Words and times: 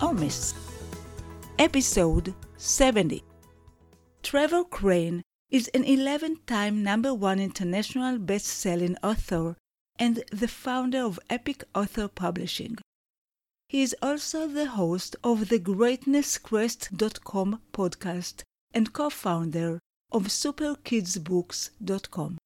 or 0.00 0.14
Miss. 0.14 0.54
Episode 1.58 2.32
70. 2.56 3.22
Trevor 4.22 4.64
Crane 4.64 5.20
is 5.50 5.68
an 5.74 5.84
11 5.84 6.38
time 6.46 6.82
number 6.82 7.12
one 7.14 7.38
international 7.40 8.18
best 8.18 8.46
selling 8.46 8.96
author 9.02 9.56
and 9.98 10.22
the 10.30 10.48
founder 10.48 11.02
of 11.02 11.20
Epic 11.28 11.64
Author 11.74 12.08
Publishing. 12.08 12.78
He 13.68 13.82
is 13.82 13.94
also 14.00 14.46
the 14.46 14.66
host 14.66 15.16
of 15.24 15.48
the 15.48 15.58
GreatnessQuest.com 15.58 17.60
podcast 17.72 18.42
and 18.72 18.92
co 18.92 19.10
founder 19.10 19.80
of 20.12 20.28
SuperKidsBooks.com. 20.28 22.38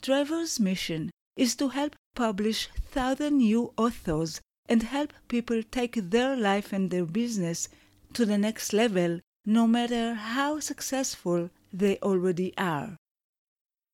Trevor's 0.00 0.60
mission 0.60 1.10
is 1.36 1.56
to 1.56 1.68
help 1.68 1.94
publish 2.14 2.68
thousand 2.90 3.38
new 3.38 3.72
authors 3.76 4.40
and 4.70 4.84
help 4.84 5.12
people 5.28 5.62
take 5.64 5.96
their 5.96 6.36
life 6.36 6.72
and 6.72 6.90
their 6.90 7.04
business 7.04 7.68
to 8.14 8.24
the 8.24 8.38
next 8.38 8.72
level, 8.72 9.20
no 9.44 9.66
matter 9.66 10.14
how 10.14 10.60
successful 10.60 11.50
they 11.72 11.98
already 11.98 12.56
are. 12.56 12.96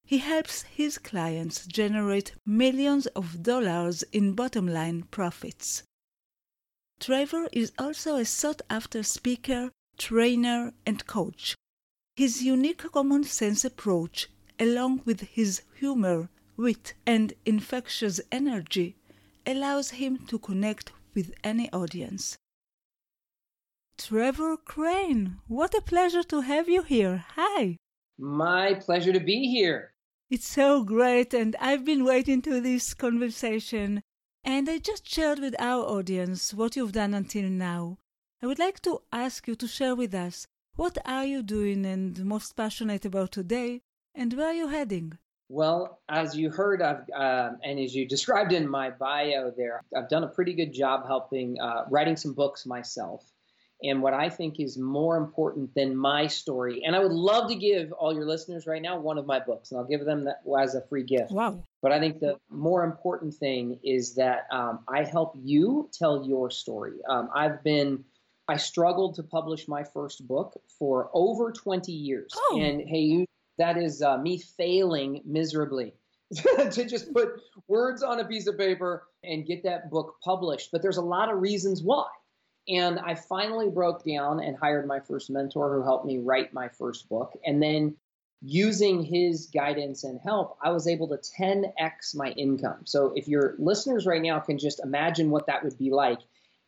He 0.05 0.19
helps 0.19 0.63
his 0.63 0.99
clients 0.99 1.67
generate 1.67 2.35
millions 2.45 3.07
of 3.09 3.43
dollars 3.43 4.05
in 4.13 4.35
bottom 4.35 4.69
line 4.69 5.05
profits. 5.11 5.83
Trevor 7.01 7.49
is 7.53 7.73
also 7.79 8.17
a 8.17 8.25
sought 8.25 8.63
after 8.71 9.03
speaker, 9.03 9.73
trainer, 9.99 10.73
and 10.87 11.07
coach. 11.07 11.57
His 12.15 12.43
unique 12.43 12.91
common 12.93 13.25
sense 13.25 13.65
approach, 13.65 14.29
along 14.61 15.03
with 15.05 15.21
his 15.23 15.63
humor, 15.75 16.29
wit, 16.57 16.95
and 17.05 17.35
infectious 17.45 18.21
energy, 18.31 18.97
allows 19.47 19.91
him 19.91 20.27
to 20.27 20.39
connect 20.39 20.93
with 21.15 21.33
any 21.45 21.73
audience. 21.73 22.37
Trevor 23.99 24.57
Crane, 24.57 25.39
what 25.49 25.75
a 25.75 25.81
pleasure 25.81 26.23
to 26.25 26.43
have 26.43 26.69
you 26.69 26.83
here. 26.83 27.25
Hi. 27.35 27.77
My 28.19 28.75
pleasure 28.75 29.13
to 29.13 29.21
be 29.21 29.49
here. 29.49 29.93
It's 30.29 30.49
so 30.49 30.83
great, 30.83 31.33
and 31.33 31.57
I've 31.61 31.85
been 31.85 32.05
waiting 32.05 32.43
to 32.43 32.61
this 32.61 32.93
conversation. 32.95 34.03
And 34.45 34.69
I 34.69 34.79
just 34.79 35.09
shared 35.09 35.39
with 35.39 35.55
our 35.59 35.85
audience 35.85 36.53
what 36.53 36.77
you've 36.77 36.93
done 36.93 37.15
until 37.15 37.49
now. 37.49 37.99
I 38.43 38.47
would 38.47 38.59
like 38.59 38.81
to 38.83 39.03
ask 39.13 39.49
you 39.49 39.55
to 39.57 39.67
share 39.67 39.95
with 39.97 40.15
us 40.15 40.47
what 40.77 40.99
are 41.07 41.25
you 41.25 41.43
doing 41.43 41.87
and 41.87 42.23
most 42.25 42.55
passionate 42.55 43.05
about 43.07 43.33
today, 43.33 43.81
and 44.15 44.35
where 44.35 44.49
are 44.49 44.55
you 44.55 44.69
heading? 44.69 45.19
Well, 45.49 46.01
as 46.09 46.37
you 46.37 46.51
heard, 46.51 46.83
I've, 46.83 47.09
uh, 47.11 47.51
and 47.63 47.79
as 47.79 47.95
you 47.95 48.07
described 48.07 48.53
in 48.53 48.69
my 48.69 48.91
bio 48.91 49.53
there, 49.57 49.83
I've 49.97 50.09
done 50.09 50.25
a 50.25 50.29
pretty 50.29 50.55
good 50.55 50.73
job 50.73 51.07
helping 51.07 51.61
uh, 51.61 51.85
writing 51.89 52.17
some 52.17 52.33
books 52.33 52.67
myself. 52.67 53.25
And 53.83 54.03
what 54.03 54.15
I 54.15 54.31
think 54.31 54.59
is 54.59 54.79
more 54.79 55.19
important 55.19 55.75
than 55.75 55.95
my 55.95 56.29
story, 56.29 56.83
and 56.85 56.97
I 56.97 56.99
would 56.99 57.13
love 57.13 57.51
to 57.51 57.55
give 57.55 57.93
all 57.93 58.15
your 58.15 58.25
listeners 58.25 58.67
right 58.67 58.81
now 58.81 58.99
one 58.99 59.19
of 59.19 59.27
my 59.27 59.39
books, 59.39 59.71
and 59.71 59.79
I'll 59.79 59.87
give 59.87 60.05
them 60.05 60.25
that 60.25 60.41
as 60.59 60.75
a 60.75 60.81
free 60.81 61.03
gift. 61.03 61.31
Wow. 61.31 61.63
But 61.83 61.93
I 61.93 62.01
think 62.01 62.19
the 62.19 62.39
more 62.51 62.85
important 62.85 63.35
thing 63.35 63.79
is 63.85 64.15
that 64.15 64.47
um, 64.51 64.81
I 64.89 65.05
help 65.05 65.35
you 65.37 65.91
tell 65.93 66.25
your 66.27 66.51
story. 66.51 66.95
Um, 67.07 67.29
I've 67.35 67.63
been, 67.63 68.03
I 68.49 68.57
struggled 68.57 69.17
to 69.17 69.23
publish 69.23 69.69
my 69.69 69.85
first 69.85 70.27
book 70.27 70.59
for 70.79 71.11
over 71.13 71.53
20 71.53 71.93
years. 71.93 72.33
Oh. 72.35 72.59
And 72.59 72.81
hey, 72.81 73.01
you 73.01 73.27
that 73.59 73.77
is 73.77 74.03
uh, 74.03 74.19
me 74.19 74.39
failing 74.39 75.23
miserably 75.25 75.95
to 76.71 76.85
just 76.85 77.13
put 77.13 77.41
words 77.69 78.03
on 78.03 78.21
a 78.21 78.25
piece 78.25 78.47
of 78.47 78.59
paper 78.59 79.05
and 79.23 79.47
get 79.47 79.63
that 79.65 79.91
book 79.91 80.17
published. 80.25 80.71
But 80.73 80.83
there's 80.83 80.97
a 80.97 81.03
lot 81.03 81.33
of 81.33 81.41
reasons 81.41 81.83
why. 81.83 82.07
And 82.69 82.99
I 82.99 83.15
finally 83.15 83.71
broke 83.71 84.05
down 84.05 84.41
and 84.41 84.57
hired 84.57 84.87
my 84.87 84.99
first 84.99 85.31
mentor 85.31 85.75
who 85.75 85.85
helped 85.85 86.05
me 86.05 86.19
write 86.19 86.53
my 86.53 86.69
first 86.69 87.09
book. 87.09 87.33
And 87.45 87.63
then 87.63 87.95
using 88.43 89.03
his 89.03 89.47
guidance 89.47 90.05
and 90.05 90.21
help, 90.21 90.59
I 90.63 90.71
was 90.71 90.89
able 90.89 91.09
to 91.09 91.17
10x 91.17 92.15
my 92.15 92.31
income. 92.31 92.81
So 92.85 93.13
if 93.15 93.29
your 93.29 93.55
listeners 93.59 94.05
right 94.05 94.21
now 94.21 94.41
can 94.41 94.59
just 94.59 94.81
imagine 94.81 95.31
what 95.31 95.47
that 95.47 95.63
would 95.63 95.79
be 95.79 95.91
like, 95.91 96.19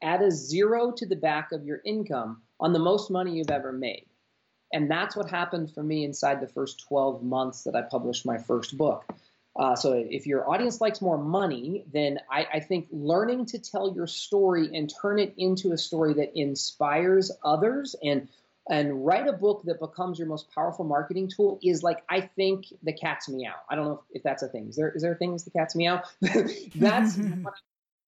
add 0.03 0.23
a 0.23 0.31
zero 0.31 0.93
to 0.93 1.07
the 1.07 1.17
back 1.17 1.51
of 1.53 1.65
your 1.65 1.81
income 1.85 2.43
on 2.61 2.73
the 2.73 2.79
most 2.79 3.11
money 3.11 3.37
you've 3.37 3.51
ever 3.51 3.73
made. 3.73 4.07
And 4.73 4.91
that's 4.91 5.17
what 5.17 5.31
happened 5.31 5.73
for 5.73 5.83
me 5.83 6.05
inside 6.05 6.41
the 6.41 6.49
first 6.49 6.85
12 6.89 7.23
months 7.23 7.65
that 7.65 7.75
I 7.75 7.83
published 7.83 8.27
my 8.27 8.39
first 8.39 8.77
book. 8.77 9.05
Uh, 9.59 9.75
so 9.75 9.93
if 9.93 10.27
your 10.27 10.49
audience 10.49 10.81
likes 10.81 11.01
more 11.01 11.19
money, 11.19 11.85
then 11.93 12.21
I, 12.31 12.47
I, 12.55 12.61
think 12.61 12.87
learning 12.93 13.47
to 13.47 13.59
tell 13.59 13.93
your 13.93 14.07
story 14.07 14.71
and 14.73 14.93
turn 15.03 15.19
it 15.19 15.35
into 15.37 15.73
a 15.73 15.79
story 15.79 16.15
that 16.15 16.39
inspires 16.39 17.33
others 17.43 17.97
and 18.03 18.29
and 18.71 19.05
write 19.07 19.27
a 19.27 19.33
book 19.33 19.63
that 19.65 19.81
becomes 19.81 20.19
your 20.19 20.29
most 20.29 20.55
powerful 20.55 20.85
marketing 20.85 21.31
tool 21.35 21.59
is 21.63 21.83
like 21.83 22.05
I 22.09 22.21
think 22.21 22.67
the 22.83 22.93
cat's 22.93 23.29
meow. 23.29 23.55
I 23.69 23.75
don't 23.75 23.87
know 23.87 24.03
if, 24.11 24.19
if 24.19 24.23
that's 24.23 24.43
a 24.43 24.49
thing. 24.49 24.69
Is 24.69 24.77
there 24.77 24.91
is 24.91 25.03
there 25.03 25.13
a 25.13 25.17
thing 25.17 25.35
as 25.35 25.45
the 25.45 25.51
cat's 25.51 25.75
meow? 25.75 26.03
that's 26.77 27.17
what 27.17 27.25
I'm 27.27 27.47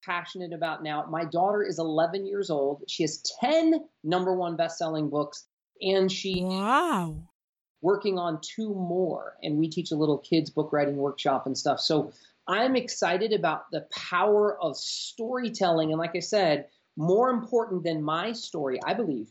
passionate 0.04 0.52
about 0.52 0.84
now. 0.84 1.06
My 1.08 1.24
daughter 1.24 1.62
is 1.64 1.78
11 1.78 2.26
years 2.26 2.50
old. 2.50 2.84
She 2.86 3.02
has 3.02 3.22
10 3.40 3.82
number 4.04 4.34
one 4.34 4.56
best-selling 4.56 5.08
books 5.08 5.46
and 5.82 6.10
she 6.10 6.42
wow 6.44 7.16
working 7.82 8.18
on 8.18 8.40
two 8.42 8.74
more 8.74 9.34
and 9.42 9.56
we 9.56 9.68
teach 9.68 9.90
a 9.90 9.96
little 9.96 10.18
kids 10.18 10.50
book 10.50 10.72
writing 10.72 10.96
workshop 10.96 11.46
and 11.46 11.56
stuff 11.56 11.80
so 11.80 12.12
i'm 12.46 12.76
excited 12.76 13.32
about 13.32 13.70
the 13.70 13.86
power 13.92 14.60
of 14.60 14.76
storytelling 14.76 15.90
and 15.90 15.98
like 15.98 16.14
i 16.14 16.20
said 16.20 16.66
more 16.96 17.30
important 17.30 17.82
than 17.82 18.02
my 18.02 18.32
story 18.32 18.78
i 18.84 18.94
believe 18.94 19.28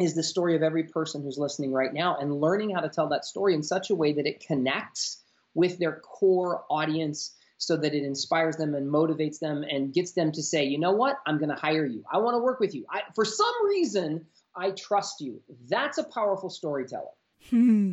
is 0.00 0.14
the 0.14 0.22
story 0.22 0.54
of 0.54 0.62
every 0.62 0.84
person 0.84 1.22
who's 1.22 1.38
listening 1.38 1.72
right 1.72 1.92
now 1.94 2.16
and 2.18 2.40
learning 2.40 2.70
how 2.70 2.80
to 2.80 2.88
tell 2.88 3.08
that 3.08 3.24
story 3.24 3.54
in 3.54 3.62
such 3.62 3.90
a 3.90 3.94
way 3.94 4.12
that 4.12 4.26
it 4.26 4.44
connects 4.46 5.22
with 5.54 5.78
their 5.78 6.00
core 6.00 6.64
audience 6.68 7.34
so 7.58 7.76
that 7.76 7.94
it 7.94 8.04
inspires 8.04 8.56
them 8.56 8.74
and 8.74 8.92
motivates 8.92 9.38
them 9.38 9.64
and 9.68 9.94
gets 9.94 10.12
them 10.12 10.30
to 10.32 10.42
say, 10.42 10.64
you 10.64 10.78
know 10.78 10.92
what, 10.92 11.16
I'm 11.26 11.38
going 11.38 11.48
to 11.48 11.54
hire 11.54 11.86
you. 11.86 12.04
I 12.12 12.18
want 12.18 12.34
to 12.34 12.42
work 12.42 12.60
with 12.60 12.74
you. 12.74 12.84
I, 12.90 13.02
for 13.14 13.24
some 13.24 13.66
reason, 13.66 14.26
I 14.56 14.70
trust 14.70 15.20
you. 15.20 15.42
That's 15.68 15.98
a 15.98 16.04
powerful 16.04 16.48
storyteller. 16.48 17.14
Hmm. 17.50 17.92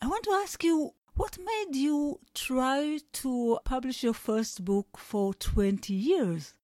I 0.00 0.06
want 0.06 0.24
to 0.24 0.30
ask 0.42 0.62
you 0.62 0.92
what 1.16 1.38
made 1.38 1.76
you 1.76 2.20
try 2.34 2.98
to 3.14 3.58
publish 3.64 4.02
your 4.02 4.14
first 4.14 4.64
book 4.64 4.86
for 4.96 5.34
20 5.34 5.92
years? 5.92 6.54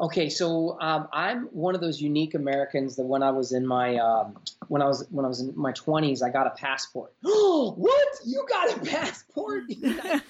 Okay, 0.00 0.28
so 0.28 0.78
um, 0.80 1.08
I'm 1.12 1.46
one 1.46 1.74
of 1.74 1.80
those 1.80 2.00
unique 2.00 2.34
Americans 2.34 2.94
that 2.96 3.02
when 3.02 3.24
I 3.24 3.30
was 3.30 3.52
in 3.52 3.66
my 3.66 3.96
um, 3.96 4.38
when 4.68 4.80
I 4.80 4.86
was 4.86 5.04
when 5.10 5.24
I 5.24 5.28
was 5.28 5.40
in 5.40 5.52
my 5.56 5.72
20s, 5.72 6.22
I 6.22 6.30
got 6.30 6.46
a 6.46 6.50
passport. 6.50 7.12
Oh, 7.24 7.74
what? 7.76 8.08
You 8.24 8.46
got 8.48 8.76
a 8.76 8.80
passport? 8.80 9.64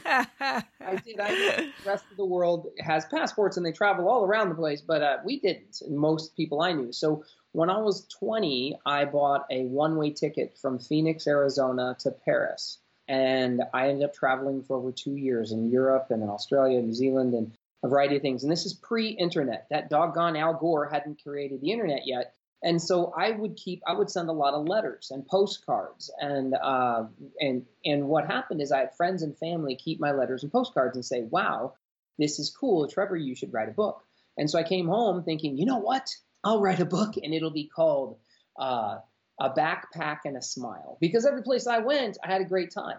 I 0.06 0.64
did. 1.04 1.20
I 1.20 1.30
the 1.66 1.72
rest 1.84 2.04
of 2.10 2.16
the 2.16 2.24
world 2.24 2.68
has 2.80 3.04
passports 3.06 3.58
and 3.58 3.66
they 3.66 3.72
travel 3.72 4.08
all 4.08 4.24
around 4.24 4.48
the 4.48 4.54
place, 4.54 4.80
but 4.80 5.02
uh, 5.02 5.16
we 5.22 5.38
didn't. 5.38 5.82
Most 5.86 6.34
people 6.34 6.62
I 6.62 6.72
knew. 6.72 6.90
So 6.90 7.24
when 7.52 7.68
I 7.68 7.78
was 7.78 8.06
20, 8.18 8.78
I 8.86 9.04
bought 9.04 9.44
a 9.50 9.64
one-way 9.64 10.12
ticket 10.12 10.56
from 10.56 10.78
Phoenix, 10.78 11.26
Arizona 11.26 11.94
to 12.00 12.10
Paris, 12.10 12.78
and 13.06 13.62
I 13.74 13.88
ended 13.88 14.04
up 14.04 14.14
traveling 14.14 14.62
for 14.62 14.78
over 14.78 14.92
two 14.92 15.16
years 15.16 15.52
in 15.52 15.70
Europe 15.70 16.06
and 16.08 16.22
in 16.22 16.30
Australia, 16.30 16.80
New 16.80 16.94
Zealand, 16.94 17.34
and 17.34 17.52
a 17.84 17.88
variety 17.88 18.16
of 18.16 18.22
things. 18.22 18.42
And 18.42 18.50
this 18.50 18.66
is 18.66 18.74
pre-internet. 18.74 19.66
That 19.70 19.90
doggone 19.90 20.36
Al 20.36 20.54
Gore 20.54 20.88
hadn't 20.88 21.22
created 21.22 21.60
the 21.60 21.70
internet 21.70 22.06
yet. 22.06 22.34
And 22.62 22.82
so 22.82 23.12
I 23.16 23.30
would 23.30 23.56
keep, 23.56 23.82
I 23.86 23.94
would 23.94 24.10
send 24.10 24.28
a 24.28 24.32
lot 24.32 24.54
of 24.54 24.66
letters 24.66 25.12
and 25.12 25.24
postcards, 25.26 26.10
and 26.18 26.54
uh, 26.54 27.04
and 27.38 27.64
and 27.84 28.08
what 28.08 28.26
happened 28.26 28.60
is 28.60 28.72
I 28.72 28.80
had 28.80 28.96
friends 28.96 29.22
and 29.22 29.38
family 29.38 29.76
keep 29.76 30.00
my 30.00 30.10
letters 30.10 30.42
and 30.42 30.50
postcards 30.50 30.96
and 30.96 31.04
say, 31.04 31.22
"Wow, 31.22 31.74
this 32.18 32.40
is 32.40 32.50
cool, 32.50 32.88
Trevor. 32.88 33.16
You 33.16 33.36
should 33.36 33.52
write 33.52 33.68
a 33.68 33.72
book." 33.72 34.02
And 34.36 34.50
so 34.50 34.58
I 34.58 34.64
came 34.64 34.88
home 34.88 35.22
thinking, 35.22 35.56
you 35.56 35.66
know 35.66 35.78
what? 35.78 36.08
I'll 36.42 36.60
write 36.60 36.80
a 36.80 36.84
book, 36.84 37.14
and 37.16 37.32
it'll 37.32 37.52
be 37.52 37.68
called 37.68 38.18
uh, 38.58 38.98
"A 39.40 39.50
Backpack 39.50 40.20
and 40.24 40.36
a 40.36 40.42
Smile," 40.42 40.98
because 41.00 41.26
every 41.26 41.44
place 41.44 41.68
I 41.68 41.78
went, 41.78 42.18
I 42.24 42.32
had 42.32 42.40
a 42.40 42.44
great 42.44 42.72
time. 42.72 42.98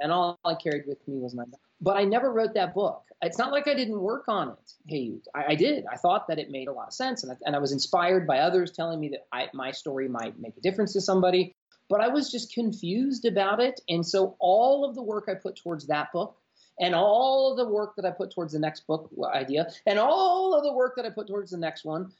And 0.00 0.12
all 0.12 0.38
I 0.44 0.54
carried 0.54 0.86
with 0.86 1.06
me 1.06 1.18
was 1.18 1.34
my 1.34 1.44
Bible. 1.44 1.60
But 1.80 1.96
I 1.96 2.04
never 2.04 2.32
wrote 2.32 2.54
that 2.54 2.74
book. 2.74 3.02
It's 3.22 3.38
not 3.38 3.52
like 3.52 3.66
I 3.66 3.74
didn't 3.74 4.00
work 4.00 4.24
on 4.28 4.50
it. 4.50 4.72
Hey, 4.86 5.14
I, 5.34 5.52
I 5.52 5.54
did. 5.54 5.84
I 5.90 5.96
thought 5.96 6.28
that 6.28 6.38
it 6.38 6.50
made 6.50 6.68
a 6.68 6.72
lot 6.72 6.88
of 6.88 6.94
sense. 6.94 7.22
And 7.22 7.32
I, 7.32 7.36
and 7.44 7.56
I 7.56 7.58
was 7.58 7.72
inspired 7.72 8.26
by 8.26 8.38
others 8.38 8.70
telling 8.70 9.00
me 9.00 9.08
that 9.10 9.26
I, 9.32 9.48
my 9.52 9.72
story 9.72 10.08
might 10.08 10.38
make 10.38 10.56
a 10.56 10.60
difference 10.60 10.92
to 10.92 11.00
somebody. 11.00 11.54
But 11.88 12.00
I 12.00 12.08
was 12.08 12.30
just 12.30 12.54
confused 12.54 13.24
about 13.24 13.60
it. 13.60 13.80
And 13.88 14.06
so 14.06 14.36
all 14.38 14.84
of 14.84 14.94
the 14.94 15.02
work 15.02 15.24
I 15.28 15.34
put 15.34 15.56
towards 15.56 15.86
that 15.88 16.12
book 16.12 16.36
and 16.80 16.94
all 16.94 17.50
of 17.50 17.58
the 17.58 17.68
work 17.72 17.96
that 17.96 18.04
I 18.04 18.10
put 18.10 18.30
towards 18.30 18.52
the 18.52 18.58
next 18.58 18.86
book 18.86 19.10
idea 19.32 19.68
and 19.86 19.98
all 19.98 20.54
of 20.54 20.64
the 20.64 20.72
work 20.72 20.96
that 20.96 21.04
I 21.04 21.10
put 21.10 21.26
towards 21.26 21.50
the 21.50 21.58
next 21.58 21.84
one 21.84 22.10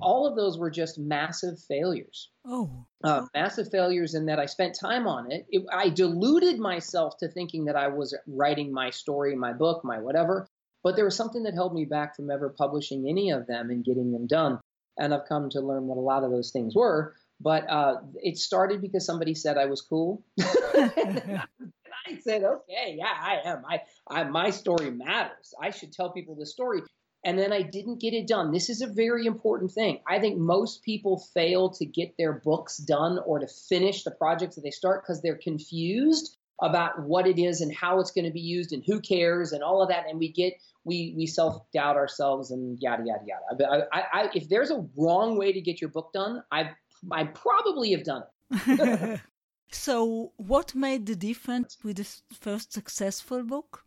all 0.00 0.26
of 0.26 0.36
those 0.36 0.58
were 0.58 0.70
just 0.70 0.98
massive 0.98 1.58
failures. 1.60 2.30
Oh. 2.44 2.86
Uh, 3.02 3.26
massive 3.34 3.70
failures 3.70 4.14
in 4.14 4.26
that 4.26 4.38
I 4.38 4.46
spent 4.46 4.78
time 4.78 5.06
on 5.06 5.30
it. 5.30 5.46
it. 5.50 5.64
I 5.72 5.88
deluded 5.88 6.58
myself 6.58 7.16
to 7.18 7.28
thinking 7.28 7.66
that 7.66 7.76
I 7.76 7.88
was 7.88 8.16
writing 8.26 8.72
my 8.72 8.90
story, 8.90 9.34
my 9.36 9.52
book, 9.52 9.84
my 9.84 9.98
whatever. 9.98 10.48
But 10.82 10.96
there 10.96 11.04
was 11.04 11.16
something 11.16 11.42
that 11.44 11.54
held 11.54 11.74
me 11.74 11.84
back 11.84 12.16
from 12.16 12.30
ever 12.30 12.48
publishing 12.50 13.08
any 13.08 13.30
of 13.30 13.46
them 13.46 13.70
and 13.70 13.84
getting 13.84 14.12
them 14.12 14.26
done. 14.26 14.60
And 14.96 15.14
I've 15.14 15.28
come 15.28 15.48
to 15.50 15.60
learn 15.60 15.86
what 15.86 15.98
a 15.98 16.00
lot 16.00 16.24
of 16.24 16.30
those 16.30 16.50
things 16.50 16.74
were. 16.74 17.14
But 17.40 17.68
uh, 17.70 17.96
it 18.16 18.36
started 18.36 18.80
because 18.80 19.06
somebody 19.06 19.34
said 19.34 19.58
I 19.58 19.66
was 19.66 19.80
cool. 19.80 20.24
and 20.38 21.42
I 22.06 22.18
said, 22.20 22.42
okay, 22.42 22.96
yeah, 22.96 23.06
I 23.06 23.40
am. 23.44 23.62
I, 23.68 23.82
I, 24.08 24.24
my 24.24 24.50
story 24.50 24.90
matters. 24.90 25.54
I 25.60 25.70
should 25.70 25.92
tell 25.92 26.10
people 26.10 26.34
the 26.34 26.46
story 26.46 26.82
and 27.24 27.38
then 27.38 27.52
I 27.52 27.62
didn't 27.62 28.00
get 28.00 28.14
it 28.14 28.28
done. 28.28 28.52
This 28.52 28.70
is 28.70 28.80
a 28.80 28.86
very 28.86 29.26
important 29.26 29.72
thing. 29.72 30.00
I 30.06 30.18
think 30.18 30.38
most 30.38 30.82
people 30.82 31.18
fail 31.34 31.70
to 31.70 31.84
get 31.84 32.16
their 32.16 32.32
books 32.32 32.78
done 32.78 33.18
or 33.26 33.38
to 33.40 33.48
finish 33.48 34.04
the 34.04 34.12
projects 34.12 34.54
that 34.54 34.62
they 34.62 34.70
start 34.70 35.02
because 35.02 35.20
they're 35.20 35.36
confused 35.36 36.36
about 36.60 37.02
what 37.02 37.26
it 37.26 37.38
is 37.38 37.60
and 37.60 37.74
how 37.74 38.00
it's 38.00 38.10
going 38.10 38.24
to 38.24 38.32
be 38.32 38.40
used 38.40 38.72
and 38.72 38.82
who 38.86 39.00
cares 39.00 39.52
and 39.52 39.62
all 39.62 39.82
of 39.82 39.88
that. 39.88 40.04
And 40.08 40.18
we 40.18 40.30
get 40.30 40.54
we 40.84 41.12
we 41.16 41.26
self 41.26 41.70
doubt 41.72 41.96
ourselves 41.96 42.50
and 42.50 42.78
yada 42.80 43.02
yada 43.04 43.24
yada. 43.26 43.88
I, 43.92 43.98
I, 43.98 44.04
I, 44.12 44.30
if 44.34 44.48
there's 44.48 44.70
a 44.70 44.86
wrong 44.96 45.36
way 45.36 45.52
to 45.52 45.60
get 45.60 45.80
your 45.80 45.90
book 45.90 46.12
done, 46.12 46.42
I 46.52 46.70
I 47.10 47.24
probably 47.24 47.92
have 47.92 48.04
done 48.04 48.22
it. 48.50 49.20
so, 49.70 50.32
what 50.36 50.74
made 50.74 51.06
the 51.06 51.16
difference 51.16 51.78
with 51.82 51.96
the 51.96 52.08
first 52.34 52.72
successful 52.72 53.42
book? 53.42 53.84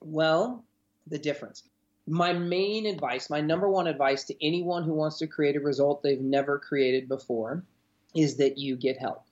Well, 0.00 0.64
the 1.06 1.18
difference 1.18 1.64
my 2.06 2.32
main 2.32 2.86
advice, 2.86 3.30
my 3.30 3.40
number 3.40 3.68
one 3.68 3.86
advice 3.86 4.24
to 4.24 4.46
anyone 4.46 4.84
who 4.84 4.94
wants 4.94 5.18
to 5.18 5.26
create 5.26 5.56
a 5.56 5.60
result 5.60 6.02
they've 6.02 6.20
never 6.20 6.58
created 6.58 7.08
before 7.08 7.64
is 8.14 8.36
that 8.36 8.58
you 8.58 8.76
get 8.76 8.98
help. 8.98 9.24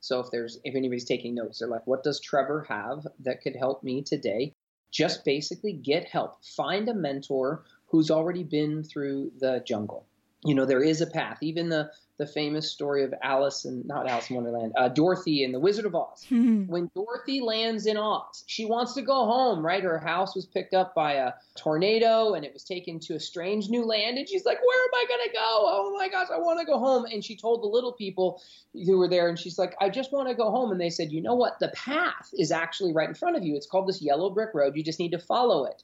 So 0.00 0.18
if 0.20 0.30
there's 0.30 0.58
if 0.64 0.74
anybody's 0.74 1.04
taking 1.04 1.34
notes, 1.34 1.58
they're 1.58 1.68
like, 1.68 1.86
what 1.86 2.02
does 2.02 2.20
Trevor 2.20 2.66
have 2.68 3.06
that 3.20 3.42
could 3.42 3.54
help 3.54 3.82
me 3.82 4.02
today? 4.02 4.54
Just 4.90 5.24
basically 5.24 5.72
get 5.72 6.08
help. 6.08 6.44
Find 6.44 6.88
a 6.88 6.94
mentor 6.94 7.64
who's 7.86 8.10
already 8.10 8.42
been 8.42 8.82
through 8.82 9.32
the 9.38 9.62
jungle. 9.66 10.06
You 10.44 10.54
know, 10.54 10.64
there 10.64 10.82
is 10.82 11.00
a 11.00 11.06
path. 11.06 11.38
Even 11.42 11.68
the 11.68 11.90
the 12.20 12.26
famous 12.26 12.70
story 12.70 13.02
of 13.02 13.14
Alice 13.22 13.64
and 13.64 13.82
not 13.86 14.06
Alice 14.06 14.28
in 14.28 14.36
Wonderland, 14.36 14.74
uh, 14.76 14.88
Dorothy 14.88 15.42
and 15.42 15.54
the 15.54 15.58
Wizard 15.58 15.86
of 15.86 15.94
Oz. 15.94 16.26
Mm-hmm. 16.30 16.66
When 16.70 16.90
Dorothy 16.94 17.40
lands 17.40 17.86
in 17.86 17.96
Oz, 17.96 18.44
she 18.46 18.66
wants 18.66 18.92
to 18.94 19.02
go 19.02 19.24
home, 19.24 19.64
right? 19.64 19.82
Her 19.82 19.98
house 19.98 20.36
was 20.36 20.44
picked 20.44 20.74
up 20.74 20.94
by 20.94 21.14
a 21.14 21.32
tornado 21.56 22.34
and 22.34 22.44
it 22.44 22.52
was 22.52 22.62
taken 22.62 23.00
to 23.00 23.14
a 23.14 23.20
strange 23.20 23.70
new 23.70 23.86
land. 23.86 24.18
And 24.18 24.28
she's 24.28 24.44
like, 24.44 24.58
Where 24.62 24.84
am 24.84 24.90
I 24.94 25.04
going 25.08 25.28
to 25.28 25.34
go? 25.34 25.40
Oh 25.40 25.96
my 25.98 26.08
gosh, 26.08 26.28
I 26.30 26.38
want 26.38 26.60
to 26.60 26.66
go 26.66 26.78
home. 26.78 27.06
And 27.06 27.24
she 27.24 27.36
told 27.36 27.62
the 27.62 27.68
little 27.68 27.92
people 27.92 28.42
who 28.74 28.98
were 28.98 29.08
there, 29.08 29.28
and 29.28 29.38
she's 29.38 29.58
like, 29.58 29.74
I 29.80 29.88
just 29.88 30.12
want 30.12 30.28
to 30.28 30.34
go 30.34 30.50
home. 30.50 30.70
And 30.70 30.80
they 30.80 30.90
said, 30.90 31.10
You 31.10 31.22
know 31.22 31.34
what? 31.34 31.58
The 31.58 31.68
path 31.68 32.28
is 32.38 32.52
actually 32.52 32.92
right 32.92 33.08
in 33.08 33.14
front 33.14 33.36
of 33.36 33.44
you. 33.44 33.56
It's 33.56 33.66
called 33.66 33.88
this 33.88 34.02
yellow 34.02 34.28
brick 34.28 34.50
road. 34.52 34.76
You 34.76 34.84
just 34.84 35.00
need 35.00 35.12
to 35.12 35.18
follow 35.18 35.64
it. 35.64 35.82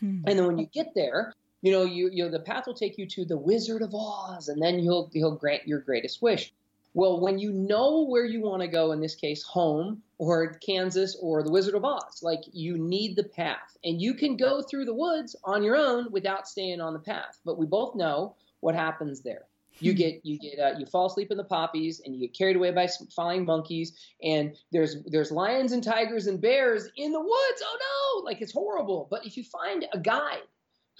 Hmm. 0.00 0.24
And 0.26 0.38
then 0.38 0.46
when 0.46 0.58
you 0.58 0.66
get 0.66 0.94
there, 0.94 1.32
you 1.62 1.72
know, 1.72 1.84
you, 1.84 2.10
you 2.12 2.24
know, 2.24 2.30
the 2.30 2.40
path 2.40 2.66
will 2.66 2.74
take 2.74 2.96
you 2.96 3.06
to 3.06 3.24
the 3.24 3.36
Wizard 3.36 3.82
of 3.82 3.94
Oz, 3.94 4.48
and 4.48 4.60
then 4.62 4.78
he'll 4.78 5.10
he'll 5.12 5.34
grant 5.34 5.68
your 5.68 5.80
greatest 5.80 6.22
wish. 6.22 6.52
Well, 6.92 7.20
when 7.20 7.38
you 7.38 7.52
know 7.52 8.04
where 8.06 8.24
you 8.24 8.40
want 8.40 8.62
to 8.62 8.68
go, 8.68 8.90
in 8.90 9.00
this 9.00 9.14
case, 9.14 9.44
home 9.44 10.02
or 10.18 10.54
Kansas 10.54 11.16
or 11.20 11.42
the 11.42 11.50
Wizard 11.50 11.74
of 11.74 11.84
Oz, 11.84 12.22
like 12.22 12.40
you 12.52 12.78
need 12.78 13.14
the 13.14 13.24
path, 13.24 13.76
and 13.84 14.00
you 14.00 14.14
can 14.14 14.36
go 14.36 14.62
through 14.62 14.86
the 14.86 14.94
woods 14.94 15.36
on 15.44 15.62
your 15.62 15.76
own 15.76 16.10
without 16.10 16.48
staying 16.48 16.80
on 16.80 16.92
the 16.92 16.98
path. 16.98 17.38
But 17.44 17.58
we 17.58 17.66
both 17.66 17.94
know 17.94 18.34
what 18.60 18.74
happens 18.74 19.20
there. 19.20 19.44
You 19.78 19.94
get 19.94 20.20
you 20.24 20.38
get 20.38 20.58
uh, 20.58 20.78
you 20.78 20.86
fall 20.86 21.06
asleep 21.06 21.30
in 21.30 21.36
the 21.36 21.44
poppies, 21.44 22.00
and 22.04 22.14
you 22.14 22.20
get 22.20 22.36
carried 22.36 22.56
away 22.56 22.70
by 22.70 22.88
flying 23.14 23.44
monkeys, 23.44 23.92
and 24.22 24.56
there's 24.72 25.02
there's 25.04 25.30
lions 25.30 25.72
and 25.72 25.84
tigers 25.84 26.26
and 26.26 26.40
bears 26.40 26.88
in 26.96 27.12
the 27.12 27.20
woods. 27.20 27.62
Oh 27.62 27.78
no, 28.18 28.24
like 28.24 28.40
it's 28.40 28.52
horrible. 28.52 29.06
But 29.10 29.24
if 29.26 29.36
you 29.36 29.44
find 29.44 29.86
a 29.92 29.98
guide 29.98 30.42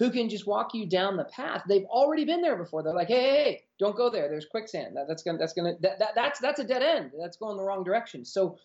who 0.01 0.09
can 0.09 0.29
just 0.29 0.47
walk 0.47 0.73
you 0.73 0.87
down 0.87 1.15
the 1.15 1.25
path. 1.25 1.61
They've 1.69 1.85
already 1.85 2.25
been 2.25 2.41
there 2.41 2.55
before. 2.55 2.81
They're 2.81 2.95
like, 2.95 3.07
hey, 3.07 3.21
hey, 3.21 3.43
hey 3.43 3.63
don't 3.77 3.95
go 3.95 4.09
there. 4.09 4.29
There's 4.29 4.47
quicksand. 4.47 4.97
That, 4.97 5.07
that's 5.07 5.21
gonna 5.21 5.37
that's 5.37 5.53
gonna 5.53 5.73
that, 5.81 5.99
that, 5.99 6.15
that's 6.15 6.39
that's 6.39 6.59
a 6.59 6.63
dead 6.63 6.81
end. 6.81 7.11
That's 7.19 7.37
going 7.37 7.55
the 7.55 7.63
wrong 7.63 7.83
direction. 7.83 8.25
So 8.25 8.57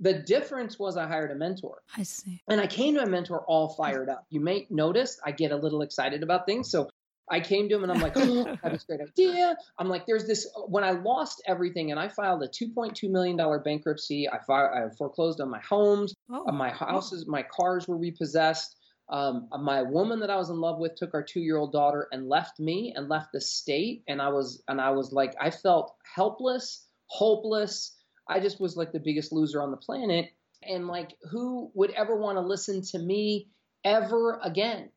the 0.00 0.14
difference 0.14 0.78
was 0.78 0.96
I 0.96 1.06
hired 1.06 1.30
a 1.30 1.34
mentor. 1.34 1.82
I 1.94 2.04
see. 2.04 2.40
And 2.48 2.58
I 2.58 2.66
came 2.66 2.94
to 2.94 3.02
a 3.02 3.06
mentor 3.06 3.44
all 3.46 3.68
fired 3.68 4.08
up. 4.08 4.24
You 4.30 4.40
may 4.40 4.66
notice 4.70 5.20
I 5.22 5.32
get 5.32 5.52
a 5.52 5.56
little 5.56 5.82
excited 5.82 6.22
about 6.22 6.46
things. 6.46 6.70
So 6.70 6.88
I 7.30 7.40
came 7.40 7.68
to 7.68 7.74
him 7.74 7.82
and 7.82 7.92
I'm 7.92 8.00
like, 8.00 8.14
oh, 8.16 8.46
I 8.46 8.58
have 8.62 8.72
this 8.72 8.84
great 8.84 9.00
idea. 9.02 9.58
I'm 9.78 9.90
like, 9.90 10.06
there's 10.06 10.26
this. 10.26 10.48
When 10.68 10.84
I 10.84 10.92
lost 10.92 11.42
everything 11.46 11.90
and 11.90 12.00
I 12.00 12.08
filed 12.08 12.42
a 12.42 12.48
2.2 12.48 13.10
million 13.10 13.36
dollar 13.36 13.58
bankruptcy, 13.58 14.26
I, 14.26 14.38
filed, 14.46 14.70
I 14.74 14.88
foreclosed 14.96 15.42
on 15.42 15.50
my 15.50 15.60
homes, 15.60 16.14
oh. 16.30 16.50
my 16.50 16.70
houses, 16.70 17.26
my 17.26 17.42
cars 17.42 17.86
were 17.86 17.98
repossessed. 17.98 18.76
Um, 19.10 19.48
my 19.60 19.82
woman 19.82 20.20
that 20.20 20.30
I 20.30 20.36
was 20.36 20.50
in 20.50 20.60
love 20.60 20.78
with 20.78 20.94
took 20.94 21.14
our 21.14 21.22
two-year-old 21.22 21.72
daughter 21.72 22.08
and 22.12 22.28
left 22.28 22.60
me 22.60 22.92
and 22.94 23.08
left 23.08 23.32
the 23.32 23.40
state, 23.40 24.02
and 24.06 24.20
I 24.20 24.28
was 24.28 24.62
and 24.68 24.80
I 24.80 24.90
was 24.90 25.12
like 25.12 25.34
I 25.40 25.50
felt 25.50 25.94
helpless, 26.14 26.86
hopeless. 27.06 27.96
I 28.28 28.40
just 28.40 28.60
was 28.60 28.76
like 28.76 28.92
the 28.92 29.00
biggest 29.00 29.32
loser 29.32 29.62
on 29.62 29.70
the 29.70 29.78
planet, 29.78 30.30
and 30.62 30.86
like 30.88 31.16
who 31.30 31.70
would 31.74 31.90
ever 31.92 32.16
want 32.16 32.36
to 32.36 32.42
listen 32.42 32.82
to 32.82 32.98
me 32.98 33.48
ever 33.84 34.38
again? 34.42 34.90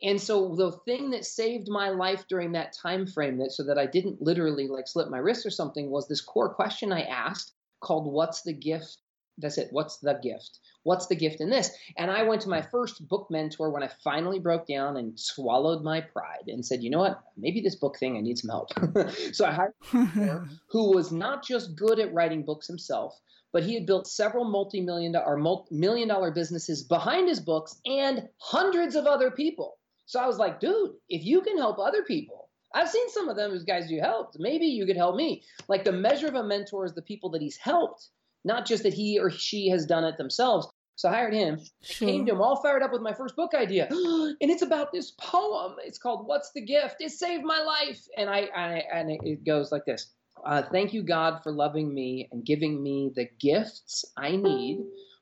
And 0.00 0.20
so 0.20 0.54
the 0.54 0.70
thing 0.84 1.10
that 1.10 1.24
saved 1.24 1.68
my 1.68 1.88
life 1.88 2.26
during 2.28 2.52
that 2.52 2.72
time 2.72 3.06
frame, 3.06 3.38
that 3.38 3.50
so 3.50 3.64
that 3.64 3.78
I 3.78 3.86
didn't 3.86 4.22
literally 4.22 4.68
like 4.68 4.86
slip 4.86 5.08
my 5.08 5.18
wrist 5.18 5.44
or 5.44 5.50
something, 5.50 5.90
was 5.90 6.06
this 6.06 6.20
core 6.20 6.54
question 6.54 6.92
I 6.92 7.02
asked 7.02 7.54
called 7.80 8.12
"What's 8.12 8.42
the 8.42 8.52
gift 8.52 8.98
that's 9.38 9.58
it. 9.58 9.68
What's 9.70 9.98
the 9.98 10.18
gift? 10.22 10.58
What's 10.82 11.06
the 11.06 11.14
gift 11.14 11.40
in 11.40 11.50
this? 11.50 11.70
And 11.96 12.10
I 12.10 12.22
went 12.22 12.42
to 12.42 12.48
my 12.48 12.62
first 12.62 13.06
book 13.08 13.28
mentor 13.30 13.70
when 13.70 13.82
I 13.82 13.90
finally 14.02 14.38
broke 14.38 14.66
down 14.66 14.96
and 14.96 15.18
swallowed 15.18 15.82
my 15.82 16.00
pride 16.00 16.48
and 16.48 16.64
said, 16.64 16.82
you 16.82 16.90
know 16.90 16.98
what? 16.98 17.22
Maybe 17.36 17.60
this 17.60 17.76
book 17.76 17.98
thing, 17.98 18.16
I 18.16 18.20
need 18.20 18.38
some 18.38 18.50
help. 18.50 18.70
so 19.32 19.44
I 19.44 19.52
hired 19.52 19.74
a 19.92 19.96
mentor 19.96 20.48
who 20.70 20.92
was 20.94 21.12
not 21.12 21.44
just 21.44 21.76
good 21.76 21.98
at 21.98 22.12
writing 22.12 22.42
books 22.42 22.66
himself, 22.66 23.18
but 23.52 23.62
he 23.62 23.74
had 23.74 23.86
built 23.86 24.06
several 24.06 24.44
multi-million 24.44 25.14
or 25.16 25.64
million 25.70 26.08
dollar 26.08 26.30
businesses 26.30 26.82
behind 26.82 27.28
his 27.28 27.40
books 27.40 27.80
and 27.86 28.28
hundreds 28.38 28.94
of 28.94 29.06
other 29.06 29.30
people. 29.30 29.78
So 30.06 30.20
I 30.20 30.26
was 30.26 30.38
like, 30.38 30.58
dude, 30.58 30.92
if 31.08 31.24
you 31.24 31.42
can 31.42 31.58
help 31.58 31.78
other 31.78 32.02
people, 32.02 32.48
I've 32.74 32.88
seen 32.88 33.08
some 33.10 33.28
of 33.28 33.36
them 33.36 33.52
as 33.52 33.64
guys 33.64 33.90
you 33.90 34.00
helped. 34.00 34.38
Maybe 34.38 34.66
you 34.66 34.86
could 34.86 34.96
help 34.96 35.16
me. 35.16 35.42
Like 35.68 35.84
the 35.84 35.92
measure 35.92 36.28
of 36.28 36.34
a 36.34 36.44
mentor 36.44 36.84
is 36.84 36.94
the 36.94 37.02
people 37.02 37.30
that 37.30 37.42
he's 37.42 37.56
helped 37.56 38.08
not 38.44 38.66
just 38.66 38.82
that 38.82 38.94
he 38.94 39.18
or 39.18 39.30
she 39.30 39.68
has 39.68 39.86
done 39.86 40.04
it 40.04 40.16
themselves. 40.16 40.68
So 40.96 41.08
I 41.08 41.12
hired 41.12 41.34
him. 41.34 41.60
Sure. 41.82 42.08
I 42.08 42.10
came 42.10 42.26
to 42.26 42.32
him 42.32 42.40
all 42.40 42.60
fired 42.60 42.82
up 42.82 42.92
with 42.92 43.02
my 43.02 43.12
first 43.12 43.36
book 43.36 43.54
idea, 43.54 43.86
and 43.90 44.36
it's 44.40 44.62
about 44.62 44.92
this 44.92 45.12
poem. 45.12 45.76
It's 45.84 45.98
called 45.98 46.26
"What's 46.26 46.50
the 46.52 46.60
Gift?" 46.60 46.96
It 47.00 47.10
saved 47.10 47.44
my 47.44 47.60
life, 47.60 48.04
and 48.16 48.28
I, 48.28 48.48
I 48.54 48.82
and 48.92 49.10
it 49.10 49.44
goes 49.44 49.70
like 49.70 49.84
this: 49.84 50.10
uh, 50.44 50.62
Thank 50.72 50.92
you, 50.92 51.04
God, 51.04 51.42
for 51.44 51.52
loving 51.52 51.94
me 51.94 52.28
and 52.32 52.44
giving 52.44 52.82
me 52.82 53.12
the 53.14 53.28
gifts 53.38 54.04
I 54.16 54.34
need 54.34 54.80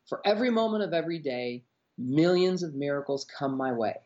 for 0.09 0.23
every 0.25 0.51
moment 0.51 0.85
of 0.85 0.95
every 0.95 1.19
day. 1.19 1.65
Millions 1.99 2.63
of 2.63 2.75
miracles 2.75 3.27
come 3.39 3.57
my 3.57 3.73
way. 3.73 3.97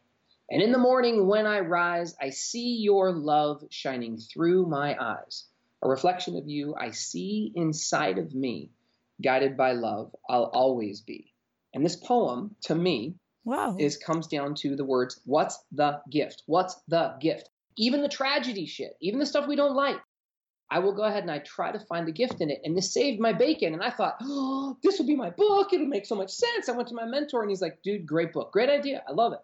And 0.51 0.63
in 0.63 0.73
the 0.73 0.79
morning 0.79 1.29
when 1.29 1.47
I 1.47 1.61
rise, 1.61 2.17
I 2.21 2.31
see 2.31 2.79
your 2.81 3.13
love 3.13 3.65
shining 3.71 4.19
through 4.19 4.67
my 4.67 4.97
eyes. 5.01 5.45
A 5.83 5.89
reflection 5.89 6.37
of 6.37 6.49
you 6.49 6.75
I 6.75 6.91
see 6.91 7.53
inside 7.55 8.19
of 8.19 8.35
me 8.35 8.71
guided 9.21 9.57
by 9.57 9.73
love, 9.73 10.15
I'll 10.29 10.51
always 10.53 11.01
be. 11.01 11.33
And 11.75 11.85
this 11.85 11.97
poem, 11.97 12.57
to 12.65 12.75
me, 12.75 13.15
wow. 13.45 13.77
is 13.79 13.97
comes 13.97 14.27
down 14.27 14.55
to 14.57 14.77
the 14.77 14.85
words, 14.85 15.21
what's 15.25 15.59
the 15.73 16.01
gift? 16.11 16.43
What's 16.47 16.77
the 16.89 17.15
gift? 17.21 17.49
Even 17.77 18.03
the 18.03 18.09
tragedy 18.09 18.67
shit, 18.67 18.97
even 19.01 19.21
the 19.21 19.27
stuff 19.27 19.47
we 19.47 19.57
don't 19.57 19.77
like. 19.77 19.97
I 20.73 20.79
will 20.79 20.93
go 20.93 21.03
ahead 21.03 21.23
and 21.25 21.33
I 21.33 21.39
try 21.41 21.73
to 21.73 21.81
find 21.81 22.07
the 22.07 22.13
gift 22.13 22.41
in 22.41 22.49
it. 22.49 22.61
And 22.63 22.77
this 22.77 22.95
saved 22.95 23.21
my 23.21 23.33
bacon. 23.33 23.75
And 23.75 23.83
I 23.83 23.91
thought, 23.91 24.17
oh, 24.23 24.77
this 24.85 24.99
will 24.99 25.07
be 25.07 25.17
my 25.17 25.31
book. 25.31 25.73
It'll 25.73 25.87
make 25.87 26.07
so 26.07 26.15
much 26.15 26.31
sense. 26.31 26.69
I 26.69 26.73
went 26.73 26.89
to 26.89 26.95
my 26.95 27.07
mentor 27.07 27.43
and 27.43 27.51
he's 27.51 27.61
like, 27.61 27.79
dude, 27.83 28.07
great 28.07 28.33
book. 28.33 28.53
Great 28.53 28.69
idea. 28.69 29.03
I 29.09 29.13
love 29.13 29.33
it. 29.33 29.41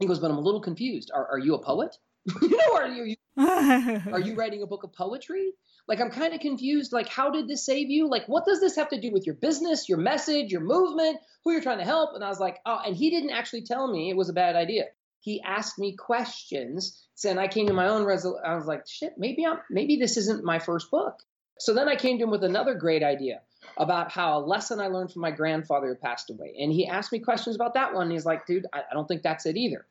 He 0.00 0.06
goes, 0.06 0.18
but 0.18 0.30
I'm 0.30 0.36
a 0.36 0.40
little 0.40 0.60
confused. 0.60 1.12
Are, 1.14 1.28
are 1.30 1.38
you 1.38 1.54
a 1.54 1.62
poet? 1.62 1.96
You 2.42 2.56
know, 2.56 2.76
are 2.76 2.88
you 2.88 3.16
are 4.12 4.20
you 4.20 4.34
writing 4.34 4.62
a 4.62 4.66
book 4.66 4.82
of 4.84 4.92
poetry? 4.92 5.52
Like 5.86 6.00
I'm 6.00 6.10
kind 6.10 6.34
of 6.34 6.40
confused. 6.40 6.92
Like, 6.92 7.08
how 7.08 7.30
did 7.30 7.48
this 7.48 7.64
save 7.64 7.88
you? 7.88 8.08
Like, 8.08 8.26
what 8.26 8.44
does 8.44 8.60
this 8.60 8.76
have 8.76 8.88
to 8.90 9.00
do 9.00 9.10
with 9.10 9.26
your 9.26 9.36
business, 9.36 9.88
your 9.88 9.98
message, 9.98 10.50
your 10.50 10.60
movement, 10.60 11.18
who 11.44 11.52
you're 11.52 11.62
trying 11.62 11.78
to 11.78 11.84
help? 11.84 12.10
And 12.14 12.24
I 12.24 12.28
was 12.28 12.40
like, 12.40 12.58
oh, 12.66 12.80
and 12.84 12.96
he 12.96 13.10
didn't 13.10 13.30
actually 13.30 13.62
tell 13.62 13.90
me 13.90 14.10
it 14.10 14.16
was 14.16 14.28
a 14.28 14.34
bad 14.34 14.56
idea. 14.56 14.84
He 15.20 15.42
asked 15.42 15.78
me 15.78 15.96
questions, 15.96 17.06
and 17.24 17.40
I 17.40 17.48
came 17.48 17.66
to 17.66 17.72
my 17.72 17.88
own 17.88 18.04
resolution. 18.04 18.44
I 18.44 18.54
was 18.54 18.66
like, 18.66 18.86
shit, 18.86 19.14
maybe 19.16 19.46
I'm 19.46 19.58
maybe 19.70 19.96
this 19.96 20.16
isn't 20.16 20.44
my 20.44 20.58
first 20.58 20.90
book. 20.90 21.22
So 21.58 21.74
then 21.74 21.88
I 21.88 21.96
came 21.96 22.18
to 22.18 22.24
him 22.24 22.30
with 22.30 22.44
another 22.44 22.74
great 22.74 23.02
idea 23.02 23.40
about 23.76 24.12
how 24.12 24.38
a 24.38 24.40
lesson 24.40 24.80
I 24.80 24.86
learned 24.88 25.12
from 25.12 25.22
my 25.22 25.30
grandfather 25.30 25.88
who 25.88 25.94
passed 25.96 26.30
away. 26.30 26.56
And 26.60 26.72
he 26.72 26.86
asked 26.86 27.12
me 27.12 27.18
questions 27.18 27.56
about 27.56 27.74
that 27.74 27.94
one. 27.94 28.04
And 28.04 28.12
he's 28.12 28.24
like, 28.24 28.46
dude, 28.46 28.66
I, 28.72 28.80
I 28.90 28.94
don't 28.94 29.06
think 29.06 29.22
that's 29.22 29.46
it 29.46 29.56
either. 29.56 29.86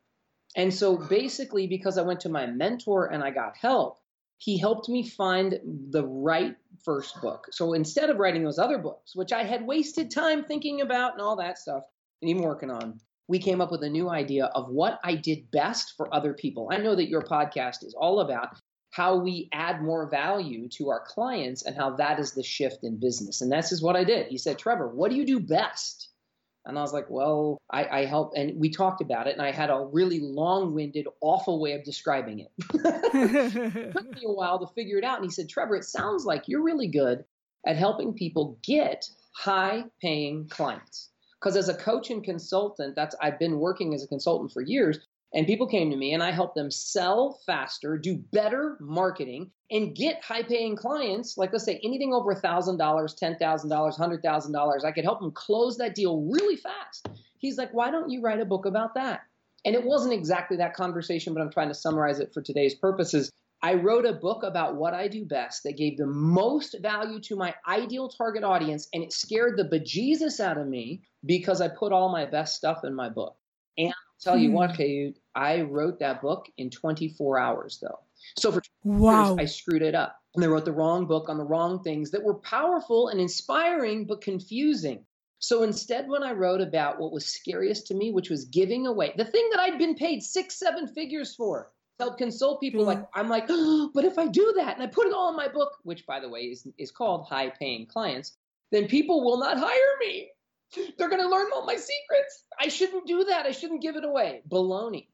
And 0.56 0.74
so 0.74 0.98
basically, 0.98 1.68
because 1.68 1.98
I 1.98 2.02
went 2.02 2.22
to 2.22 2.30
my 2.30 2.46
mentor 2.48 3.08
and 3.08 3.24
I 3.24 3.32
got 3.32 3.58
help, 3.58 4.00
he 4.38 4.58
helped 4.58 4.88
me 4.88 5.08
find 5.08 5.60
the 5.90 6.06
right 6.06 6.56
first 6.84 7.20
book. 7.22 7.48
So 7.52 7.74
instead 7.74 8.10
of 8.10 8.18
writing 8.18 8.44
those 8.44 8.60
other 8.60 8.78
books, 8.78 9.16
which 9.16 9.32
I 9.32 9.44
had 9.44 9.66
wasted 9.66 10.12
time 10.12 10.44
thinking 10.44 10.82
about 10.82 11.14
and 11.14 11.22
all 11.22 11.36
that 11.38 11.58
stuff, 11.58 11.84
and 12.22 12.30
even 12.30 12.44
working 12.44 12.72
on, 12.72 13.00
we 13.28 13.40
came 13.40 13.62
up 13.62 13.72
with 13.72 13.84
a 13.84 13.90
new 13.90 14.10
idea 14.10 14.46
of 14.46 14.70
what 14.70 15.00
I 15.04 15.16
did 15.16 15.52
best 15.52 15.94
for 15.98 16.14
other 16.14 16.34
people. 16.34 16.70
I 16.72 16.78
know 16.78 16.96
that 16.96 17.10
your 17.10 17.22
podcast 17.22 17.84
is 17.84 17.96
all 17.98 18.22
about 18.22 18.58
how 18.92 19.18
we 19.18 19.50
add 19.52 19.82
more 19.82 20.10
value 20.10 20.70
to 20.70 20.90
our 20.90 21.04
clients 21.06 21.64
and 21.64 21.76
how 21.76 21.96
that 21.98 22.20
is 22.20 22.34
the 22.34 22.44
shift 22.44 22.84
in 22.84 23.00
business. 23.00 23.42
And 23.42 23.52
this 23.52 23.72
is 23.72 23.82
what 23.82 23.96
I 23.96 24.04
did. 24.04 24.28
He 24.28 24.38
said, 24.38 24.58
Trevor, 24.58 24.88
what 24.88 25.12
do 25.12 25.18
you 25.18 25.26
do 25.26 25.40
best? 25.40 26.07
And 26.68 26.78
I 26.78 26.82
was 26.82 26.94
like, 26.94 27.10
well, 27.10 27.58
I, 27.72 28.00
I 28.00 28.06
help. 28.06 28.34
And 28.36 28.60
we 28.60 28.70
talked 28.70 29.02
about 29.02 29.28
it, 29.28 29.34
and 29.34 29.42
I 29.42 29.52
had 29.52 29.70
a 29.70 29.88
really 29.92 30.20
long 30.20 30.74
winded, 30.74 31.08
awful 31.22 31.62
way 31.62 31.74
of 31.74 31.84
describing 31.84 32.40
it. 32.40 32.52
it 32.74 33.94
took 33.94 34.10
me 34.10 34.24
a 34.26 34.32
while 34.32 34.60
to 34.60 34.74
figure 34.74 34.98
it 34.98 35.04
out. 35.04 35.18
And 35.18 35.26
he 35.26 35.32
said, 35.32 35.50
Trevor, 35.50 35.78
it 35.78 35.86
sounds 35.86 36.26
like 36.26 36.48
you're 36.48 36.64
really 36.64 36.88
good 36.88 37.24
at 37.66 37.78
helping 37.78 38.14
people 38.14 38.58
get 38.64 39.10
high 39.34 39.86
paying 40.02 40.48
clients. 40.50 41.10
Because 41.40 41.56
as 41.56 41.70
a 41.70 41.74
coach 41.74 42.10
and 42.10 42.24
consultant, 42.24 42.96
that's 42.96 43.16
I've 43.22 43.40
been 43.40 43.60
working 43.60 43.94
as 43.94 44.04
a 44.04 44.08
consultant 44.08 44.52
for 44.52 44.62
years. 44.62 45.00
And 45.34 45.46
people 45.46 45.68
came 45.68 45.92
to 45.92 45.98
me 45.98 46.14
and 46.14 46.24
I 46.24 46.32
helped 46.32 46.56
them 46.56 46.72
sell 46.72 47.40
faster, 47.46 47.98
do 47.98 48.18
better 48.32 48.78
marketing, 48.80 49.52
and 49.70 49.96
get 49.96 50.24
high 50.24 50.44
paying 50.44 50.76
clients. 50.76 51.38
Like, 51.38 51.52
let's 51.52 51.66
say 51.66 51.80
anything 51.84 52.14
over 52.14 52.34
$1,000, 52.34 52.78
$10,000, 52.78 53.40
$100,000. 53.40 54.86
I 54.86 54.92
could 54.92 55.04
help 55.04 55.20
them 55.20 55.32
close 55.32 55.78
that 55.78 55.96
deal 55.96 56.22
really 56.22 56.56
fast. 56.56 57.10
He's 57.40 57.58
like, 57.58 57.74
why 57.74 57.92
don't 57.92 58.10
you 58.10 58.22
write 58.22 58.40
a 58.40 58.46
book 58.46 58.66
about 58.66 58.96
that? 58.96 59.22
And 59.66 59.76
it 59.76 59.84
wasn't 59.84 60.14
exactly 60.14 60.58
that 60.58 60.76
conversation, 60.76 61.34
but 61.34 61.42
I'm 61.42 61.52
trying 61.52 61.68
to 61.68 61.76
summarize 61.76 62.20
it 62.20 62.34
for 62.34 62.42
today's 62.42 62.76
purposes. 62.76 63.32
I 63.62 63.74
wrote 63.74 64.06
a 64.06 64.14
book 64.14 64.44
about 64.44 64.76
what 64.76 64.94
I 64.94 65.08
do 65.08 65.26
best 65.26 65.64
that 65.64 65.78
gave 65.78 65.98
the 65.98 66.06
most 66.06 66.76
value 66.82 67.20
to 67.22 67.36
my 67.36 67.54
ideal 67.68 68.08
target 68.08 68.44
audience, 68.44 68.88
and 68.94 69.04
it 69.04 69.12
scared 69.12 69.58
the 69.58 69.66
bejesus 69.66 70.40
out 70.40 70.58
of 70.58 70.68
me 70.68 71.02
because 71.26 71.60
I 71.60 71.68
put 71.68 71.92
all 71.92 72.10
my 72.10 72.26
best 72.26 72.56
stuff 72.56 72.84
in 72.84 72.94
my 72.94 73.10
book. 73.10 73.36
And 73.78 73.94
Tell 74.22 74.38
you 74.38 74.52
what, 74.52 74.76
hmm. 74.76 75.10
I 75.36 75.62
wrote 75.62 76.00
that 76.00 76.22
book 76.22 76.48
in 76.58 76.70
24 76.70 77.40
hours, 77.40 77.80
though. 77.82 78.00
So 78.38 78.52
for 78.52 78.62
wow. 78.84 79.36
years, 79.36 79.38
I 79.40 79.46
screwed 79.46 79.84
it 79.84 79.96
up. 79.96 80.20
And 80.36 80.44
I 80.44 80.48
wrote 80.48 80.66
the 80.66 80.72
wrong 80.72 81.08
book 81.08 81.30
on 81.30 81.38
the 81.38 81.44
wrong 81.44 81.84
things 81.84 82.12
that 82.12 82.24
were 82.24 82.36
powerful 82.36 83.08
and 83.08 83.20
inspiring, 83.20 84.06
but 84.06 84.22
confusing. 84.22 85.06
So 85.40 85.64
instead, 85.64 86.08
when 86.08 86.24
I 86.24 86.32
wrote 86.32 86.62
about 86.62 87.00
what 87.00 87.12
was 87.12 87.26
scariest 87.26 87.88
to 87.88 87.94
me, 87.94 88.12
which 88.12 88.30
was 88.30 88.46
giving 88.46 88.88
away 88.88 89.14
the 89.18 89.26
thing 89.26 89.48
that 89.52 89.60
I'd 89.60 89.78
been 89.78 89.96
paid 89.96 90.24
six, 90.24 90.58
seven 90.58 90.88
figures 90.88 91.36
for, 91.36 91.72
to 92.00 92.06
help 92.06 92.18
consult 92.18 92.60
people, 92.60 92.84
mm. 92.84 92.88
like 92.88 93.08
I'm 93.14 93.30
like, 93.30 93.46
oh, 93.50 93.92
but 93.96 94.06
if 94.06 94.18
I 94.18 94.28
do 94.28 94.54
that 94.58 94.76
and 94.76 94.84
I 94.84 94.88
put 94.88 95.08
it 95.08 95.14
all 95.14 95.30
in 95.30 95.36
my 95.36 95.48
book, 95.48 95.74
which 95.84 96.06
by 96.06 96.20
the 96.20 96.30
way 96.30 96.42
is 96.42 96.68
is 96.78 96.92
called 96.92 97.28
high 97.28 97.50
paying 97.50 97.86
clients, 97.86 98.36
then 98.72 98.88
people 98.88 99.24
will 99.24 99.40
not 99.40 99.58
hire 99.58 99.98
me. 100.00 100.30
They're 100.98 101.10
going 101.10 101.22
to 101.22 101.30
learn 101.30 101.48
all 101.54 101.66
my 101.66 101.76
secrets. 101.76 102.44
I 102.60 102.68
shouldn't 102.70 103.08
do 103.08 103.26
that. 103.26 103.46
I 103.46 103.52
shouldn't 103.52 103.82
give 103.82 103.96
it 103.96 104.04
away. 104.04 104.42
Baloney. 104.50 105.08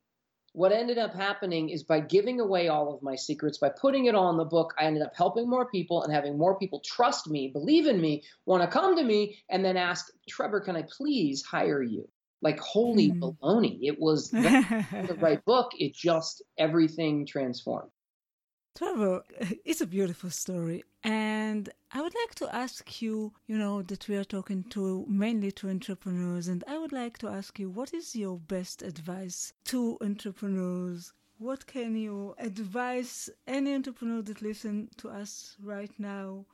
What 0.54 0.72
ended 0.72 1.00
up 1.00 1.16
happening 1.16 1.70
is 1.70 1.82
by 1.84 2.00
giving 2.00 2.40
away 2.40 2.68
all 2.68 2.94
of 2.94 3.02
my 3.02 3.16
secrets, 3.16 3.58
by 3.58 3.70
putting 3.70 4.06
it 4.06 4.14
all 4.14 4.30
in 4.30 4.38
the 4.38 4.46
book, 4.46 4.76
I 4.78 4.84
ended 4.86 5.02
up 5.02 5.14
helping 5.16 5.50
more 5.50 5.70
people 5.70 6.04
and 6.04 6.14
having 6.14 6.38
more 6.38 6.60
people 6.60 6.80
trust 6.86 7.28
me, 7.28 7.48
believe 7.48 7.88
in 7.88 8.00
me, 8.00 8.24
want 8.46 8.62
to 8.62 8.68
come 8.68 8.96
to 8.96 9.04
me, 9.04 9.40
and 9.50 9.66
then 9.66 9.78
ask, 9.78 10.12
Trevor, 10.30 10.62
can 10.62 10.76
I 10.76 10.84
please 10.84 11.44
hire 11.44 11.82
you? 11.82 12.08
Like, 12.44 12.60
holy 12.60 13.10
mm. 13.10 13.20
baloney. 13.20 13.80
It 13.82 14.00
was 14.00 14.30
the 14.32 15.18
right 15.20 15.44
book. 15.44 15.72
It 15.80 15.96
just, 15.96 16.44
everything 16.56 17.26
transformed. 17.26 17.90
Trevor, 18.76 19.24
it's 19.66 19.82
a 19.82 19.86
beautiful 19.86 20.32
story. 20.32 20.84
And 21.04 21.70
I 21.92 22.02
would 22.02 22.16
like 22.16 22.36
to 22.36 22.56
ask 22.56 23.02
you, 23.02 23.34
you 23.46 23.58
know, 23.58 23.84
that 23.84 24.08
we 24.08 24.16
are 24.16 24.24
talking 24.24 24.64
to 24.72 25.06
mainly 25.08 25.52
to 25.54 25.70
entrepreneurs, 25.70 26.48
and 26.48 26.64
I 26.68 26.78
would 26.78 26.92
like 26.92 27.18
to 27.20 27.28
ask 27.28 27.60
you, 27.60 27.70
what 27.70 27.94
is 27.94 28.16
your 28.16 28.38
best 28.38 28.82
advice 28.82 29.54
to 29.66 29.98
entrepreneurs? 30.02 31.14
What 31.38 31.68
can 31.68 31.96
you 31.96 32.36
advise 32.40 33.30
any 33.46 33.76
entrepreneur 33.76 34.22
that 34.24 34.42
listen 34.42 34.90
to 34.98 35.10
us 35.10 35.56
right 35.62 35.92
now 36.00 36.46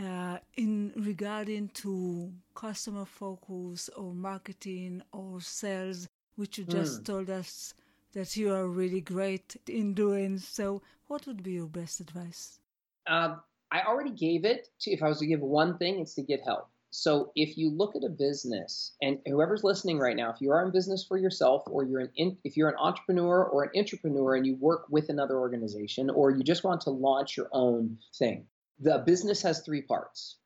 uh, 0.00 0.38
in 0.56 0.92
regarding 0.96 1.68
to 1.68 2.32
customer 2.54 3.04
focus 3.04 3.88
or 3.96 4.12
marketing 4.12 5.02
or 5.12 5.40
sales, 5.40 6.08
which 6.36 6.58
you 6.58 6.64
just 6.64 7.02
mm. 7.02 7.04
told 7.04 7.30
us 7.30 7.74
that 8.14 8.36
you 8.36 8.52
are 8.52 8.66
really 8.66 9.00
great 9.00 9.56
in 9.68 9.94
doing. 9.94 10.38
So, 10.38 10.82
what 11.06 11.26
would 11.26 11.42
be 11.42 11.52
your 11.52 11.66
best 11.66 12.00
advice? 12.00 12.58
Um, 13.06 13.40
I 13.70 13.82
already 13.82 14.10
gave 14.10 14.44
it 14.44 14.68
to, 14.80 14.90
if 14.92 15.02
I 15.02 15.08
was 15.08 15.18
to 15.18 15.26
give 15.26 15.40
one 15.40 15.76
thing, 15.78 16.00
it's 16.00 16.14
to 16.14 16.22
get 16.22 16.40
help. 16.42 16.68
So 16.96 17.32
if 17.34 17.58
you 17.58 17.70
look 17.70 17.96
at 17.96 18.04
a 18.04 18.08
business, 18.08 18.92
and 19.02 19.18
whoever's 19.26 19.64
listening 19.64 19.98
right 19.98 20.14
now, 20.14 20.30
if 20.30 20.40
you 20.40 20.52
are 20.52 20.64
in 20.64 20.70
business 20.70 21.04
for 21.04 21.18
yourself, 21.18 21.64
or 21.66 21.82
you're 21.82 22.02
an 22.02 22.10
in, 22.14 22.38
if 22.44 22.56
you're 22.56 22.68
an 22.68 22.76
entrepreneur 22.78 23.44
or 23.46 23.64
an 23.64 23.70
entrepreneur, 23.76 24.36
and 24.36 24.46
you 24.46 24.54
work 24.60 24.86
with 24.88 25.08
another 25.08 25.36
organization, 25.40 26.08
or 26.08 26.30
you 26.30 26.44
just 26.44 26.62
want 26.62 26.80
to 26.82 26.90
launch 26.90 27.36
your 27.36 27.48
own 27.50 27.98
thing, 28.16 28.46
the 28.78 28.98
business 28.98 29.42
has 29.42 29.58
three 29.62 29.82
parts: 29.82 30.36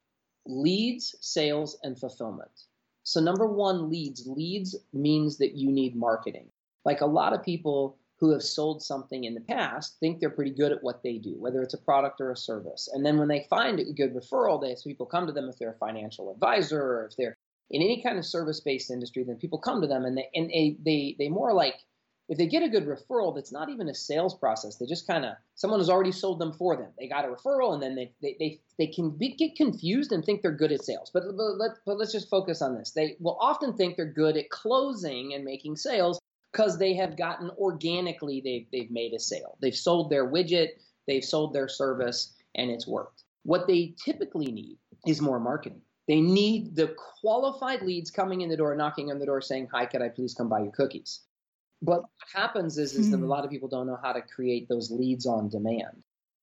leads, 0.46 1.14
sales, 1.20 1.76
and 1.82 2.00
fulfillment. 2.00 2.64
So 3.02 3.20
number 3.20 3.46
one, 3.46 3.90
leads. 3.90 4.26
Leads 4.26 4.74
means 4.94 5.36
that 5.36 5.54
you 5.54 5.70
need 5.70 5.94
marketing. 5.94 6.48
Like 6.84 7.00
a 7.00 7.06
lot 7.06 7.32
of 7.32 7.42
people 7.42 7.98
who 8.18 8.32
have 8.32 8.42
sold 8.42 8.82
something 8.82 9.24
in 9.24 9.34
the 9.34 9.40
past 9.40 9.96
think 10.00 10.18
they're 10.18 10.30
pretty 10.30 10.50
good 10.50 10.72
at 10.72 10.82
what 10.82 11.02
they 11.02 11.18
do, 11.18 11.36
whether 11.38 11.62
it's 11.62 11.74
a 11.74 11.78
product 11.78 12.20
or 12.20 12.32
a 12.32 12.36
service. 12.36 12.88
And 12.92 13.06
then 13.06 13.16
when 13.16 13.28
they 13.28 13.46
find 13.48 13.78
a 13.78 13.92
good 13.92 14.14
referral, 14.14 14.60
they 14.60 14.74
so 14.74 14.84
people 14.84 15.06
come 15.06 15.26
to 15.26 15.32
them 15.32 15.48
if 15.48 15.58
they're 15.58 15.72
a 15.72 15.78
financial 15.78 16.30
advisor 16.32 16.80
or 16.80 17.06
if 17.10 17.16
they're 17.16 17.36
in 17.70 17.82
any 17.82 18.02
kind 18.02 18.18
of 18.18 18.26
service-based 18.26 18.90
industry, 18.90 19.22
then 19.24 19.36
people 19.36 19.58
come 19.58 19.80
to 19.80 19.86
them 19.86 20.04
and 20.04 20.16
they 20.16 20.28
and 20.34 20.50
they 20.50 20.76
they, 20.84 21.16
they 21.18 21.28
more 21.28 21.52
like 21.52 21.74
if 22.28 22.36
they 22.36 22.46
get 22.46 22.64
a 22.64 22.68
good 22.68 22.86
referral 22.86 23.34
that's 23.34 23.52
not 23.52 23.70
even 23.70 23.88
a 23.88 23.94
sales 23.94 24.34
process 24.34 24.76
they 24.76 24.84
just 24.84 25.06
kind 25.06 25.24
of 25.24 25.32
someone 25.54 25.80
has 25.80 25.88
already 25.88 26.12
sold 26.12 26.40
them 26.40 26.52
for 26.52 26.76
them. 26.76 26.88
They 26.98 27.08
got 27.08 27.24
a 27.24 27.28
referral 27.28 27.72
and 27.72 27.82
then 27.82 27.94
they 27.94 28.12
they, 28.20 28.36
they, 28.40 28.60
they 28.78 28.86
can 28.88 29.10
be, 29.10 29.36
get 29.36 29.54
confused 29.54 30.10
and 30.10 30.24
think 30.24 30.42
they're 30.42 30.50
good 30.50 30.72
at 30.72 30.84
sales. 30.84 31.10
But, 31.14 31.22
but, 31.36 31.56
let, 31.56 31.70
but 31.86 31.98
let's 31.98 32.12
just 32.12 32.28
focus 32.28 32.62
on 32.62 32.76
this. 32.76 32.90
They 32.90 33.16
will 33.20 33.38
often 33.40 33.76
think 33.76 33.96
they're 33.96 34.06
good 34.12 34.36
at 34.36 34.50
closing 34.50 35.34
and 35.34 35.44
making 35.44 35.76
sales 35.76 36.18
because 36.52 36.78
they 36.78 36.94
have 36.94 37.16
gotten 37.16 37.50
organically 37.58 38.40
they've 38.40 38.66
they've 38.72 38.90
made 38.90 39.12
a 39.12 39.18
sale. 39.18 39.56
They've 39.60 39.74
sold 39.74 40.10
their 40.10 40.30
widget, 40.30 40.70
they've 41.06 41.24
sold 41.24 41.52
their 41.52 41.68
service, 41.68 42.34
and 42.54 42.70
it's 42.70 42.86
worked. 42.86 43.24
What 43.44 43.66
they 43.66 43.94
typically 44.04 44.50
need 44.50 44.78
is 45.06 45.20
more 45.20 45.40
marketing. 45.40 45.80
They 46.06 46.20
need 46.20 46.74
the 46.74 46.94
qualified 47.20 47.82
leads 47.82 48.10
coming 48.10 48.40
in 48.40 48.48
the 48.48 48.56
door, 48.56 48.74
knocking 48.74 49.10
on 49.10 49.18
the 49.18 49.26
door, 49.26 49.40
saying, 49.40 49.68
"Hi, 49.72 49.86
could 49.86 50.02
I 50.02 50.08
please 50.08 50.34
come 50.34 50.48
buy 50.48 50.60
your 50.60 50.72
cookies?" 50.72 51.20
But 51.82 52.00
what 52.02 52.10
happens 52.34 52.76
is, 52.78 52.94
is 52.94 53.10
that 53.10 53.18
a 53.18 53.20
hmm. 53.20 53.26
lot 53.26 53.44
of 53.44 53.50
people 53.50 53.68
don't 53.68 53.86
know 53.86 53.98
how 54.02 54.12
to 54.12 54.22
create 54.22 54.68
those 54.68 54.90
leads 54.90 55.26
on 55.26 55.48
demand. 55.48 56.02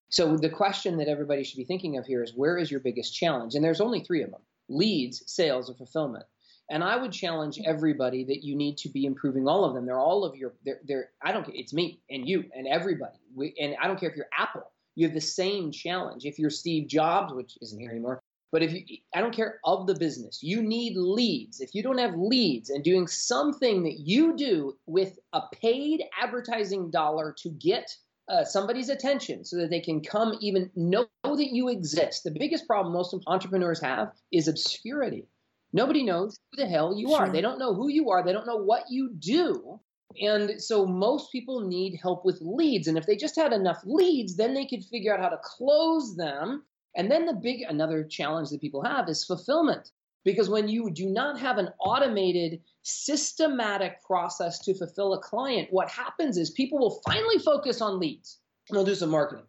So 0.10 0.38
the 0.38 0.50
question 0.50 0.98
that 0.98 1.10
everybody 1.10 1.44
should 1.44 1.58
be 1.58 1.66
thinking 1.66 1.98
of 1.98 2.06
here 2.06 2.24
is, 2.24 2.34
where 2.34 2.58
is 2.58 2.72
your 2.72 2.80
biggest 2.80 3.14
challenge? 3.14 3.56
And 3.56 3.64
there's 3.64 3.82
only 3.82 4.00
three 4.00 4.22
of 4.22 4.32
them: 4.32 4.42
leads, 4.70 5.24
sales, 5.30 5.70
or 5.70 5.74
fulfillment. 5.74 6.26
And 6.70 6.84
I 6.84 6.96
would 6.96 7.12
challenge 7.12 7.60
everybody 7.64 8.24
that 8.26 8.44
you 8.44 8.56
need 8.56 8.78
to 8.78 8.90
be 8.90 9.06
improving 9.06 9.48
all 9.48 9.66
of 9.66 9.74
them. 9.74 9.86
They're 9.86 10.00
all 10.00 10.26
of 10.26 10.36
your, 10.36 10.54
they're, 10.66 10.80
they're 10.86 11.10
I 11.22 11.32
don't 11.32 11.46
care, 11.46 11.54
it's 11.56 11.74
me 11.74 12.02
and 12.10 12.28
you 12.28 12.46
and 12.56 12.68
everybody. 12.68 13.20
We, 13.36 13.54
and 13.60 13.76
I 13.82 13.88
don't 13.88 14.00
care 14.00 14.10
if 14.10 14.16
you're 14.16 14.30
Apple, 14.38 14.72
you 14.96 15.06
have 15.06 15.14
the 15.14 15.22
same 15.22 15.72
challenge. 15.72 16.26
If 16.26 16.40
you're 16.40 16.50
Steve 16.50 16.88
Jobs, 16.88 17.34
which 17.34 17.58
isn't 17.62 17.80
here 17.80 17.92
anymore, 17.92 18.22
but 18.52 18.64
if 18.64 18.74
you, 18.74 18.98
I 19.14 19.22
don't 19.22 19.36
care 19.36 19.60
of 19.66 19.86
the 19.86 19.96
business, 19.96 20.42
you 20.42 20.62
need 20.64 20.96
leads. 20.96 21.60
If 21.60 21.76
you 21.76 21.84
don't 21.84 21.98
have 21.98 22.16
leads 22.16 22.70
and 22.70 22.84
doing 22.84 23.06
something 23.06 23.84
that 23.84 24.00
you 24.00 24.36
do 24.36 24.78
with 24.86 25.20
a 25.34 25.42
paid 25.54 26.04
advertising 26.22 26.90
dollar 26.90 27.36
to 27.40 27.50
get 27.50 27.96
uh, 28.28 28.44
somebody's 28.44 28.90
attention 28.90 29.46
so 29.46 29.58
that 29.58 29.70
they 29.70 29.80
can 29.80 30.02
come 30.02 30.38
even 30.40 30.72
know 30.76 31.06
that 31.24 31.54
you 31.54 31.70
exist. 31.70 32.24
The 32.24 32.32
biggest 32.32 32.66
problem 32.66 32.94
most 32.94 33.16
entrepreneurs 33.28 33.82
have 33.82 34.14
is 34.32 34.48
obscurity. 34.48 35.28
Nobody 35.76 36.04
knows 36.04 36.40
who 36.52 36.64
the 36.64 36.70
hell 36.70 36.98
you 36.98 37.10
sure. 37.10 37.24
are. 37.24 37.30
They 37.30 37.42
don't 37.42 37.60
know 37.60 37.74
who 37.74 37.90
you 37.90 38.10
are. 38.10 38.24
They 38.24 38.32
don't 38.32 38.48
know 38.48 38.56
what 38.56 38.86
you 38.90 39.14
do. 39.20 39.78
And 40.22 40.62
so 40.62 40.86
most 40.86 41.34
people 41.34 41.68
need 41.68 42.00
help 42.02 42.24
with 42.24 42.40
leads. 42.40 42.88
And 42.88 42.98
if 42.98 43.06
they 43.06 43.18
just 43.18 43.36
had 43.36 43.52
enough 43.52 43.82
leads, 43.84 44.38
then 44.38 44.54
they 44.54 44.66
could 44.66 44.86
figure 44.86 45.14
out 45.14 45.20
how 45.20 45.28
to 45.28 45.40
close 45.44 46.16
them. 46.16 46.64
And 46.96 47.12
then 47.12 47.26
the 47.26 47.34
big, 47.34 47.64
another 47.68 48.06
challenge 48.06 48.52
that 48.52 48.62
people 48.62 48.86
have 48.86 49.10
is 49.10 49.26
fulfillment. 49.26 49.92
Because 50.24 50.48
when 50.48 50.70
you 50.70 50.90
do 50.92 51.10
not 51.10 51.38
have 51.42 51.58
an 51.58 51.68
automated, 51.80 52.62
systematic 52.84 54.02
process 54.02 54.60
to 54.60 54.74
fulfill 54.76 55.14
a 55.14 55.20
client, 55.20 55.68
what 55.72 55.90
happens 55.90 56.38
is 56.38 56.52
people 56.52 56.80
will 56.80 57.02
finally 57.06 57.38
focus 57.40 57.82
on 57.82 58.00
leads 58.00 58.40
and 58.70 58.78
they'll 58.78 58.86
do 58.86 58.96
some 58.96 59.10
marketing. 59.10 59.46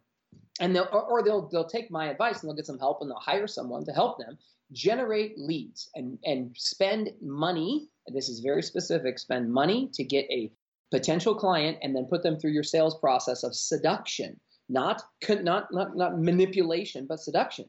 And 0.59 0.75
they'll, 0.75 0.89
or, 0.91 1.03
or 1.03 1.23
they'll, 1.23 1.47
they'll 1.47 1.69
take 1.69 1.89
my 1.89 2.09
advice 2.09 2.41
and 2.41 2.49
they'll 2.49 2.57
get 2.57 2.65
some 2.65 2.79
help 2.79 2.97
and 2.99 3.09
they'll 3.09 3.17
hire 3.17 3.47
someone 3.47 3.85
to 3.85 3.93
help 3.93 4.19
them 4.19 4.37
generate 4.71 5.37
leads 5.37 5.89
and, 5.95 6.17
and 6.23 6.55
spend 6.57 7.11
money. 7.21 7.87
This 8.13 8.29
is 8.29 8.39
very 8.39 8.63
specific 8.63 9.19
spend 9.19 9.51
money 9.51 9.89
to 9.93 10.03
get 10.03 10.25
a 10.29 10.51
potential 10.91 11.35
client 11.35 11.77
and 11.81 11.95
then 11.95 12.05
put 12.05 12.23
them 12.23 12.39
through 12.39 12.51
your 12.51 12.63
sales 12.63 12.97
process 12.99 13.43
of 13.43 13.55
seduction, 13.55 14.39
not, 14.69 15.01
not, 15.29 15.67
not, 15.71 15.95
not 15.95 16.19
manipulation, 16.19 17.05
but 17.07 17.19
seduction. 17.19 17.65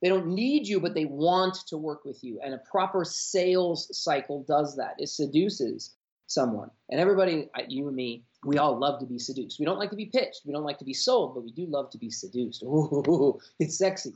They 0.00 0.08
don't 0.08 0.28
need 0.28 0.66
you, 0.66 0.80
but 0.80 0.94
they 0.94 1.04
want 1.04 1.56
to 1.68 1.76
work 1.76 2.04
with 2.04 2.18
you. 2.22 2.40
And 2.44 2.54
a 2.54 2.60
proper 2.70 3.04
sales 3.04 3.88
cycle 3.96 4.44
does 4.48 4.76
that. 4.76 4.94
It 4.98 5.08
seduces 5.08 5.94
someone. 6.26 6.70
And 6.90 7.00
everybody, 7.00 7.48
you 7.68 7.86
and 7.86 7.96
me, 7.96 8.24
we 8.44 8.58
all 8.58 8.76
love 8.76 8.98
to 9.00 9.06
be 9.06 9.18
seduced. 9.18 9.60
We 9.60 9.66
don't 9.66 9.78
like 9.78 9.90
to 9.90 9.96
be 9.96 10.06
pitched. 10.06 10.40
We 10.44 10.52
don't 10.52 10.64
like 10.64 10.78
to 10.78 10.84
be 10.84 10.94
sold, 10.94 11.34
but 11.34 11.44
we 11.44 11.52
do 11.52 11.66
love 11.66 11.90
to 11.90 11.98
be 11.98 12.10
seduced. 12.10 12.64
Ooh, 12.64 13.38
it's 13.60 13.78
sexy. 13.78 14.14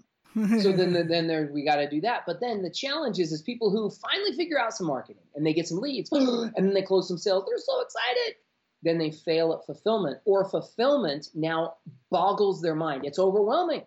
So 0.61 0.73
then, 0.73 0.93
then 1.09 1.27
there, 1.27 1.51
we 1.53 1.65
got 1.65 1.77
to 1.77 1.89
do 1.89 2.01
that. 2.03 2.25
But 2.27 2.41
then 2.41 2.63
the 2.63 2.71
challenge 2.71 3.19
is, 3.19 3.33
is 3.33 3.43
people 3.43 3.71
who 3.71 3.91
finally 3.91 4.33
figure 4.37 4.59
out 4.59 4.75
some 4.75 4.87
marketing 4.87 5.23
and 5.35 5.47
they 5.47 5.55
get 5.55 5.69
some 5.69 5.79
leads 5.79 6.11
and 6.13 6.53
then 6.55 6.75
they 6.75 6.83
close 6.83 7.09
some 7.09 7.19
sales. 7.19 7.45
They're 7.47 7.59
so 7.59 7.81
excited. 7.81 8.37
Then 8.83 8.99
they 8.99 9.11
fail 9.11 9.53
at 9.53 9.65
fulfillment, 9.65 10.19
or 10.27 10.45
fulfillment 10.45 11.31
now 11.35 11.75
boggles 12.11 12.61
their 12.61 12.75
mind. 12.75 13.05
It's 13.05 13.19
overwhelming. 13.19 13.83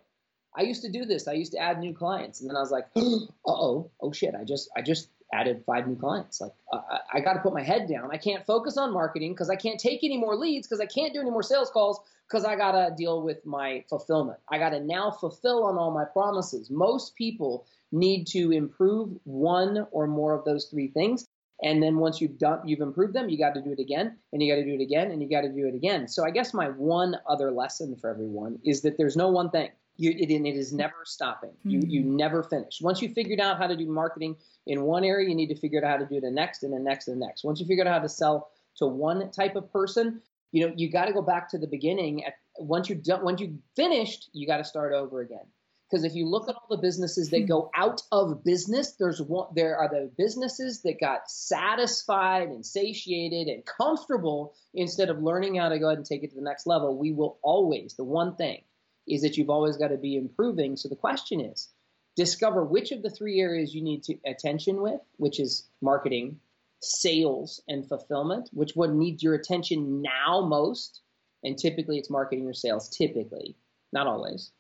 I 0.58 0.64
used 0.64 0.82
to 0.82 0.92
do 0.92 1.06
this. 1.06 1.28
I 1.28 1.34
used 1.34 1.52
to 1.52 1.60
add 1.60 1.80
new 1.80 1.94
clients, 1.94 2.42
and 2.42 2.50
then 2.50 2.58
I 2.58 2.60
was 2.60 2.72
like, 2.72 2.88
"Uh 2.96 3.28
oh, 3.46 3.92
oh 4.02 4.12
shit! 4.12 4.34
I 4.36 4.44
just, 4.44 4.70
I 4.76 4.82
just 4.82 5.10
added 5.34 5.64
five 5.66 5.88
new 5.88 5.96
clients. 5.96 6.42
Like, 6.42 6.52
I, 6.74 7.00
I 7.16 7.20
got 7.20 7.34
to 7.34 7.40
put 7.40 7.54
my 7.54 7.64
head 7.64 7.88
down. 7.88 8.10
I 8.12 8.18
can't 8.18 8.46
focus 8.46 8.78
on 8.78 8.94
marketing 8.94 9.34
because 9.34 9.50
I 9.50 9.56
can't 9.56 9.80
take 9.80 10.04
any 10.04 10.18
more 10.18 10.36
leads 10.36 10.68
because 10.68 10.80
I 10.80 10.86
can't 10.86 11.14
do 11.14 11.22
any 11.22 11.30
more 11.30 11.44
sales 11.44 11.70
calls 11.70 12.00
because 12.28 12.46
I 12.46 12.56
got 12.56 12.72
to 12.72 12.94
deal 12.96 13.22
with 13.22 13.46
my 13.46 13.84
fulfillment. 13.90 14.40
I 14.50 14.58
got 14.58 14.70
to 14.70 14.80
now 14.80 15.12
fulfill 15.12 15.64
on 15.66 15.78
all 15.78 15.92
my 15.92 16.06
promises. 16.06 16.70
Most 16.70 17.16
people 17.16 17.66
need 17.92 18.26
to 18.28 18.52
improve 18.52 19.18
one 19.24 19.88
or 19.92 20.08
more 20.08 20.34
of 20.34 20.46
those 20.46 20.66
three 20.66 20.88
things. 20.90 21.28
And 21.62 21.84
then 21.84 21.98
once 21.98 22.22
you've 22.22 22.38
done, 22.38 22.62
you've 22.66 22.80
improved 22.80 23.14
them, 23.14 23.28
you 23.28 23.38
got 23.38 23.54
to 23.56 23.62
do 23.62 23.72
it 23.72 23.80
again, 23.80 24.18
and 24.32 24.42
you 24.42 24.54
got 24.54 24.62
to 24.62 24.66
do 24.66 24.76
it 24.76 24.82
again, 24.82 25.12
and 25.12 25.22
you 25.22 25.30
got 25.30 25.42
to 25.42 25.50
do 25.50 25.68
it 25.68 25.76
again. 25.76 26.08
So 26.08 26.24
I 26.24 26.32
guess 26.32 26.54
my 26.54 26.68
one 26.70 27.18
other 27.28 27.52
lesson 27.52 27.98
for 27.98 28.10
everyone 28.10 28.60
is 28.64 28.82
that 28.84 28.98
there's 28.98 29.18
no 29.18 29.28
one 29.28 29.50
thing. 29.50 29.70
You, 30.00 30.12
it, 30.12 30.32
it 30.32 30.56
is 30.56 30.72
never 30.72 31.04
stopping. 31.04 31.52
You 31.66 31.82
you 31.86 32.04
hmm. 32.04 32.16
never 32.16 32.42
finish. 32.44 32.80
Once 32.82 33.02
you 33.02 33.10
figured 33.10 33.42
out 33.42 33.58
how 33.58 33.68
to 33.68 33.76
do 33.76 33.86
marketing 33.86 34.38
in 34.66 34.84
one 34.84 35.04
area, 35.04 35.28
you 35.28 35.36
need 35.36 35.50
to 35.50 35.60
figure 35.60 35.84
out 35.84 35.92
how 35.92 35.98
to 35.98 36.06
do 36.06 36.22
the 36.22 36.32
next, 36.32 36.64
and 36.64 36.72
the 36.72 36.80
next, 36.80 37.10
and 37.10 37.22
the 37.22 37.26
next. 37.26 37.44
Once 37.44 37.60
you 37.60 37.66
figure 37.66 37.86
out 37.86 37.92
how 37.92 38.00
to 38.00 38.08
sell 38.08 38.50
to 38.78 38.88
one 38.88 39.30
type 39.32 39.58
of 39.58 39.70
person, 39.74 40.22
you 40.54 40.66
know 40.66 40.74
you 40.78 40.90
got 40.90 41.06
to 41.06 41.14
go 41.14 41.22
back 41.22 41.50
to 41.50 41.58
the 41.58 41.68
beginning. 41.68 42.24
At, 42.24 42.36
once 42.58 42.88
you 42.88 42.96
done, 42.96 43.26
once 43.26 43.42
you 43.42 43.60
finished, 43.76 44.30
you 44.32 44.48
got 44.48 44.58
to 44.58 44.64
start 44.64 44.94
over 44.94 45.20
again. 45.20 45.46
Because 45.90 46.06
if 46.06 46.16
you 46.16 46.28
look 46.28 46.48
at 46.48 46.56
all 46.56 46.78
the 46.78 46.82
businesses 46.82 47.30
that 47.32 47.42
hmm. 47.42 47.48
go 47.48 47.70
out 47.76 48.02
of 48.14 48.42
business, 48.46 48.94
there's 48.94 49.22
one, 49.22 49.48
there 49.54 49.78
are 49.78 49.90
the 49.90 50.10
businesses 50.18 50.82
that 50.84 50.98
got 51.02 51.30
satisfied 51.30 52.48
and 52.48 52.66
satiated 52.66 53.50
and 53.50 53.66
comfortable 53.66 54.54
instead 54.74 55.10
of 55.10 55.22
learning 55.22 55.56
how 55.56 55.68
to 55.68 55.78
go 55.78 55.88
ahead 55.88 55.98
and 55.98 56.06
take 56.06 56.24
it 56.24 56.30
to 56.30 56.38
the 56.38 56.42
next 56.42 56.66
level. 56.68 56.98
We 56.98 57.12
will 57.12 57.38
always, 57.44 57.96
the 57.96 58.06
one 58.06 58.38
thing 58.38 58.62
is 59.08 59.22
that 59.22 59.38
you've 59.38 59.50
always 59.50 59.78
got 59.78 59.90
to 59.90 59.98
be 59.98 60.16
improving. 60.16 60.78
So 60.78 60.90
the 60.90 60.96
question 60.96 61.40
is 61.40 61.70
discover 62.16 62.64
which 62.64 62.92
of 62.92 63.02
the 63.02 63.10
three 63.10 63.40
areas 63.40 63.74
you 63.74 63.82
need 63.82 64.04
to 64.04 64.16
attention 64.26 64.82
with, 64.82 65.02
which 65.18 65.40
is 65.40 65.70
marketing, 65.82 66.40
sales, 66.82 67.62
and 67.68 67.88
fulfillment, 67.88 68.50
which 68.52 68.76
one 68.76 68.98
needs 68.98 69.24
your 69.24 69.36
attention 69.36 70.02
now 70.02 70.42
most. 70.42 71.02
And 71.44 71.58
typically 71.58 71.98
it's 71.98 72.10
marketing 72.10 72.46
or 72.48 72.54
sales, 72.54 72.90
typically, 72.90 73.56
not 73.94 74.08
always 74.08 74.52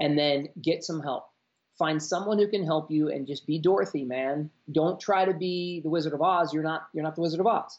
and 0.00 0.18
then 0.18 0.48
get 0.60 0.84
some 0.84 1.00
help. 1.00 1.28
Find 1.78 2.02
someone 2.02 2.38
who 2.38 2.48
can 2.48 2.64
help 2.64 2.90
you 2.90 3.08
and 3.08 3.26
just 3.26 3.46
be 3.46 3.58
Dorothy, 3.58 4.04
man. 4.04 4.50
Don't 4.70 5.00
try 5.00 5.24
to 5.24 5.32
be 5.32 5.80
the 5.80 5.88
Wizard 5.88 6.12
of 6.12 6.20
Oz. 6.20 6.52
You're 6.52 6.62
not 6.62 6.88
you're 6.92 7.04
not 7.04 7.14
the 7.14 7.22
Wizard 7.22 7.40
of 7.40 7.46
Oz. 7.46 7.78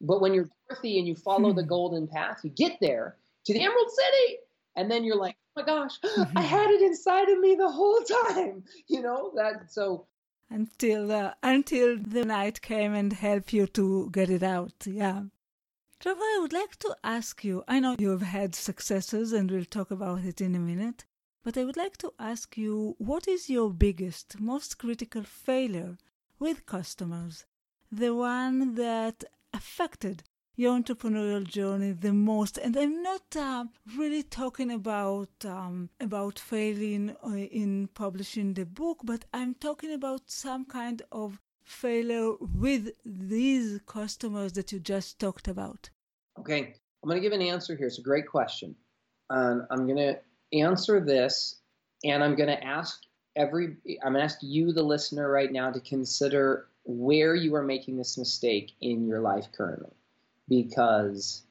But 0.00 0.20
when 0.20 0.32
you're 0.32 0.48
Dorothy 0.68 0.98
and 0.98 1.06
you 1.06 1.14
follow 1.14 1.52
the 1.52 1.62
hmm. 1.62 1.68
golden 1.68 2.08
path, 2.08 2.40
you 2.42 2.50
get 2.50 2.78
there 2.80 3.16
to 3.44 3.52
the 3.52 3.60
Emerald 3.60 3.90
City, 3.90 4.38
and 4.78 4.90
then 4.90 5.04
you're 5.04 5.16
like, 5.16 5.36
oh 5.56 5.60
my 5.60 5.66
gosh, 5.66 5.98
I 6.36 6.42
had 6.56 6.70
it 6.70 6.82
inside 6.82 7.28
of 7.28 7.40
me 7.40 7.56
the 7.56 7.70
whole 7.70 8.02
time. 8.02 8.64
You 8.88 9.02
know 9.02 9.32
that 9.34 9.72
so 9.72 10.06
until 10.50 11.12
uh, 11.12 11.34
until 11.42 11.98
the 11.98 12.24
night 12.24 12.62
came 12.62 12.94
and 12.94 13.12
helped 13.12 13.52
you 13.52 13.66
to 13.78 14.08
get 14.10 14.30
it 14.30 14.42
out. 14.42 14.86
Yeah. 14.86 15.22
Trevor, 16.00 16.20
I 16.20 16.38
would 16.40 16.52
like 16.52 16.76
to 16.78 16.96
ask 17.02 17.44
you. 17.44 17.64
I 17.66 17.80
know 17.80 17.96
you 17.98 18.10
have 18.10 18.22
had 18.22 18.54
successes, 18.54 19.32
and 19.32 19.50
we'll 19.50 19.64
talk 19.64 19.90
about 19.90 20.24
it 20.24 20.40
in 20.40 20.54
a 20.54 20.60
minute. 20.60 21.04
But 21.42 21.58
I 21.58 21.64
would 21.64 21.76
like 21.76 21.96
to 21.98 22.12
ask 22.18 22.56
you 22.56 22.94
what 22.98 23.26
is 23.26 23.50
your 23.50 23.70
biggest, 23.70 24.40
most 24.40 24.78
critical 24.78 25.24
failure 25.24 25.98
with 26.38 26.66
customers? 26.66 27.46
The 27.90 28.14
one 28.14 28.74
that 28.76 29.24
affected 29.52 30.22
your 30.58 30.76
entrepreneurial 30.78 31.44
journey 31.44 31.92
the 31.92 32.12
most. 32.12 32.58
And 32.58 32.76
i'm 32.76 33.02
not 33.02 33.28
uh, 33.36 33.64
really 33.96 34.24
talking 34.24 34.70
about 34.72 35.30
um, 35.44 35.88
about 36.00 36.38
failing 36.38 37.04
uh, 37.24 37.36
in 37.62 37.88
publishing 37.94 38.54
the 38.54 38.66
book 38.66 38.98
but 39.04 39.24
i'm 39.32 39.54
talking 39.54 39.92
about 39.94 40.22
some 40.26 40.64
kind 40.64 41.00
of 41.12 41.40
failure 41.64 42.32
with 42.64 42.84
these 43.04 43.80
customers 43.86 44.52
that 44.54 44.72
you 44.72 44.80
just 44.80 45.18
talked 45.18 45.46
about. 45.48 45.90
Okay 46.40 46.74
i'm 47.02 47.08
going 47.08 47.22
to 47.22 47.26
give 47.26 47.38
an 47.40 47.46
answer 47.54 47.76
here. 47.76 47.86
It's 47.86 47.98
a 47.98 48.10
great 48.12 48.26
question. 48.26 48.74
Um, 49.30 49.66
i'm 49.70 49.86
going 49.86 50.04
to 50.08 50.18
answer 50.52 50.98
this, 51.00 51.60
and 52.04 52.22
I'm 52.24 52.34
going 52.34 52.48
to 52.48 52.64
ask 52.64 53.02
every, 53.36 53.76
I'm 54.02 54.12
going 54.12 54.20
to 54.20 54.22
ask 54.22 54.38
you, 54.42 54.72
the 54.72 54.82
listener, 54.82 55.30
right 55.30 55.52
now, 55.52 55.70
to 55.70 55.80
consider 55.80 56.68
where 56.84 57.34
you 57.34 57.54
are 57.54 57.62
making 57.62 57.96
this 57.96 58.16
mistake 58.16 58.72
in 58.80 59.06
your 59.06 59.20
life 59.20 59.46
currently. 59.52 59.92
Because 60.48 61.42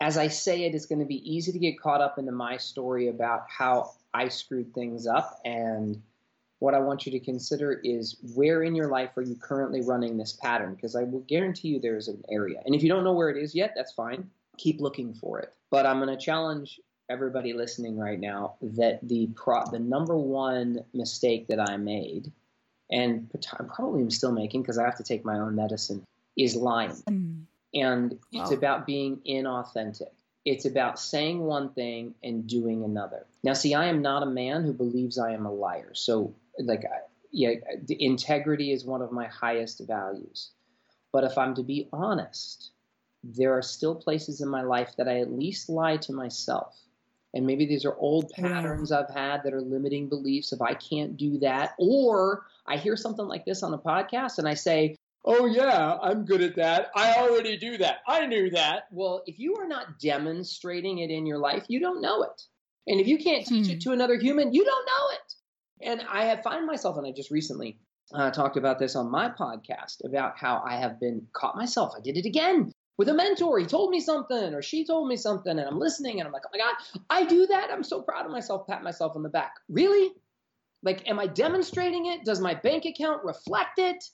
as 0.00 0.18
I 0.18 0.28
say 0.28 0.64
it, 0.64 0.74
it's 0.74 0.86
going 0.86 0.98
to 0.98 1.06
be 1.06 1.22
easy 1.30 1.52
to 1.52 1.58
get 1.58 1.80
caught 1.80 2.00
up 2.00 2.18
into 2.18 2.32
my 2.32 2.56
story 2.56 3.08
about 3.08 3.46
how 3.48 3.92
I 4.12 4.28
screwed 4.28 4.74
things 4.74 5.06
up. 5.06 5.40
And 5.44 6.02
what 6.58 6.74
I 6.74 6.78
want 6.78 7.06
you 7.06 7.12
to 7.12 7.20
consider 7.20 7.80
is 7.84 8.16
where 8.34 8.62
in 8.62 8.74
your 8.74 8.88
life 8.88 9.16
are 9.16 9.22
you 9.22 9.36
currently 9.36 9.82
running 9.82 10.16
this 10.16 10.32
pattern? 10.32 10.74
Because 10.74 10.96
I 10.96 11.04
will 11.04 11.20
guarantee 11.20 11.68
you 11.68 11.80
there 11.80 11.96
is 11.96 12.08
an 12.08 12.22
area. 12.30 12.60
And 12.64 12.74
if 12.74 12.82
you 12.82 12.88
don't 12.88 13.04
know 13.04 13.12
where 13.12 13.30
it 13.30 13.42
is 13.42 13.54
yet, 13.54 13.72
that's 13.76 13.92
fine. 13.92 14.30
Keep 14.58 14.80
looking 14.80 15.14
for 15.14 15.40
it. 15.40 15.52
But 15.70 15.86
I'm 15.86 16.00
going 16.00 16.16
to 16.16 16.22
challenge 16.22 16.80
everybody 17.10 17.52
listening 17.52 17.98
right 17.98 18.18
now 18.18 18.54
that 18.62 19.00
the 19.02 19.28
pro- 19.34 19.70
the 19.70 19.78
number 19.78 20.16
one 20.16 20.84
mistake 20.94 21.48
that 21.48 21.60
I 21.60 21.76
made, 21.76 22.32
and 22.90 23.30
probably 23.68 24.02
am 24.02 24.10
still 24.10 24.32
making 24.32 24.62
because 24.62 24.78
I 24.78 24.84
have 24.84 24.96
to 24.96 25.04
take 25.04 25.24
my 25.24 25.38
own 25.38 25.54
medicine, 25.54 26.04
is 26.36 26.56
lying. 26.56 27.02
Mm. 27.08 27.42
And 27.74 28.18
it's 28.32 28.50
wow. 28.50 28.56
about 28.56 28.86
being 28.86 29.20
inauthentic. 29.26 30.12
It's 30.44 30.64
about 30.64 30.98
saying 30.98 31.40
one 31.40 31.70
thing 31.70 32.14
and 32.22 32.46
doing 32.46 32.84
another. 32.84 33.26
Now, 33.42 33.54
see, 33.54 33.74
I 33.74 33.86
am 33.86 34.02
not 34.02 34.22
a 34.22 34.26
man 34.26 34.62
who 34.62 34.72
believes 34.72 35.18
I 35.18 35.32
am 35.32 35.46
a 35.46 35.52
liar. 35.52 35.92
So, 35.94 36.34
like, 36.58 36.84
yeah, 37.32 37.54
integrity 37.88 38.70
is 38.70 38.84
one 38.84 39.02
of 39.02 39.10
my 39.10 39.26
highest 39.26 39.80
values. 39.86 40.50
But 41.12 41.24
if 41.24 41.38
I'm 41.38 41.54
to 41.54 41.62
be 41.62 41.88
honest, 41.92 42.70
there 43.22 43.56
are 43.56 43.62
still 43.62 43.94
places 43.94 44.40
in 44.40 44.48
my 44.48 44.62
life 44.62 44.94
that 44.98 45.08
I 45.08 45.20
at 45.20 45.32
least 45.32 45.68
lie 45.68 45.96
to 45.98 46.12
myself 46.12 46.76
and 47.34 47.46
maybe 47.46 47.66
these 47.66 47.84
are 47.84 47.96
old 47.98 48.30
patterns 48.30 48.92
I've 48.92 49.10
had 49.10 49.42
that 49.42 49.52
are 49.52 49.60
limiting 49.60 50.08
beliefs 50.08 50.52
of 50.52 50.62
I 50.62 50.74
can't 50.74 51.16
do 51.16 51.38
that. 51.38 51.74
Or 51.78 52.46
I 52.64 52.76
hear 52.76 52.96
something 52.96 53.26
like 53.26 53.44
this 53.44 53.64
on 53.64 53.74
a 53.74 53.78
podcast 53.78 54.38
and 54.38 54.48
I 54.48 54.54
say, 54.54 54.96
Oh, 55.24 55.46
yeah, 55.46 55.96
I'm 56.02 56.26
good 56.26 56.42
at 56.42 56.56
that. 56.56 56.90
I 56.94 57.14
already 57.14 57.56
do 57.56 57.78
that. 57.78 57.98
I 58.06 58.26
knew 58.26 58.50
that. 58.50 58.84
Well, 58.90 59.22
if 59.26 59.38
you 59.38 59.56
are 59.56 59.66
not 59.66 59.98
demonstrating 59.98 60.98
it 60.98 61.10
in 61.10 61.24
your 61.24 61.38
life, 61.38 61.64
you 61.68 61.80
don't 61.80 62.02
know 62.02 62.22
it. 62.24 62.42
And 62.86 63.00
if 63.00 63.06
you 63.06 63.16
can't 63.16 63.46
teach 63.46 63.66
hmm. 63.66 63.72
it 63.72 63.80
to 63.82 63.92
another 63.92 64.18
human, 64.18 64.52
you 64.52 64.64
don't 64.64 64.86
know 64.86 65.16
it. 65.16 65.88
And 65.90 66.02
I 66.10 66.26
have 66.26 66.42
find 66.42 66.66
myself, 66.66 66.98
and 66.98 67.06
I 67.06 67.12
just 67.12 67.30
recently 67.30 67.78
uh, 68.12 68.30
talked 68.30 68.56
about 68.56 68.78
this 68.78 68.96
on 68.96 69.10
my 69.10 69.30
podcast 69.30 70.04
about 70.04 70.38
how 70.38 70.62
I 70.66 70.76
have 70.76 71.00
been 71.00 71.26
caught 71.32 71.56
myself. 71.56 71.94
I 71.96 72.00
did 72.00 72.16
it 72.16 72.26
again 72.26 72.72
with 72.96 73.08
a 73.08 73.14
mentor. 73.14 73.58
He 73.58 73.66
told 73.66 73.90
me 73.90 74.00
something 74.00 74.54
or 74.54 74.62
she 74.62 74.86
told 74.86 75.08
me 75.08 75.16
something 75.16 75.50
and 75.50 75.66
I'm 75.66 75.78
listening 75.78 76.20
and 76.20 76.26
I'm 76.26 76.32
like, 76.32 76.42
oh 76.46 76.50
my 76.52 76.58
God, 76.58 76.74
I 77.10 77.24
do 77.24 77.46
that. 77.46 77.70
I'm 77.72 77.82
so 77.82 78.02
proud 78.02 78.26
of 78.26 78.32
myself, 78.32 78.66
pat 78.66 78.82
myself 78.82 79.16
on 79.16 79.22
the 79.22 79.28
back. 79.28 79.54
Really? 79.68 80.12
Like, 80.82 81.08
am 81.08 81.18
I 81.18 81.26
demonstrating 81.26 82.06
it? 82.06 82.24
Does 82.24 82.40
my 82.40 82.54
bank 82.54 82.84
account 82.84 83.24
reflect 83.24 83.78
it? 83.78 84.04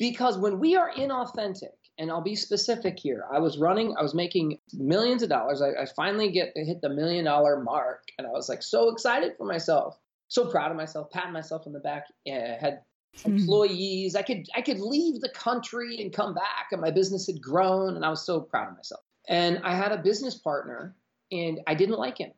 Because 0.00 0.38
when 0.38 0.58
we 0.58 0.74
are 0.74 0.90
inauthentic 0.90 1.76
and 1.98 2.10
I'll 2.10 2.22
be 2.22 2.34
specific 2.34 2.98
here. 2.98 3.26
I 3.30 3.38
was 3.38 3.58
running, 3.58 3.94
I 3.98 4.02
was 4.02 4.14
making 4.14 4.58
millions 4.72 5.22
of 5.22 5.28
dollars. 5.28 5.60
I, 5.60 5.82
I 5.82 5.86
finally 5.94 6.32
get 6.32 6.52
hit 6.56 6.80
the 6.80 6.88
million 6.88 7.26
dollar 7.26 7.62
mark, 7.62 8.04
and 8.16 8.26
I 8.26 8.30
was 8.30 8.48
like 8.48 8.62
so 8.62 8.88
excited 8.88 9.34
for 9.36 9.46
myself, 9.46 9.98
so 10.28 10.46
proud 10.46 10.70
of 10.70 10.78
myself, 10.78 11.10
patting 11.10 11.34
myself 11.34 11.66
on 11.66 11.74
the 11.74 11.80
back. 11.80 12.06
Uh, 12.26 12.56
had 12.58 12.80
hmm. 13.22 13.36
employees. 13.36 14.16
I 14.16 14.22
could 14.22 14.46
I 14.56 14.62
could 14.62 14.80
leave 14.80 15.20
the 15.20 15.28
country 15.28 16.00
and 16.00 16.10
come 16.10 16.32
back, 16.32 16.68
and 16.72 16.80
my 16.80 16.90
business 16.90 17.26
had 17.26 17.42
grown, 17.42 17.96
and 17.96 18.04
I 18.04 18.08
was 18.08 18.24
so 18.24 18.40
proud 18.40 18.68
of 18.68 18.76
myself. 18.76 19.02
And 19.28 19.60
I 19.62 19.74
had 19.74 19.92
a 19.92 19.98
business 19.98 20.36
partner, 20.36 20.96
and 21.30 21.60
I 21.66 21.74
didn't 21.74 21.98
like 21.98 22.16
him 22.16 22.32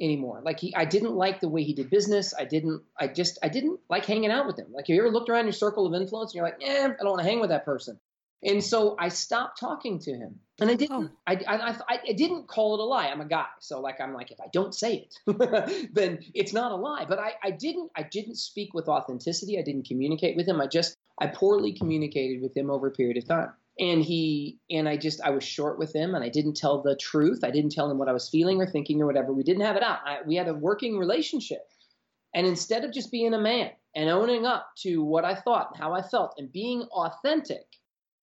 anymore. 0.00 0.40
Like 0.44 0.60
he, 0.60 0.74
I 0.74 0.84
didn't 0.84 1.14
like 1.14 1.40
the 1.40 1.48
way 1.48 1.62
he 1.62 1.72
did 1.72 1.90
business. 1.90 2.34
I 2.38 2.44
didn't, 2.44 2.82
I 2.98 3.08
just, 3.08 3.38
I 3.42 3.48
didn't 3.48 3.80
like 3.88 4.04
hanging 4.04 4.30
out 4.30 4.46
with 4.46 4.58
him. 4.58 4.66
Like, 4.72 4.86
have 4.86 4.94
you 4.94 5.00
ever 5.00 5.10
looked 5.10 5.28
around 5.28 5.44
your 5.44 5.52
circle 5.52 5.86
of 5.86 5.94
influence 5.94 6.32
and 6.32 6.36
you're 6.36 6.44
like, 6.44 6.62
eh, 6.62 6.84
I 6.84 7.02
don't 7.02 7.10
want 7.10 7.20
to 7.20 7.28
hang 7.28 7.40
with 7.40 7.50
that 7.50 7.64
person. 7.64 7.98
And 8.42 8.62
so 8.62 8.96
I 8.98 9.08
stopped 9.08 9.58
talking 9.58 9.98
to 10.00 10.12
him. 10.12 10.38
And 10.60 10.70
I 10.70 10.74
didn't, 10.74 11.10
oh. 11.10 11.10
I, 11.26 11.32
I, 11.46 11.70
I, 11.70 12.00
I, 12.08 12.12
didn't 12.12 12.46
call 12.48 12.74
it 12.74 12.80
a 12.80 12.84
lie. 12.84 13.08
I'm 13.08 13.20
a 13.20 13.26
guy. 13.26 13.46
So 13.60 13.80
like, 13.80 14.00
I'm 14.00 14.14
like, 14.14 14.30
if 14.30 14.40
I 14.40 14.46
don't 14.52 14.74
say 14.74 15.08
it, 15.26 15.88
then 15.92 16.20
it's 16.34 16.52
not 16.52 16.72
a 16.72 16.76
lie. 16.76 17.06
But 17.08 17.18
I, 17.18 17.32
I 17.42 17.50
didn't, 17.50 17.90
I 17.96 18.02
didn't 18.02 18.36
speak 18.36 18.72
with 18.72 18.88
authenticity. 18.88 19.58
I 19.58 19.62
didn't 19.62 19.86
communicate 19.86 20.36
with 20.36 20.46
him. 20.46 20.60
I 20.60 20.66
just, 20.66 20.96
I 21.18 21.26
poorly 21.26 21.72
communicated 21.72 22.42
with 22.42 22.56
him 22.56 22.70
over 22.70 22.86
a 22.86 22.90
period 22.90 23.16
of 23.16 23.26
time 23.26 23.52
and 23.78 24.02
he 24.02 24.58
and 24.70 24.88
i 24.88 24.96
just 24.96 25.20
i 25.22 25.30
was 25.30 25.44
short 25.44 25.78
with 25.78 25.94
him 25.94 26.14
and 26.14 26.24
i 26.24 26.28
didn't 26.28 26.56
tell 26.56 26.82
the 26.82 26.96
truth. 26.96 27.40
I 27.44 27.50
didn't 27.50 27.72
tell 27.72 27.90
him 27.90 27.98
what 27.98 28.08
i 28.08 28.12
was 28.12 28.28
feeling 28.28 28.60
or 28.60 28.66
thinking 28.66 29.00
or 29.02 29.06
whatever. 29.06 29.32
We 29.32 29.42
didn't 29.42 29.64
have 29.64 29.76
it 29.76 29.82
out. 29.82 30.00
I, 30.04 30.18
we 30.26 30.36
had 30.36 30.48
a 30.48 30.54
working 30.54 30.98
relationship. 30.98 31.68
And 32.34 32.46
instead 32.46 32.84
of 32.84 32.92
just 32.92 33.10
being 33.10 33.32
a 33.32 33.40
man 33.40 33.70
and 33.94 34.10
owning 34.10 34.44
up 34.44 34.68
to 34.82 35.02
what 35.02 35.24
i 35.24 35.34
thought 35.34 35.70
and 35.72 35.80
how 35.82 35.92
i 35.92 36.02
felt 36.02 36.34
and 36.38 36.52
being 36.52 36.82
authentic 36.82 37.66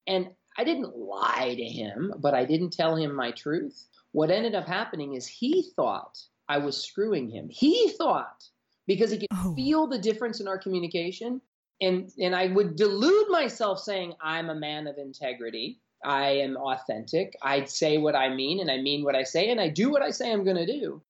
and 0.08 0.28
i 0.58 0.64
didn't 0.64 0.96
lie 0.96 1.56
to 1.58 1.64
him 1.64 2.14
but 2.20 2.34
i 2.34 2.46
didn't 2.46 2.74
tell 2.74 2.96
him 2.96 3.16
my 3.16 3.32
truth 3.32 3.88
what 4.12 4.30
ended 4.30 4.54
up 4.54 4.68
happening 4.68 5.16
is 5.16 5.28
he 5.28 5.72
thought 5.76 6.18
i 6.48 6.58
was 6.58 6.82
screwing 6.82 7.30
him. 7.30 7.50
He 7.50 7.90
thought 7.98 8.44
because 8.86 9.12
he 9.12 9.20
could 9.20 9.28
oh. 9.32 9.56
feel 9.56 9.88
the 9.88 9.98
difference 9.98 10.40
in 10.40 10.48
our 10.48 10.58
communication 10.58 11.42
and 11.82 12.12
and 12.20 12.36
I 12.36 12.48
would 12.48 12.76
delude 12.76 13.30
myself 13.30 13.80
saying 13.80 14.14
I'm 14.22 14.50
a 14.50 14.56
man 14.56 14.88
of 14.88 14.98
integrity. 14.98 15.80
I 16.06 16.30
am 16.32 16.58
authentic. 16.58 17.36
I 17.42 17.64
say 17.64 17.98
what 17.98 18.16
I 18.16 18.30
mean 18.30 18.60
and 18.60 18.70
I 18.70 18.82
mean 18.82 19.04
what 19.04 19.16
I 19.16 19.24
say 19.24 19.50
and 19.52 19.60
I 19.60 19.70
do 19.70 19.90
what 19.90 20.02
I 20.02 20.12
say 20.12 20.32
I'm 20.32 20.44
going 20.44 20.58
to 20.58 20.66
do. 20.66 21.02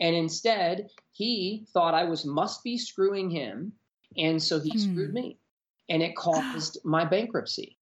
And 0.00 0.14
instead, 0.14 0.88
he 1.12 1.66
thought 1.72 1.94
I 1.94 2.04
was 2.04 2.24
must 2.24 2.62
be 2.62 2.78
screwing 2.78 3.30
him, 3.30 3.72
and 4.16 4.42
so 4.42 4.60
he 4.60 4.70
hmm. 4.70 4.78
screwed 4.78 5.12
me, 5.12 5.38
and 5.88 6.02
it 6.02 6.16
caused 6.16 6.78
my 6.84 7.04
bankruptcy. 7.04 7.77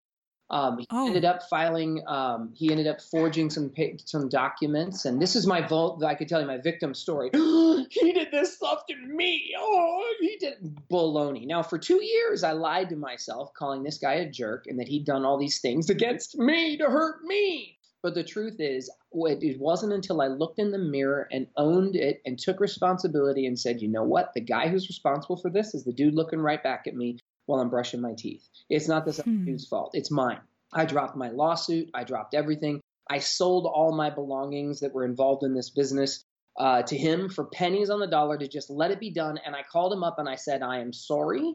Um, 0.49 0.79
he 0.79 0.87
oh. 0.91 1.07
ended 1.07 1.25
up 1.25 1.43
filing. 1.51 2.03
Um, 2.07 2.53
he 2.55 2.71
ended 2.71 2.87
up 2.87 3.01
forging 3.01 3.51
some 3.51 3.73
some 4.05 4.29
documents, 4.29 5.05
and 5.05 5.21
this 5.21 5.35
is 5.35 5.47
my 5.47 5.61
vault. 5.61 6.05
I 6.05 6.15
could 6.15 6.29
tell 6.29 6.41
you 6.41 6.47
my 6.47 6.59
victim 6.59 6.95
story. 6.95 7.31
he 7.33 8.13
did 8.13 8.29
this 8.31 8.57
stuff 8.57 8.87
to 8.89 8.97
me. 8.97 9.53
Oh, 9.59 10.15
he 10.21 10.37
did 10.37 10.79
baloney. 10.91 11.47
Now, 11.47 11.63
for 11.63 11.79
two 11.79 12.03
years, 12.03 12.45
I 12.45 12.53
lied 12.53 12.91
to 12.91 12.97
myself, 12.97 13.53
calling 13.55 13.83
this 13.83 13.99
guy 13.99 14.15
a 14.15 14.31
jerk, 14.31 14.67
and 14.69 14.79
that 14.79 14.89
he'd 14.89 15.05
done 15.05 15.25
all 15.25 15.39
these 15.39 15.61
things 15.61 15.91
against 15.91 16.39
me 16.39 16.77
to 16.77 16.85
hurt 16.85 17.25
me. 17.25 17.77
But 18.03 18.15
the 18.15 18.23
truth 18.23 18.61
is, 18.61 18.89
it 19.13 19.59
wasn't 19.59 19.93
until 19.93 20.21
I 20.21 20.29
looked 20.29 20.61
in 20.61 20.71
the 20.71 20.79
mirror 20.79 21.27
and 21.33 21.49
owned 21.57 21.97
it 21.97 22.21
and 22.25 22.39
took 22.39 22.61
responsibility 22.61 23.47
and 23.47 23.59
said, 23.59 23.83
you 23.83 23.89
know 23.89 24.05
what? 24.05 24.33
The 24.33 24.43
guy 24.43 24.69
who's 24.69 24.89
responsible 24.89 25.37
for 25.37 25.51
this 25.51 25.75
is 25.75 25.83
the 25.83 25.93
dude 25.93 26.15
looking 26.15 26.39
right 26.39 26.63
back 26.63 26.85
at 26.87 26.95
me 26.95 27.19
while 27.47 27.61
I'm 27.61 27.71
brushing 27.71 28.01
my 28.01 28.15
teeth. 28.17 28.49
It's 28.69 28.89
not 28.89 29.05
this 29.05 29.19
hmm. 29.19 29.45
dude's 29.45 29.67
fault. 29.67 29.91
It's 29.95 30.11
mine. 30.11 30.41
I 30.73 30.85
dropped 30.85 31.17
my 31.17 31.31
lawsuit. 31.31 31.91
I 31.95 32.05
dropped 32.05 32.35
everything. 32.35 32.81
I 33.09 33.19
sold 33.19 33.67
all 33.67 33.97
my 33.97 34.11
belongings 34.11 34.81
that 34.81 34.93
were 34.93 35.05
involved 35.05 35.45
in 35.45 35.55
this 35.55 35.71
business 35.71 36.25
uh, 36.59 36.83
to 36.83 36.97
him 36.97 37.29
for 37.29 37.45
pennies 37.45 37.91
on 37.91 38.01
the 38.01 38.07
dollar 38.07 38.37
to 38.37 38.49
just 38.49 38.69
let 38.69 38.91
it 38.91 39.01
be 39.01 39.11
done. 39.11 39.39
And 39.45 39.55
I 39.55 39.63
called 39.63 39.93
him 39.93 40.03
up 40.03 40.19
and 40.19 40.29
I 40.29 40.35
said, 40.35 40.63
I 40.63 40.81
am 40.81 40.93
sorry. 40.93 41.55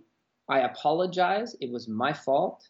I 0.50 0.62
apologize. 0.62 1.56
It 1.60 1.72
was 1.72 1.88
my 1.88 2.14
fault. 2.14 2.68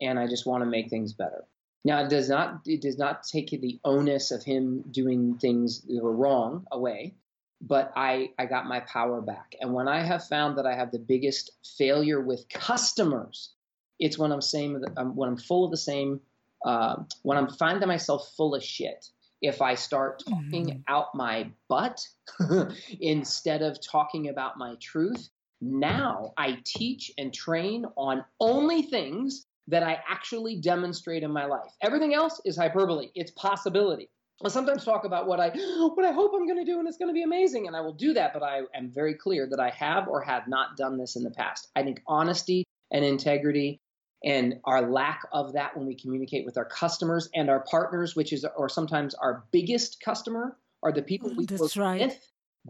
And 0.00 0.18
I 0.18 0.26
just 0.26 0.46
want 0.46 0.62
to 0.62 0.70
make 0.70 0.90
things 0.90 1.12
better. 1.12 1.44
Now, 1.84 2.02
it 2.04 2.10
does 2.10 2.28
not 2.28 2.60
it 2.66 2.82
does 2.82 2.98
not 2.98 3.22
take 3.22 3.50
the 3.50 3.78
onus 3.84 4.30
of 4.30 4.42
him 4.42 4.84
doing 4.90 5.38
things 5.38 5.82
that 5.82 6.02
were 6.02 6.14
wrong 6.14 6.66
away 6.72 7.14
but 7.60 7.92
I, 7.96 8.30
I 8.38 8.46
got 8.46 8.66
my 8.66 8.80
power 8.80 9.20
back. 9.20 9.54
And 9.60 9.72
when 9.72 9.88
I 9.88 10.02
have 10.02 10.26
found 10.26 10.58
that 10.58 10.66
I 10.66 10.74
have 10.74 10.90
the 10.90 10.98
biggest 10.98 11.50
failure 11.76 12.20
with 12.20 12.48
customers, 12.48 13.50
it's 13.98 14.18
when 14.18 14.32
I'm 14.32 14.42
saying 14.42 14.82
um, 14.96 15.16
when 15.16 15.28
I'm 15.28 15.36
full 15.36 15.64
of 15.64 15.70
the 15.70 15.76
same, 15.76 16.20
uh, 16.64 16.96
when 17.22 17.36
I'm 17.36 17.48
finding 17.48 17.88
myself 17.88 18.32
full 18.36 18.54
of 18.54 18.62
shit. 18.62 19.06
If 19.40 19.62
I 19.62 19.76
start 19.76 20.24
talking 20.28 20.66
mm-hmm. 20.66 20.80
out 20.88 21.14
my 21.14 21.48
butt 21.68 22.04
instead 23.00 23.62
of 23.62 23.78
talking 23.80 24.28
about 24.28 24.58
my 24.58 24.74
truth, 24.80 25.28
now 25.60 26.32
I 26.36 26.58
teach 26.64 27.12
and 27.18 27.32
train 27.32 27.86
on 27.96 28.24
only 28.40 28.82
things 28.82 29.46
that 29.68 29.82
I 29.82 30.02
actually 30.08 30.56
demonstrate 30.56 31.22
in 31.22 31.30
my 31.30 31.44
life. 31.44 31.70
Everything 31.82 32.14
else 32.14 32.40
is 32.44 32.56
hyperbole. 32.56 33.10
It's 33.14 33.30
possibility. 33.32 34.08
I 34.44 34.48
sometimes 34.48 34.84
talk 34.84 35.04
about 35.04 35.26
what 35.26 35.40
I 35.40 35.48
what 35.94 36.04
I 36.04 36.12
hope 36.12 36.32
I'm 36.34 36.46
going 36.46 36.64
to 36.64 36.70
do, 36.70 36.78
and 36.78 36.88
it's 36.88 36.98
going 36.98 37.08
to 37.08 37.14
be 37.14 37.22
amazing, 37.22 37.66
and 37.66 37.76
I 37.76 37.80
will 37.80 37.94
do 37.94 38.14
that. 38.14 38.32
But 38.32 38.42
I 38.42 38.60
am 38.74 38.90
very 38.90 39.14
clear 39.14 39.48
that 39.50 39.60
I 39.60 39.70
have 39.70 40.08
or 40.08 40.20
have 40.20 40.48
not 40.48 40.76
done 40.76 40.96
this 40.96 41.16
in 41.16 41.24
the 41.24 41.30
past. 41.30 41.68
I 41.74 41.82
think 41.82 42.02
honesty 42.06 42.64
and 42.90 43.04
integrity 43.04 43.80
and 44.24 44.54
our 44.64 44.90
lack 44.90 45.22
of 45.32 45.52
that 45.52 45.76
when 45.76 45.86
we 45.86 45.94
communicate 45.94 46.44
with 46.44 46.56
our 46.56 46.64
customers 46.64 47.28
and 47.34 47.48
our 47.48 47.64
partners, 47.70 48.16
which 48.16 48.32
is 48.32 48.44
or 48.56 48.68
sometimes 48.68 49.14
our 49.14 49.44
biggest 49.52 50.00
customer, 50.00 50.56
are 50.82 50.92
the 50.92 51.02
people 51.02 51.30
mm, 51.30 51.36
we 51.36 51.46
That's 51.46 51.60
work 51.60 51.76
right. 51.76 52.00
with. 52.00 52.18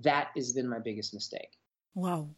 That 0.02 0.28
has 0.37 0.52
been 0.52 0.68
my 0.68 0.78
biggest 0.78 1.14
mistake. 1.14 1.59
Wow. 1.94 2.31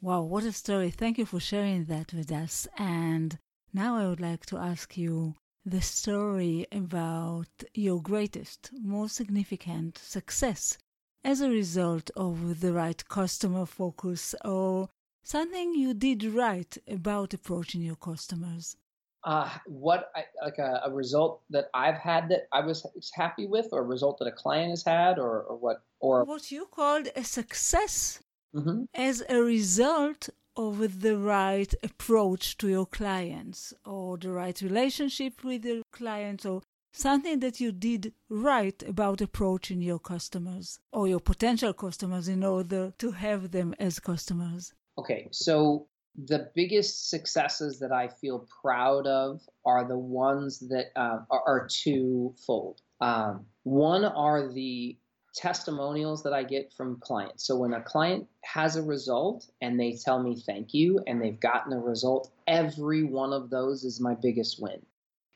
Wow, 0.00 0.22
what 0.22 0.44
a 0.44 0.52
story. 0.52 0.90
Thank 0.90 1.18
you 1.18 1.26
for 1.26 1.40
sharing 1.40 1.84
that 1.86 2.12
with 2.12 2.30
us. 2.30 2.68
And 2.78 3.38
now 3.72 3.96
I 3.96 4.06
would 4.06 4.20
like 4.20 4.46
to 4.46 4.56
ask 4.56 4.96
you 4.96 5.34
the 5.64 5.82
story 5.82 6.66
about 6.72 7.48
your 7.74 8.00
greatest, 8.00 8.70
most 8.80 9.16
significant 9.16 9.98
success 9.98 10.78
as 11.24 11.40
a 11.40 11.50
result 11.50 12.10
of 12.16 12.60
the 12.60 12.72
right 12.72 13.06
customer 13.08 13.66
focus 13.66 14.34
or 14.44 14.88
something 15.22 15.74
you 15.74 15.92
did 15.94 16.24
right 16.24 16.76
about 16.88 17.34
approaching 17.34 17.82
your 17.82 17.96
customers? 17.96 18.76
Uh, 19.24 19.50
what 19.66 20.10
I, 20.14 20.24
like 20.42 20.58
a, 20.58 20.82
a, 20.84 20.90
result 20.90 21.42
that 21.50 21.68
I've 21.74 21.96
had 21.96 22.28
that 22.30 22.46
I 22.52 22.60
was 22.60 22.86
happy 23.14 23.46
with, 23.46 23.66
or 23.72 23.80
a 23.80 23.82
result 23.82 24.18
that 24.20 24.28
a 24.28 24.32
client 24.32 24.70
has 24.70 24.84
had, 24.84 25.18
or, 25.18 25.42
or 25.42 25.56
what, 25.56 25.82
or 25.98 26.24
what 26.24 26.52
you 26.52 26.66
called 26.66 27.08
a 27.16 27.24
success 27.24 28.20
mm-hmm. 28.54 28.84
as 28.94 29.22
a 29.28 29.42
result 29.42 30.28
of 30.58 31.00
the 31.02 31.16
right 31.16 31.72
approach 31.84 32.58
to 32.58 32.68
your 32.68 32.84
clients 32.84 33.72
or 33.86 34.18
the 34.18 34.30
right 34.30 34.60
relationship 34.60 35.44
with 35.44 35.64
your 35.64 35.82
clients 35.92 36.44
or 36.44 36.62
something 36.92 37.38
that 37.38 37.60
you 37.60 37.70
did 37.70 38.12
right 38.28 38.82
about 38.82 39.20
approaching 39.20 39.80
your 39.80 40.00
customers 40.00 40.80
or 40.92 41.06
your 41.06 41.20
potential 41.20 41.72
customers 41.72 42.26
in 42.26 42.42
order 42.42 42.92
to 42.98 43.12
have 43.12 43.52
them 43.52 43.72
as 43.78 44.00
customers? 44.00 44.74
Okay, 44.98 45.28
so 45.30 45.86
the 46.26 46.50
biggest 46.56 47.08
successes 47.08 47.78
that 47.78 47.92
I 47.92 48.08
feel 48.08 48.48
proud 48.60 49.06
of 49.06 49.40
are 49.64 49.86
the 49.86 49.98
ones 49.98 50.58
that 50.68 50.86
uh, 50.96 51.20
are, 51.30 51.42
are 51.46 51.68
twofold. 51.70 52.80
Um, 53.00 53.46
one 53.62 54.04
are 54.04 54.52
the 54.52 54.98
testimonials 55.34 56.22
that 56.22 56.32
I 56.32 56.42
get 56.42 56.72
from 56.72 56.98
clients. 57.00 57.46
So 57.46 57.56
when 57.56 57.74
a 57.74 57.82
client 57.82 58.26
has 58.44 58.76
a 58.76 58.82
result 58.82 59.46
and 59.60 59.78
they 59.78 59.92
tell 59.92 60.22
me 60.22 60.36
thank 60.36 60.74
you 60.74 61.00
and 61.06 61.22
they've 61.22 61.38
gotten 61.38 61.72
a 61.72 61.78
result, 61.78 62.30
every 62.46 63.04
one 63.04 63.32
of 63.32 63.50
those 63.50 63.84
is 63.84 64.00
my 64.00 64.14
biggest 64.14 64.60
win. 64.60 64.80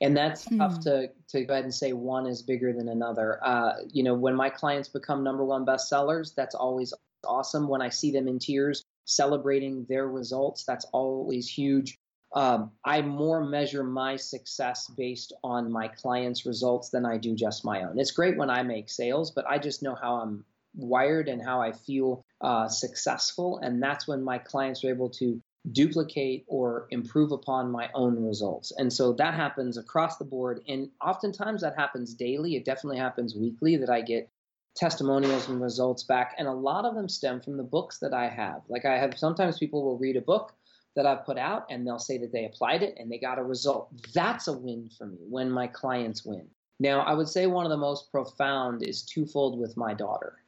And 0.00 0.16
that's 0.16 0.46
mm. 0.46 0.58
tough 0.58 0.80
to, 0.80 1.10
to 1.28 1.44
go 1.44 1.54
ahead 1.54 1.64
and 1.64 1.74
say 1.74 1.92
one 1.92 2.26
is 2.26 2.42
bigger 2.42 2.72
than 2.72 2.88
another. 2.88 3.38
Uh, 3.44 3.74
you 3.92 4.02
know, 4.02 4.14
when 4.14 4.34
my 4.34 4.50
clients 4.50 4.88
become 4.88 5.22
number 5.22 5.44
one 5.44 5.64
bestsellers, 5.64 6.34
that's 6.34 6.56
always 6.56 6.92
awesome. 7.24 7.68
When 7.68 7.82
I 7.82 7.88
see 7.88 8.10
them 8.10 8.26
in 8.26 8.40
tears 8.40 8.84
celebrating 9.04 9.86
their 9.88 10.08
results, 10.08 10.64
that's 10.64 10.86
always 10.92 11.48
huge 11.48 11.98
um, 12.34 12.70
I 12.84 13.02
more 13.02 13.44
measure 13.44 13.84
my 13.84 14.16
success 14.16 14.90
based 14.96 15.32
on 15.44 15.70
my 15.70 15.88
clients' 15.88 16.46
results 16.46 16.88
than 16.88 17.04
I 17.04 17.18
do 17.18 17.34
just 17.34 17.64
my 17.64 17.82
own. 17.82 17.98
It's 17.98 18.10
great 18.10 18.36
when 18.36 18.50
I 18.50 18.62
make 18.62 18.88
sales, 18.88 19.30
but 19.30 19.46
I 19.48 19.58
just 19.58 19.82
know 19.82 19.94
how 19.94 20.16
I'm 20.16 20.44
wired 20.74 21.28
and 21.28 21.42
how 21.42 21.60
I 21.60 21.72
feel 21.72 22.24
uh, 22.40 22.68
successful. 22.68 23.58
And 23.58 23.82
that's 23.82 24.08
when 24.08 24.22
my 24.22 24.38
clients 24.38 24.82
are 24.84 24.90
able 24.90 25.10
to 25.10 25.42
duplicate 25.70 26.44
or 26.48 26.86
improve 26.90 27.30
upon 27.32 27.70
my 27.70 27.88
own 27.94 28.24
results. 28.24 28.72
And 28.76 28.92
so 28.92 29.12
that 29.12 29.34
happens 29.34 29.76
across 29.76 30.16
the 30.16 30.24
board. 30.24 30.62
And 30.66 30.88
oftentimes 31.00 31.60
that 31.60 31.76
happens 31.76 32.14
daily. 32.14 32.56
It 32.56 32.64
definitely 32.64 32.98
happens 32.98 33.36
weekly 33.36 33.76
that 33.76 33.90
I 33.90 34.00
get 34.00 34.28
testimonials 34.74 35.48
and 35.48 35.60
results 35.60 36.02
back. 36.02 36.34
And 36.38 36.48
a 36.48 36.52
lot 36.52 36.86
of 36.86 36.94
them 36.94 37.08
stem 37.08 37.40
from 37.40 37.58
the 37.58 37.62
books 37.62 37.98
that 37.98 38.14
I 38.14 38.28
have. 38.28 38.62
Like 38.68 38.86
I 38.86 38.98
have 38.98 39.18
sometimes 39.18 39.58
people 39.58 39.84
will 39.84 39.98
read 39.98 40.16
a 40.16 40.22
book 40.22 40.54
that 40.94 41.06
I've 41.06 41.24
put 41.24 41.38
out 41.38 41.66
and 41.70 41.86
they'll 41.86 41.98
say 41.98 42.18
that 42.18 42.32
they 42.32 42.44
applied 42.44 42.82
it 42.82 42.96
and 42.98 43.10
they 43.10 43.18
got 43.18 43.38
a 43.38 43.42
result. 43.42 43.90
That's 44.12 44.48
a 44.48 44.52
win 44.52 44.90
for 44.96 45.06
me 45.06 45.18
when 45.28 45.50
my 45.50 45.66
clients 45.66 46.24
win. 46.24 46.48
Now, 46.80 47.00
I 47.00 47.14
would 47.14 47.28
say 47.28 47.46
one 47.46 47.64
of 47.64 47.70
the 47.70 47.76
most 47.76 48.10
profound 48.10 48.82
is 48.82 49.02
twofold 49.02 49.58
with 49.58 49.76
my 49.76 49.94
daughter. 49.94 50.38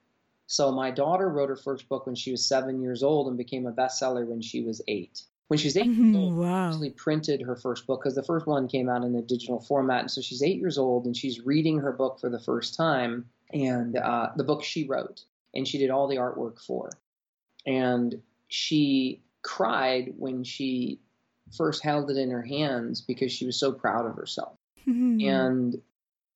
So, 0.46 0.70
my 0.72 0.90
daughter 0.90 1.28
wrote 1.30 1.48
her 1.48 1.56
first 1.56 1.88
book 1.88 2.06
when 2.06 2.14
she 2.14 2.30
was 2.30 2.46
seven 2.46 2.82
years 2.82 3.02
old 3.02 3.28
and 3.28 3.36
became 3.38 3.66
a 3.66 3.72
bestseller 3.72 4.26
when 4.26 4.42
she 4.42 4.62
was 4.62 4.82
eight. 4.88 5.22
When 5.48 5.58
she's 5.58 5.76
8 5.76 5.86
Mhm, 5.86 5.96
years 5.96 6.14
old, 6.14 6.34
wow. 6.36 6.70
she 6.70 6.74
actually 6.76 6.90
printed 6.90 7.42
her 7.42 7.56
first 7.56 7.86
book 7.86 8.00
because 8.02 8.14
the 8.14 8.22
first 8.22 8.46
one 8.46 8.68
came 8.68 8.88
out 8.88 9.04
in 9.04 9.14
a 9.14 9.22
digital 9.22 9.60
format. 9.60 10.00
And 10.02 10.10
so 10.10 10.20
she's 10.20 10.42
eight 10.42 10.58
years 10.58 10.78
old 10.78 11.06
and 11.06 11.16
she's 11.16 11.40
reading 11.46 11.78
her 11.78 11.92
book 11.92 12.18
for 12.20 12.28
the 12.30 12.40
first 12.40 12.74
time 12.74 13.28
and 13.52 13.96
uh, 13.96 14.30
the 14.36 14.44
book 14.44 14.62
she 14.64 14.86
wrote 14.86 15.24
and 15.54 15.66
she 15.68 15.78
did 15.78 15.90
all 15.90 16.08
the 16.08 16.16
artwork 16.16 16.60
for. 16.60 16.90
And 17.66 18.22
she 18.48 19.23
cried 19.44 20.14
when 20.18 20.42
she 20.42 20.98
first 21.56 21.84
held 21.84 22.10
it 22.10 22.16
in 22.16 22.30
her 22.30 22.42
hands 22.42 23.00
because 23.00 23.30
she 23.30 23.46
was 23.46 23.58
so 23.58 23.70
proud 23.70 24.06
of 24.06 24.16
herself. 24.16 24.58
Mhm. 24.86 25.24
And 25.24 25.82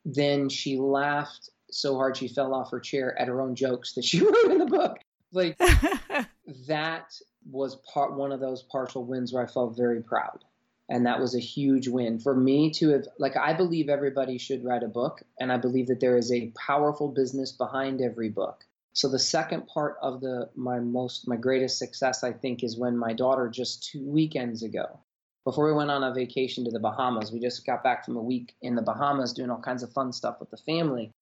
then 0.05 0.49
she 0.49 0.77
laughed 0.77 1.51
so 1.71 1.97
hard 1.97 2.17
she 2.17 2.29
fell 2.29 2.55
off 2.55 2.71
her 2.71 2.81
chair 2.81 3.19
at 3.21 3.29
her 3.29 3.41
own 3.41 3.55
jokes 3.55 3.95
that 3.95 4.05
she 4.05 4.21
wrote 4.25 4.51
in 4.53 4.59
the 4.59 4.67
book. 4.67 4.99
Like 5.33 5.59
that 6.69 7.19
was 7.51 7.77
part 7.93 8.17
one 8.17 8.33
of 8.33 8.41
those 8.41 8.63
partial 8.63 9.05
wins 9.05 9.33
where 9.33 9.43
I 9.43 9.47
felt 9.47 9.77
very 9.77 10.03
proud. 10.03 10.45
And 10.91 11.05
that 11.05 11.21
was 11.21 11.35
a 11.35 11.41
huge 11.41 11.89
win 11.89 12.19
for 12.19 12.35
me 12.35 12.71
to 12.73 12.91
have 12.91 13.07
like 13.19 13.37
I 13.37 13.53
believe 13.53 13.89
everybody 13.91 14.39
should 14.39 14.65
write 14.65 14.83
a 14.83 14.89
book 14.89 15.23
and 15.39 15.53
I 15.53 15.59
believe 15.59 15.89
that 15.89 16.01
there 16.01 16.17
is 16.17 16.33
a 16.33 16.53
powerful 16.57 17.09
business 17.09 17.53
behind 17.53 18.01
every 18.01 18.31
book. 18.31 18.65
So 18.99 19.09
the 19.09 19.17
second 19.21 19.69
part 19.69 19.97
of 20.03 20.21
the 20.21 20.51
my 20.57 20.81
most 20.81 21.29
my 21.29 21.37
greatest 21.37 21.79
success 21.79 22.25
I 22.25 22.33
think 22.33 22.65
is 22.65 22.77
when 22.77 22.99
my 22.99 23.13
daughter 23.13 23.49
just 23.49 23.89
2 23.93 24.05
weekends 24.05 24.65
ago 24.65 24.99
before 25.45 25.69
we 25.69 25.73
went 25.73 25.93
on 25.93 26.03
a 26.03 26.13
vacation 26.13 26.65
to 26.65 26.73
the 26.73 26.81
Bahamas, 26.81 27.31
we 27.31 27.39
just 27.39 27.65
got 27.65 27.85
back 27.85 28.05
from 28.05 28.17
a 28.17 28.23
week 28.23 28.57
in 28.61 28.75
the 28.75 28.83
Bahamas 28.83 29.33
doing 29.33 29.51
all 29.51 29.61
kinds 29.61 29.85
of 29.85 29.93
fun 29.93 30.13
stuff 30.13 30.41
with 30.41 30.51
the 30.51 30.57
family. 30.57 31.13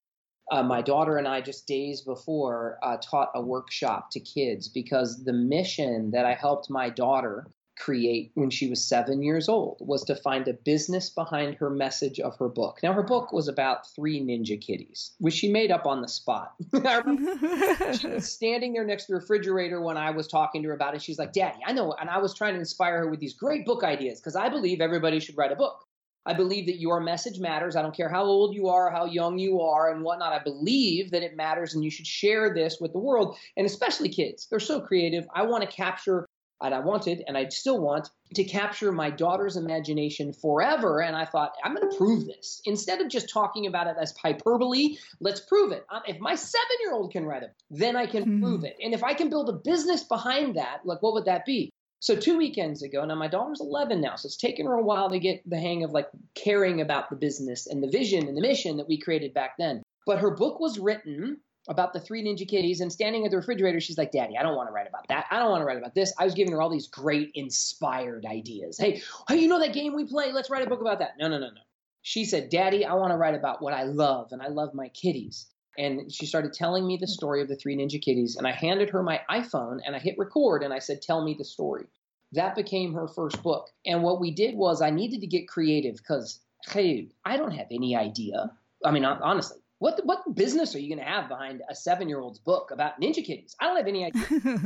Uh, 0.51 0.63
my 0.63 0.81
daughter 0.81 1.19
and 1.19 1.29
I 1.29 1.43
just 1.43 1.67
days 1.67 2.01
before 2.01 2.79
uh, 2.83 2.97
taught 2.97 3.33
a 3.35 3.43
workshop 3.43 4.09
to 4.13 4.21
kids 4.21 4.71
because 4.71 5.23
the 5.23 5.35
mission 5.35 6.13
that 6.13 6.25
I 6.25 6.33
helped 6.33 6.71
my 6.71 6.89
daughter 6.89 7.47
create 7.77 8.33
when 8.35 8.51
she 8.51 8.69
was 8.69 8.85
seven 8.85 9.23
years 9.23 9.49
old 9.49 9.79
was 9.81 10.05
to 10.05 10.17
find 10.17 10.49
a 10.49 10.55
business 10.55 11.11
behind 11.11 11.55
her 11.57 11.71
message 11.71 12.19
of 12.19 12.37
her 12.39 12.49
book. 12.49 12.79
Now, 12.83 12.93
her 12.93 13.03
book 13.03 13.33
was 13.33 13.49
about 13.49 13.87
three 13.95 14.21
ninja 14.21 14.61
kitties, 14.61 15.13
which 15.19 15.35
she 15.35 15.51
made 15.51 15.71
up 15.71 15.87
on 15.87 16.01
the 16.03 16.09
spot. 16.09 16.55
She 17.97 18.09
was 18.09 18.33
standing 18.33 18.73
there 18.73 18.85
next 18.85 19.07
to 19.07 19.13
the 19.13 19.19
refrigerator 19.21 19.81
when 19.81 19.97
I 19.97 20.11
was 20.11 20.27
talking 20.27 20.63
to 20.63 20.69
her 20.69 20.75
about 20.75 20.95
it. 20.95 21.03
She's 21.03 21.19
like, 21.19 21.33
Daddy, 21.33 21.59
I 21.65 21.73
know. 21.73 21.95
And 21.99 22.11
I 22.11 22.19
was 22.19 22.35
trying 22.35 22.55
to 22.55 22.61
inspire 22.61 22.99
her 22.99 23.11
with 23.11 23.21
these 23.21 23.35
great 23.35 23.65
book 23.65 23.85
ideas 23.85 24.21
because 24.21 24.37
I 24.37 24.49
believe 24.49 24.81
everybody 24.81 25.21
should 25.21 25.37
write 25.37 25.53
a 25.53 25.57
book. 25.57 25.87
I 26.27 26.35
believe 26.35 26.67
that 26.67 26.81
your 26.81 27.01
message 27.01 27.39
matters. 27.39 27.77
I 27.77 27.83
don't 27.83 27.97
care 27.97 28.09
how 28.09 28.25
old 28.25 28.55
you 28.55 28.69
are, 28.69 28.91
how 28.91 29.05
young 29.05 29.39
you 29.39 29.61
are, 29.61 29.93
and 29.93 30.03
whatnot. 30.03 30.33
I 30.33 30.43
believe 30.43 31.13
that 31.13 31.23
it 31.23 31.37
matters 31.37 31.75
and 31.75 31.85
you 31.85 31.91
should 31.91 32.07
share 32.07 32.53
this 32.53 32.79
with 32.81 32.93
the 32.93 32.99
world, 32.99 33.37
and 33.57 33.65
especially 33.65 34.09
kids. 34.09 34.49
They're 34.51 34.59
so 34.59 34.81
creative. 34.81 35.25
I 35.33 35.43
want 35.43 35.63
to 35.63 35.71
capture, 35.71 36.26
and 36.63 36.75
I 36.75 36.81
wanted, 36.81 37.23
and 37.27 37.37
I 37.37 37.49
still 37.49 37.81
want 37.81 38.09
to 38.35 38.45
capture 38.45 38.93
my 38.93 39.11
daughter's 39.11 39.57
imagination 39.57 40.33
forever. 40.33 41.01
And 41.01 41.15
I 41.15 41.25
thought, 41.25 41.53
I'm 41.63 41.75
going 41.75 41.89
to 41.91 41.97
prove 41.97 42.27
this. 42.27 42.61
Instead 42.65 43.01
of 43.01 43.09
just 43.09 43.29
talking 43.29 43.67
about 43.67 43.87
it 43.87 43.97
as 44.01 44.15
hyperbole, 44.17 44.97
let's 45.21 45.41
prove 45.41 45.73
it. 45.73 45.85
Um, 45.91 46.03
If 46.07 46.19
my 46.19 46.35
seven 46.35 46.77
year 46.81 46.95
old 46.95 47.13
can 47.13 47.25
write 47.27 47.43
it, 47.43 47.53
then 47.71 47.97
I 47.97 48.07
can 48.07 48.25
Hmm. 48.25 48.43
prove 48.43 48.65
it. 48.65 48.77
And 48.83 48.95
if 48.95 49.05
I 49.05 49.15
can 49.15 49.29
build 49.29 49.49
a 49.49 49.53
business 49.53 50.05
behind 50.05 50.57
that, 50.57 50.81
like 50.85 51.03
what 51.03 51.13
would 51.15 51.27
that 51.27 51.45
be? 51.45 51.71
So 52.01 52.15
two 52.15 52.37
weekends 52.37 52.83
ago, 52.83 53.05
now 53.05 53.15
my 53.15 53.27
daughter's 53.27 53.61
11 53.61 54.01
now, 54.01 54.17
so 54.17 54.27
it's 54.27 54.37
taken 54.37 54.67
her 54.67 54.75
a 54.75 54.83
while 54.83 55.09
to 55.11 55.19
get 55.19 55.43
the 55.49 55.59
hang 55.59 55.83
of 55.83 55.93
like 55.93 56.09
caring 56.35 56.81
about 56.81 57.11
the 57.11 57.17
business 57.17 57.67
and 57.67 57.83
the 57.83 57.89
vision 57.91 58.29
and 58.29 58.37
the 58.37 58.43
mission 58.43 58.77
that 58.77 58.89
we 58.89 59.01
created 59.01 59.33
back 59.35 59.53
then. 59.59 59.83
But 60.07 60.19
her 60.21 60.31
book 60.31 60.61
was 60.61 60.79
written 60.79 61.39
about 61.69 61.93
the 61.93 62.01
three 62.01 62.25
ninja 62.25 62.49
kitties 62.49 62.81
and 62.81 62.93
standing 62.93 63.25
at 63.25 63.31
the 63.31 63.37
refrigerator, 63.37 63.81
she's 63.81 63.99
like, 63.99 64.13
Daddy, 64.13 64.37
I 64.39 64.43
don't 64.43 64.57
want 64.57 64.69
to 64.69 64.73
write 64.73 64.89
about 64.89 65.09
that. 65.09 65.27
I 65.31 65.39
don't 65.39 65.51
want 65.51 65.63
to 65.63 65.67
write 65.67 65.79
about 65.79 65.95
this. 65.95 66.13
I 66.19 66.25
was 66.25 66.35
giving 66.35 66.53
her 66.53 66.63
all 66.63 66.71
these 66.71 66.89
great 66.89 67.33
inspired 67.35 68.25
ideas. 68.25 68.79
Hey, 68.79 69.03
hey, 69.29 69.37
you 69.37 69.49
know 69.49 69.59
that 69.59 69.73
game 69.73 69.95
we 69.95 70.05
play? 70.05 70.33
Let's 70.33 70.51
write 70.51 70.67
a 70.67 70.71
book 70.71 70.81
about 70.81 71.01
that. 71.01 71.15
No, 71.19 71.29
no, 71.29 71.39
no, 71.39 71.49
no. 71.49 71.61
She 72.03 72.25
said, 72.25 72.51
Daddy, 72.51 72.85
I 72.85 72.95
want 72.95 73.11
to 73.11 73.17
write 73.17 73.35
about 73.35 73.61
what 73.61 73.73
I 73.73 73.83
love, 73.83 74.29
and 74.31 74.41
I 74.41 74.49
love 74.49 74.75
my 74.75 74.89
kitties. 74.91 75.47
And 75.79 76.13
she 76.13 76.27
started 76.27 76.53
telling 76.53 76.87
me 76.87 76.97
the 76.97 77.07
story 77.07 77.43
of 77.43 77.49
the 77.49 77.57
three 77.57 77.77
ninja 77.77 78.01
kitties. 78.01 78.37
And 78.37 78.47
I 78.47 78.53
handed 78.53 78.91
her 78.91 79.03
my 79.03 79.21
iPhone 79.31 79.81
and 79.85 79.95
I 79.95 79.99
hit 79.99 80.17
record 80.19 80.63
and 80.63 80.73
I 80.73 80.79
said, 80.79 81.03
Tell 81.03 81.23
me 81.23 81.35
the 81.35 81.45
story. 81.45 81.85
That 82.33 82.55
became 82.55 82.95
her 82.95 83.09
first 83.09 83.43
book. 83.43 83.69
And 83.85 84.03
what 84.03 84.21
we 84.21 84.31
did 84.31 84.55
was 84.55 84.83
I 84.83 84.91
needed 84.91 85.21
to 85.21 85.27
get 85.27 85.49
creative 85.49 85.97
because, 85.97 86.41
hey, 86.71 87.09
I 87.25 87.37
don't 87.37 87.53
have 87.53 87.69
any 87.71 87.95
idea. 87.97 88.51
I 88.85 88.91
mean, 88.91 89.05
honestly, 89.05 89.59
what 89.79 90.01
what 90.05 90.35
business 90.35 90.75
are 90.75 90.79
you 90.79 90.95
going 90.95 91.05
to 91.05 91.11
have 91.11 91.29
behind 91.29 91.63
a 91.69 91.75
seven 91.75 92.09
year 92.09 92.21
old's 92.21 92.39
book 92.39 92.71
about 92.71 93.01
ninja 93.01 93.25
kitties? 93.25 93.55
I 93.61 93.67
don't 93.67 93.77
have 93.77 93.87
any 93.87 94.05
idea. 94.05 94.25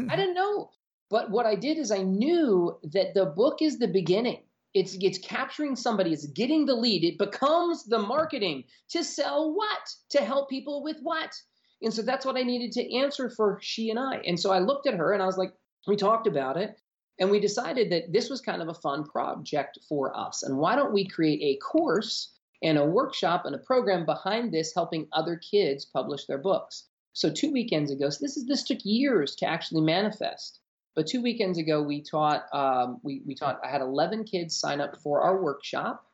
I 0.08 0.16
didn't 0.16 0.34
know. 0.34 0.70
But 1.10 1.30
what 1.30 1.46
I 1.46 1.56
did 1.56 1.78
is 1.78 1.90
I 1.90 2.02
knew 2.02 2.78
that 2.84 3.14
the 3.14 3.26
book 3.26 3.60
is 3.60 3.78
the 3.78 3.88
beginning. 3.88 4.42
It's 4.72 4.96
it's 5.00 5.18
capturing 5.18 5.74
somebody, 5.74 6.12
it's 6.12 6.26
getting 6.26 6.64
the 6.64 6.76
lead. 6.76 7.02
It 7.02 7.18
becomes 7.18 7.84
the 7.84 7.98
marketing 7.98 8.64
to 8.90 9.02
sell 9.02 9.52
what? 9.52 9.94
To 10.10 10.20
help 10.20 10.48
people 10.48 10.84
with 10.84 10.98
what? 11.02 11.34
And 11.82 11.92
so 11.92 12.02
that's 12.02 12.24
what 12.24 12.36
I 12.36 12.42
needed 12.42 12.72
to 12.72 12.96
answer 12.96 13.30
for 13.30 13.58
she 13.62 13.90
and 13.90 13.98
I. 13.98 14.20
And 14.26 14.38
so 14.38 14.52
I 14.52 14.60
looked 14.60 14.86
at 14.86 14.94
her 14.94 15.12
and 15.12 15.22
I 15.22 15.26
was 15.26 15.38
like, 15.38 15.52
we 15.88 15.96
talked 15.96 16.26
about 16.26 16.56
it. 16.56 16.78
And 17.18 17.30
we 17.30 17.40
decided 17.40 17.90
that 17.90 18.12
this 18.12 18.30
was 18.30 18.40
kind 18.40 18.62
of 18.62 18.68
a 18.68 18.74
fun 18.74 19.04
project 19.04 19.78
for 19.88 20.16
us. 20.16 20.42
And 20.42 20.56
why 20.56 20.76
don't 20.76 20.92
we 20.92 21.06
create 21.06 21.40
a 21.42 21.58
course 21.58 22.32
and 22.62 22.78
a 22.78 22.84
workshop 22.84 23.46
and 23.46 23.54
a 23.54 23.58
program 23.58 24.04
behind 24.04 24.52
this 24.52 24.74
helping 24.74 25.08
other 25.12 25.36
kids 25.36 25.84
publish 25.84 26.26
their 26.26 26.38
books? 26.38 26.84
So 27.12 27.30
two 27.30 27.50
weekends 27.50 27.90
ago, 27.90 28.10
so 28.10 28.18
this 28.20 28.36
is 28.36 28.46
this 28.46 28.62
took 28.62 28.78
years 28.84 29.34
to 29.36 29.46
actually 29.46 29.82
manifest. 29.82 30.60
But 30.94 31.06
two 31.06 31.22
weekends 31.22 31.58
ago, 31.58 31.82
we 31.82 32.02
taught 32.02 32.46
um, 32.52 33.00
we 33.02 33.22
we 33.26 33.34
taught. 33.34 33.60
I 33.64 33.68
had 33.68 33.80
11 33.80 34.24
kids 34.24 34.56
sign 34.56 34.80
up 34.80 34.96
for 34.96 35.22
our 35.22 35.42
workshop. 35.42 36.04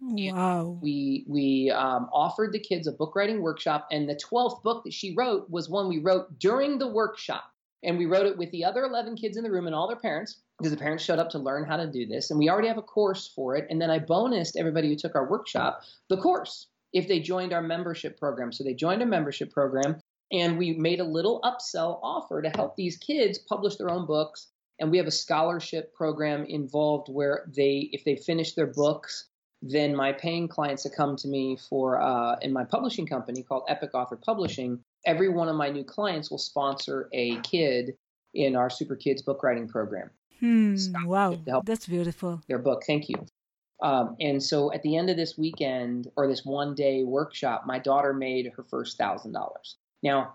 wow. 0.00 0.78
We 0.80 1.24
we 1.26 1.70
um, 1.70 2.08
offered 2.12 2.52
the 2.52 2.58
kids 2.58 2.86
a 2.86 2.92
book 2.92 3.16
writing 3.16 3.42
workshop, 3.42 3.88
and 3.90 4.08
the 4.08 4.14
12th 4.14 4.62
book 4.62 4.84
that 4.84 4.92
she 4.92 5.14
wrote 5.14 5.48
was 5.50 5.68
one 5.68 5.88
we 5.88 5.98
wrote 5.98 6.38
during 6.38 6.78
the 6.78 6.88
workshop, 6.88 7.52
and 7.82 7.98
we 7.98 8.06
wrote 8.06 8.26
it 8.26 8.36
with 8.36 8.50
the 8.50 8.64
other 8.64 8.84
11 8.84 9.16
kids 9.16 9.36
in 9.36 9.44
the 9.44 9.50
room 9.50 9.66
and 9.66 9.74
all 9.74 9.88
their 9.88 9.96
parents 9.96 10.40
because 10.58 10.72
the 10.72 10.76
parents 10.76 11.04
showed 11.04 11.18
up 11.18 11.30
to 11.30 11.38
learn 11.38 11.64
how 11.64 11.76
to 11.76 11.86
do 11.86 12.06
this, 12.06 12.30
and 12.30 12.38
we 12.38 12.48
already 12.48 12.68
have 12.68 12.78
a 12.78 12.82
course 12.82 13.30
for 13.34 13.56
it. 13.56 13.66
And 13.70 13.80
then 13.80 13.90
I 13.90 13.98
bonused 13.98 14.56
everybody 14.56 14.88
who 14.88 14.96
took 14.96 15.14
our 15.14 15.28
workshop 15.28 15.82
the 16.08 16.16
course 16.16 16.66
if 16.92 17.06
they 17.06 17.20
joined 17.20 17.52
our 17.52 17.62
membership 17.62 18.18
program. 18.18 18.52
So 18.52 18.64
they 18.64 18.74
joined 18.74 19.02
a 19.02 19.06
membership 19.06 19.52
program, 19.52 20.00
and 20.32 20.58
we 20.58 20.72
made 20.72 21.00
a 21.00 21.04
little 21.04 21.40
upsell 21.42 22.00
offer 22.02 22.42
to 22.42 22.50
help 22.50 22.76
these 22.76 22.96
kids 22.96 23.38
publish 23.38 23.76
their 23.76 23.90
own 23.90 24.06
books. 24.06 24.48
And 24.80 24.90
we 24.90 24.98
have 24.98 25.06
a 25.06 25.12
scholarship 25.12 25.92
program 25.94 26.44
involved 26.44 27.08
where 27.08 27.48
they, 27.54 27.90
if 27.92 28.04
they 28.04 28.16
finish 28.16 28.54
their 28.54 28.68
books, 28.68 29.28
then 29.62 29.94
my 29.94 30.12
paying 30.12 30.48
clients 30.48 30.84
that 30.84 30.94
come 30.94 31.16
to 31.16 31.28
me 31.28 31.56
for 31.68 32.00
uh, 32.00 32.36
in 32.42 32.52
my 32.52 32.64
publishing 32.64 33.06
company 33.06 33.42
called 33.42 33.64
Epic 33.68 33.90
Author 33.94 34.16
Publishing, 34.16 34.78
every 35.04 35.28
one 35.28 35.48
of 35.48 35.56
my 35.56 35.68
new 35.68 35.84
clients 35.84 36.30
will 36.30 36.38
sponsor 36.38 37.08
a 37.12 37.36
kid 37.40 37.96
in 38.34 38.54
our 38.54 38.70
Super 38.70 38.94
Kids 38.96 39.22
book 39.22 39.42
writing 39.42 39.66
program. 39.68 40.10
Hmm, 40.38 40.76
wow. 41.04 41.36
That's 41.64 41.86
beautiful. 41.86 42.40
Their 42.48 42.58
book, 42.58 42.84
thank 42.86 43.08
you. 43.08 43.26
Um, 43.82 44.16
and 44.20 44.42
so 44.42 44.72
at 44.72 44.82
the 44.82 44.96
end 44.96 45.10
of 45.10 45.16
this 45.16 45.36
weekend 45.38 46.08
or 46.16 46.26
this 46.28 46.44
one 46.44 46.74
day 46.74 47.04
workshop, 47.04 47.64
my 47.66 47.78
daughter 47.78 48.12
made 48.12 48.52
her 48.56 48.62
first 48.64 48.96
thousand 48.98 49.32
dollars. 49.32 49.76
Now, 50.02 50.34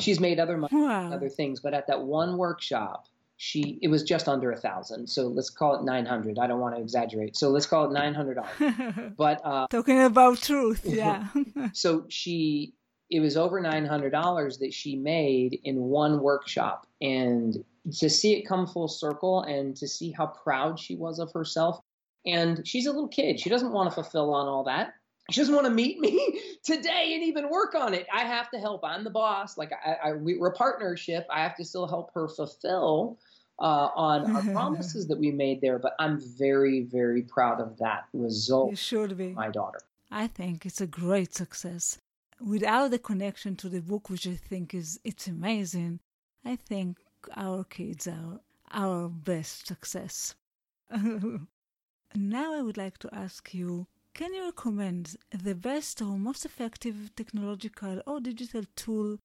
she's 0.00 0.18
made 0.18 0.40
other 0.40 0.56
money, 0.56 0.74
Wow. 0.76 1.12
other 1.12 1.28
things, 1.28 1.60
but 1.60 1.74
at 1.74 1.86
that 1.88 2.00
one 2.02 2.36
workshop, 2.36 3.06
she 3.44 3.78
it 3.82 3.88
was 3.88 4.02
just 4.02 4.26
under 4.26 4.50
a 4.52 4.56
thousand. 4.56 5.06
So 5.06 5.28
let's 5.28 5.50
call 5.50 5.76
it 5.76 5.84
nine 5.84 6.06
hundred. 6.06 6.38
I 6.38 6.46
don't 6.46 6.60
want 6.60 6.76
to 6.76 6.80
exaggerate. 6.80 7.36
So 7.36 7.50
let's 7.50 7.66
call 7.66 7.84
it 7.84 7.92
nine 7.92 8.14
hundred 8.14 8.36
dollars. 8.36 9.12
But 9.18 9.42
uh, 9.44 9.66
Talking 9.68 10.02
about 10.02 10.38
truth, 10.38 10.80
yeah. 10.84 11.26
so 11.74 12.06
she 12.08 12.72
it 13.10 13.20
was 13.20 13.36
over 13.36 13.60
nine 13.60 13.84
hundred 13.84 14.10
dollars 14.10 14.56
that 14.58 14.72
she 14.72 14.96
made 14.96 15.60
in 15.62 15.76
one 15.76 16.22
workshop, 16.22 16.86
and 17.02 17.62
to 17.98 18.08
see 18.08 18.32
it 18.32 18.48
come 18.48 18.66
full 18.66 18.88
circle 18.88 19.42
and 19.42 19.76
to 19.76 19.86
see 19.86 20.10
how 20.10 20.26
proud 20.26 20.80
she 20.80 20.96
was 20.96 21.18
of 21.18 21.30
herself. 21.32 21.80
And 22.24 22.66
she's 22.66 22.86
a 22.86 22.92
little 22.92 23.08
kid; 23.08 23.38
she 23.38 23.50
doesn't 23.50 23.72
want 23.72 23.90
to 23.90 23.94
fulfill 23.94 24.32
on 24.32 24.48
all 24.48 24.64
that. 24.64 24.94
She 25.30 25.40
doesn't 25.42 25.54
want 25.54 25.66
to 25.66 25.72
meet 25.72 26.00
me 26.00 26.40
today 26.64 27.12
and 27.14 27.22
even 27.22 27.50
work 27.50 27.74
on 27.74 27.92
it. 27.92 28.06
I 28.10 28.24
have 28.24 28.50
to 28.52 28.58
help. 28.58 28.80
I'm 28.84 29.04
the 29.04 29.10
boss. 29.10 29.58
Like 29.58 29.72
I, 29.72 30.08
I 30.08 30.12
we, 30.14 30.38
we're 30.38 30.48
a 30.48 30.56
partnership. 30.56 31.26
I 31.30 31.42
have 31.42 31.56
to 31.56 31.64
still 31.64 31.86
help 31.86 32.10
her 32.14 32.26
fulfill 32.26 33.18
uh, 33.58 33.88
on 33.94 34.34
our 34.34 34.42
promises 34.52 35.06
that 35.08 35.18
we 35.18 35.30
made 35.30 35.60
there. 35.60 35.78
But 35.78 35.94
I'm 35.98 36.18
very, 36.18 36.82
very 36.82 37.22
proud 37.22 37.60
of 37.60 37.78
that 37.78 38.06
result. 38.12 38.66
you 38.66 38.70
result. 38.72 39.08
should 39.08 39.18
be. 39.18 39.28
My 39.28 39.50
daughter. 39.50 39.80
I 40.10 40.26
think 40.26 40.66
it's 40.66 40.80
a 40.80 40.86
great 40.86 41.34
success. 41.34 41.98
Without 42.40 42.90
the 42.90 42.98
connection 42.98 43.56
to 43.56 43.68
the 43.68 43.80
book, 43.80 44.10
which 44.10 44.26
I 44.26 44.34
think 44.34 44.74
is 44.74 45.00
it's 45.04 45.26
amazing, 45.26 46.00
I 46.44 46.56
think 46.56 46.98
our 47.36 47.64
kids 47.64 48.06
are 48.06 48.40
our 48.70 49.08
best 49.08 49.66
success. 49.66 50.34
now 52.14 52.54
I 52.54 52.62
would 52.62 52.76
like 52.76 52.98
to 52.98 53.14
ask 53.14 53.54
you 53.54 53.86
can 54.14 54.32
you 54.32 54.44
recommend 54.44 55.16
the 55.30 55.56
best 55.56 56.00
or 56.00 56.16
most 56.16 56.44
effective 56.44 57.10
technological 57.16 58.00
or 58.06 58.20
digital 58.20 58.62
tool 58.76 59.18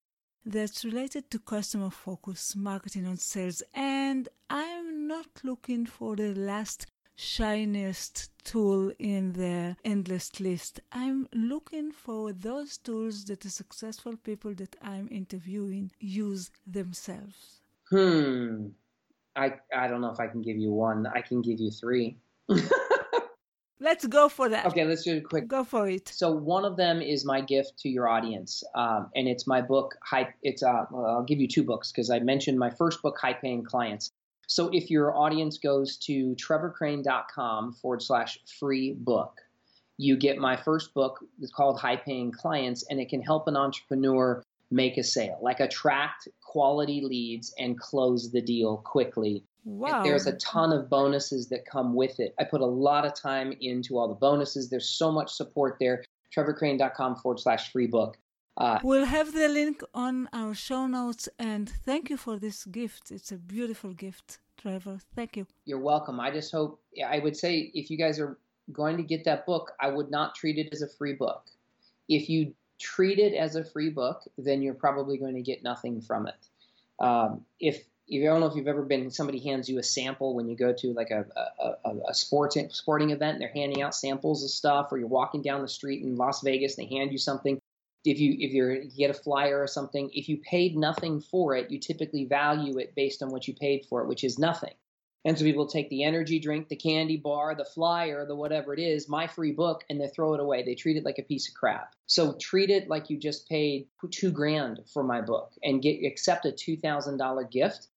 that's 0.46 0.86
related 0.86 1.30
to 1.32 1.40
customer 1.40 1.90
focus, 1.90 2.56
marketing, 2.56 3.08
on 3.08 3.18
sales? 3.18 3.64
And 3.74 4.28
I'm 4.50 5.08
not 5.08 5.28
looking 5.44 5.86
for 5.86 6.16
the 6.16 6.34
last 6.36 6.88
shiniest 7.16 8.32
tool 8.46 8.92
in 8.98 9.34
the 9.34 9.76
endless 9.84 10.40
list. 10.40 10.80
I'm 10.92 11.28
looking 11.34 11.92
for 11.92 12.32
those 12.32 12.78
tools 12.78 13.26
that 13.26 13.42
the 13.42 13.50
successful 13.50 14.16
people 14.16 14.54
that 14.56 14.76
I'm 14.82 15.10
interviewing 15.12 15.92
use 16.00 16.50
themselves. 16.66 17.62
Hmm. 17.90 18.68
I 19.36 19.54
I 19.76 19.88
don't 19.88 20.02
know 20.02 20.12
if 20.12 20.20
I 20.20 20.28
can 20.28 20.42
give 20.42 20.58
you 20.58 20.72
one. 20.72 21.08
I 21.08 21.22
can 21.22 21.42
give 21.42 21.60
you 21.60 21.72
three. 21.72 22.18
Let's 23.82 24.06
go 24.06 24.28
for 24.28 24.50
that. 24.50 24.66
Okay, 24.66 24.84
let's 24.84 25.04
do 25.04 25.16
it 25.16 25.24
quick. 25.24 25.48
Go 25.48 25.64
for 25.64 25.88
it. 25.88 26.10
So 26.10 26.32
one 26.32 26.66
of 26.66 26.76
them 26.76 27.02
is 27.02 27.24
my 27.24 27.40
gift 27.40 27.80
to 27.80 27.90
your 27.90 28.10
audience, 28.10 28.62
um, 28.76 29.10
and 29.16 29.28
it's 29.28 29.48
my 29.48 29.62
book. 29.62 29.96
High. 30.04 30.34
It's 30.44 30.62
uh, 30.62 30.86
well, 30.92 31.06
I'll 31.06 31.24
give 31.24 31.40
you 31.40 31.48
two 31.48 31.64
books 31.64 31.92
because 31.92 32.10
I 32.10 32.20
mentioned 32.20 32.60
my 32.60 32.72
first 32.72 33.02
book, 33.02 33.18
High 33.18 33.34
Paying 33.34 33.64
Clients. 33.64 34.12
So 34.48 34.70
if 34.74 34.90
your 34.90 35.16
audience 35.16 35.60
goes 35.60 35.98
to 36.08 36.36
trevorcrane.com 36.36 37.74
forward 37.74 38.02
slash 38.02 38.40
free 38.60 38.96
book, 38.98 39.40
you 39.98 40.18
get 40.18 40.40
my 40.40 40.58
first 40.58 40.94
book. 40.94 41.20
It's 41.40 41.52
called 41.52 41.80
High 41.80 41.98
Paying 41.98 42.34
Clients, 42.34 42.84
and 42.90 43.00
it 43.00 43.08
can 43.08 43.22
help 43.22 43.48
an 43.48 43.56
entrepreneur 43.56 44.44
make 44.72 44.98
a 44.98 45.04
sale, 45.04 45.40
like 45.42 45.62
attract 45.62 46.28
quality 46.44 47.02
leads 47.02 47.54
and 47.58 47.80
close 47.80 48.32
the 48.32 48.42
deal 48.42 48.78
quickly 48.78 49.44
Wow. 49.66 50.04
There's 50.04 50.28
a 50.28 50.34
ton 50.34 50.72
of 50.72 50.90
bonuses 50.90 51.50
that 51.50 51.66
come 51.66 51.94
with 51.94 52.20
it. 52.20 52.34
I 52.40 52.44
put 52.44 52.62
a 52.62 52.66
lot 52.66 53.06
of 53.06 53.14
time 53.14 53.54
into 53.60 53.98
all 53.98 54.08
the 54.08 54.16
bonuses. 54.16 54.70
There's 54.70 54.90
so 54.90 55.12
much 55.12 55.32
support 55.32 55.78
there. 55.80 56.04
TrevorCrane.com 56.36 57.18
forward 57.18 57.40
slash 57.40 57.72
free 57.72 57.88
book. 57.88 58.18
Uh, 58.58 58.80
we'll 58.84 59.06
have 59.06 59.34
the 59.34 59.48
link 59.48 59.82
on 59.94 60.28
our 60.34 60.54
show 60.54 60.86
notes. 60.88 61.30
And 61.40 61.70
thank 61.70 62.10
you 62.10 62.18
for 62.18 62.38
this 62.38 62.66
gift. 62.66 63.12
It's 63.12 63.32
a 63.32 63.38
beautiful 63.38 63.94
gift, 63.94 64.40
Trevor. 64.58 65.00
Thank 65.16 65.38
you. 65.38 65.48
You're 65.66 65.80
welcome. 65.80 66.20
I 66.20 66.32
just 66.32 66.52
hope, 66.52 66.82
I 67.06 67.20
would 67.20 67.38
say, 67.38 67.72
if 67.74 67.90
you 67.90 67.98
guys 67.98 68.20
are 68.20 68.38
going 68.72 68.98
to 68.98 69.04
get 69.04 69.24
that 69.26 69.46
book, 69.46 69.72
I 69.80 69.90
would 69.90 70.12
not 70.12 70.36
treat 70.36 70.58
it 70.58 70.70
as 70.72 70.82
a 70.82 70.88
free 70.88 71.14
book. 71.14 71.46
If 72.08 72.30
you 72.30 72.54
treat 72.80 73.20
it 73.20 73.34
as 73.34 73.56
a 73.56 73.64
free 73.64 73.90
book, 73.90 74.22
then 74.38 74.62
you're 74.62 74.74
probably 74.74 75.18
going 75.18 75.36
to 75.36 75.42
get 75.42 75.64
nothing 75.64 76.02
from 76.02 76.28
it. 76.28 76.48
Um, 77.00 77.46
if 77.60 77.84
I 78.12 78.18
don't 78.18 78.40
know 78.40 78.48
if 78.48 78.56
you've 78.56 78.68
ever 78.68 78.82
been 78.82 79.12
somebody 79.12 79.40
hands 79.40 79.70
you 79.70 79.78
a 79.78 79.84
sample 79.84 80.34
when 80.36 80.48
you 80.48 80.56
go 80.56 80.74
to 80.74 80.94
like 80.94 81.12
a 81.12 81.26
a, 81.86 81.90
a 82.10 82.14
sporting 82.14 82.70
sporting 82.72 83.12
event 83.12 83.34
and 83.34 83.42
they're 83.42 83.52
handing 83.54 83.82
out 83.82 83.94
samples 83.94 84.44
of 84.44 84.50
stuff, 84.50 84.92
or 84.92 84.98
you're 84.98 85.08
walking 85.08 85.42
down 85.42 85.62
the 85.62 85.68
street 85.68 86.04
in 86.04 86.16
Las 86.16 86.42
Vegas 86.42 86.78
and 86.78 86.88
they 86.88 86.96
hand 86.96 87.12
you 87.12 87.18
something. 87.18 87.60
If 88.06 88.20
you 88.20 88.36
if 88.40 88.52
you're 88.52 88.76
you 88.76 88.98
get 88.98 89.12
a 89.12 89.14
flyer 89.14 89.62
or 89.62 89.68
something, 89.68 90.10
if 90.14 90.28
you 90.28 90.38
paid 90.38 90.76
nothing 90.76 91.22
for 91.22 91.56
it, 91.56 91.70
you 91.70 91.80
typically 91.80 92.26
value 92.26 92.80
it 92.80 92.96
based 92.96 93.22
on 93.22 93.30
what 93.30 93.48
you 93.48 93.54
paid 93.54 93.86
for 93.88 94.02
it, 94.02 94.08
which 94.08 94.24
is 94.24 94.40
nothing. 94.40 94.74
And 95.26 95.38
so 95.38 95.44
people 95.44 95.68
take 95.68 95.90
the 95.90 96.06
energy 96.06 96.40
drink, 96.40 96.70
the 96.70 96.78
candy 96.78 97.18
bar, 97.18 97.54
the 97.54 97.66
flyer, 97.66 98.26
the 98.26 98.36
whatever 98.36 98.74
it 98.74 98.80
is, 98.80 99.10
my 99.10 99.28
free 99.28 99.52
book, 99.52 99.84
and 99.90 100.00
they 100.00 100.08
throw 100.08 100.34
it 100.34 100.40
away. 100.40 100.64
They 100.64 100.76
treat 100.76 100.96
it 100.96 101.04
like 101.04 101.20
a 101.20 101.24
piece 101.24 101.50
of 101.50 101.56
crap. 101.56 101.94
So 102.08 102.38
treat 102.40 102.70
it 102.70 102.88
like 102.88 103.10
you 103.10 103.18
just 103.18 103.48
paid 103.50 103.88
two 104.12 104.32
grand 104.32 104.80
for 104.92 105.04
my 105.04 105.20
book 105.20 105.52
and 105.62 105.82
get 105.82 106.06
accept 106.06 106.46
a 106.46 106.52
two 106.52 106.78
thousand 106.78 107.18
dollar 107.18 107.44
gift 107.44 107.88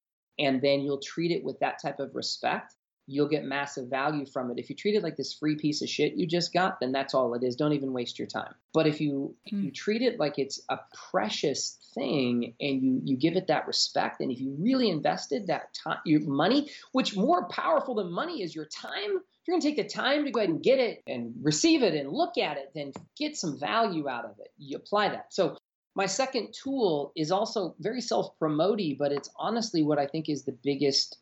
and 0.43 0.61
then 0.61 0.81
you'll 0.81 1.01
treat 1.01 1.31
it 1.31 1.45
with 1.45 1.59
that 1.61 1.81
type 1.81 2.01
of 2.01 2.15
respect, 2.15 2.75
you'll 3.07 3.29
get 3.29 3.45
massive 3.45 3.89
value 3.89 4.27
from 4.27 4.51
it. 4.51 4.59
If 4.59 4.71
you 4.71 4.77
treat 4.77 4.95
it 4.95 5.03
like 5.03 5.17
this 5.17 5.35
free 5.35 5.57
piece 5.57 5.83
of 5.83 5.89
shit 5.89 6.15
you 6.15 6.27
just 6.27 6.53
got, 6.53 6.81
then 6.81 6.93
that's 6.93 7.15
all 7.15 7.35
it 7.35 7.43
is. 7.43 7.57
Don't 7.57 7.73
even 7.73 7.93
waste 7.93 8.19
your 8.19 8.29
time. 8.29 8.55
But 8.73 8.87
if 8.87 9.01
you 9.01 9.35
mm. 9.47 9.47
if 9.47 9.53
you 9.53 9.71
hmm. 9.71 9.75
treat 9.75 10.03
it 10.03 10.19
like 10.19 10.39
it's 10.39 10.61
a 10.69 10.79
precious 11.11 11.79
thing 11.95 12.55
and 12.61 12.83
you 12.83 13.01
you 13.05 13.17
give 13.17 13.37
it 13.37 13.49
that 13.49 13.67
respect, 13.67 14.21
and 14.21 14.31
if 14.31 14.41
you 14.41 14.57
really 14.59 14.91
invested 14.91 15.49
that 15.49 15.75
time, 15.75 15.99
your 16.05 16.21
money, 16.21 16.71
which 16.93 17.17
more 17.17 17.49
powerful 17.49 17.95
than 17.95 18.13
money 18.13 18.43
is 18.43 18.55
your 18.55 18.67
time. 18.67 19.21
If 19.43 19.49
you're 19.49 19.55
going 19.55 19.63
to 19.63 19.69
take 19.69 19.77
the 19.77 19.93
time 19.93 20.25
to 20.25 20.31
go 20.31 20.39
ahead 20.39 20.51
and 20.51 20.63
get 20.63 20.79
it 20.79 21.03
and 21.09 21.35
receive 21.43 21.83
it 21.83 21.95
and 21.95 22.13
look 22.13 22.39
at 22.39 22.59
it, 22.59 22.71
then 22.77 22.93
get 23.19 23.37
some 23.37 23.59
value 23.59 24.09
out 24.09 24.25
of 24.25 24.39
it. 24.39 24.53
You 24.57 24.77
apply 24.77 25.09
that. 25.09 25.35
So 25.35 25.57
my 25.95 26.07
second 26.07 26.55
tool 26.55 27.13
is 27.17 27.31
also 27.31 27.75
very 27.81 28.01
self 28.01 28.39
promoting, 28.39 28.97
but 28.99 29.13
it's 29.13 29.29
honestly 29.37 29.83
what 29.83 29.99
I 29.99 30.07
think 30.07 30.29
is 30.29 30.45
the 30.45 30.57
biggest, 30.63 31.19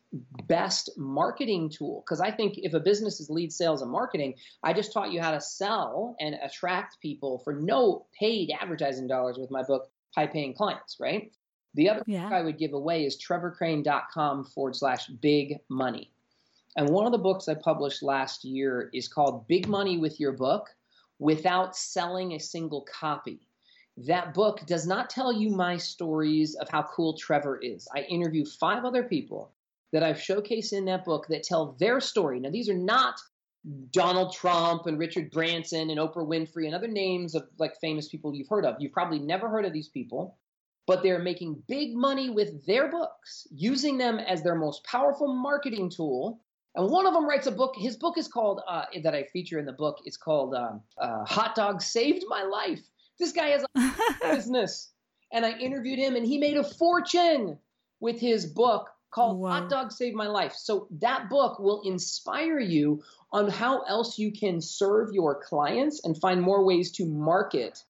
best 0.47 0.89
marketing 0.97 1.69
tool. 1.69 2.03
Because 2.05 2.21
I 2.21 2.31
think 2.31 2.57
if 2.57 2.73
a 2.73 2.79
business 2.79 3.19
is 3.19 3.29
lead 3.29 3.51
sales 3.51 3.81
and 3.81 3.91
marketing, 3.91 4.35
I 4.63 4.71
just 4.71 4.93
taught 4.93 5.11
you 5.11 5.21
how 5.21 5.31
to 5.31 5.41
sell 5.41 6.15
and 6.19 6.35
attract 6.41 7.01
people 7.01 7.39
for 7.39 7.53
no 7.53 8.05
paid 8.17 8.51
advertising 8.61 9.07
dollars 9.07 9.37
with 9.37 9.51
my 9.51 9.63
book, 9.63 9.89
High 10.15 10.27
Paying 10.27 10.53
Clients, 10.53 10.97
right? 10.99 11.31
The 11.73 11.89
other 11.89 12.03
yeah. 12.05 12.23
book 12.23 12.33
I 12.33 12.41
would 12.41 12.57
give 12.57 12.73
away 12.73 13.05
is 13.05 13.21
trevorcrane.com 13.21 14.45
forward 14.45 14.75
slash 14.75 15.07
big 15.07 15.59
money. 15.69 16.11
And 16.77 16.89
one 16.89 17.05
of 17.05 17.11
the 17.11 17.17
books 17.17 17.49
I 17.49 17.55
published 17.55 18.01
last 18.01 18.45
year 18.45 18.89
is 18.93 19.09
called 19.09 19.47
Big 19.47 19.67
Money 19.67 19.97
with 19.97 20.17
Your 20.17 20.31
Book 20.31 20.69
without 21.19 21.75
selling 21.75 22.33
a 22.33 22.39
single 22.39 22.81
copy 22.81 23.41
that 23.97 24.33
book 24.33 24.65
does 24.65 24.87
not 24.87 25.09
tell 25.09 25.33
you 25.33 25.49
my 25.49 25.77
stories 25.77 26.55
of 26.55 26.69
how 26.69 26.83
cool 26.83 27.17
Trevor 27.17 27.57
is. 27.57 27.87
I 27.93 28.01
interview 28.01 28.45
five 28.45 28.85
other 28.85 29.03
people 29.03 29.51
that 29.91 30.03
I've 30.03 30.17
showcased 30.17 30.73
in 30.73 30.85
that 30.85 31.05
book 31.05 31.27
that 31.27 31.43
tell 31.43 31.75
their 31.79 31.99
story. 31.99 32.39
Now, 32.39 32.49
these 32.49 32.69
are 32.69 32.77
not 32.77 33.19
Donald 33.91 34.33
Trump 34.33 34.87
and 34.87 34.97
Richard 34.97 35.29
Branson 35.29 35.89
and 35.89 35.99
Oprah 35.99 36.27
Winfrey 36.27 36.65
and 36.65 36.73
other 36.73 36.87
names 36.87 37.35
of 37.35 37.47
like 37.59 37.79
famous 37.79 38.07
people 38.07 38.33
you've 38.33 38.47
heard 38.47 38.65
of. 38.65 38.75
You've 38.79 38.93
probably 38.93 39.19
never 39.19 39.49
heard 39.49 39.65
of 39.65 39.73
these 39.73 39.89
people, 39.89 40.37
but 40.87 41.03
they're 41.03 41.19
making 41.19 41.61
big 41.67 41.93
money 41.93 42.29
with 42.29 42.65
their 42.65 42.89
books, 42.89 43.47
using 43.51 43.97
them 43.97 44.17
as 44.19 44.41
their 44.41 44.55
most 44.55 44.83
powerful 44.85 45.27
marketing 45.27 45.89
tool. 45.89 46.39
And 46.75 46.89
one 46.89 47.05
of 47.05 47.13
them 47.13 47.27
writes 47.27 47.47
a 47.47 47.51
book. 47.51 47.75
His 47.77 47.97
book 47.97 48.17
is 48.17 48.27
called, 48.27 48.61
uh, 48.67 48.85
that 49.03 49.13
I 49.13 49.23
feature 49.23 49.59
in 49.59 49.65
the 49.65 49.73
book, 49.73 49.99
it's 50.05 50.17
called 50.17 50.55
um, 50.55 50.81
uh, 50.97 51.25
Hot 51.25 51.53
Dog 51.53 51.81
Saved 51.81 52.23
My 52.29 52.43
Life. 52.43 52.81
This 53.19 53.33
guy 53.33 53.49
has 53.49 53.63
a 53.75 53.80
business. 54.21 54.89
And 55.33 55.45
I 55.45 55.51
interviewed 55.51 55.99
him, 55.99 56.15
and 56.15 56.25
he 56.25 56.37
made 56.37 56.57
a 56.57 56.63
fortune 56.63 57.57
with 57.99 58.19
his 58.19 58.45
book 58.45 58.89
called 59.11 59.39
wow. 59.39 59.51
Hot 59.51 59.69
Dog 59.69 59.91
Saved 59.91 60.15
My 60.15 60.27
Life. 60.27 60.53
So 60.53 60.87
that 60.99 61.29
book 61.29 61.59
will 61.59 61.81
inspire 61.83 62.59
you 62.59 63.03
on 63.31 63.49
how 63.49 63.81
else 63.83 64.17
you 64.17 64.31
can 64.31 64.61
serve 64.61 65.13
your 65.13 65.41
clients 65.41 66.01
and 66.03 66.17
find 66.17 66.41
more 66.41 66.65
ways 66.65 66.91
to 66.93 67.05
market 67.05 67.83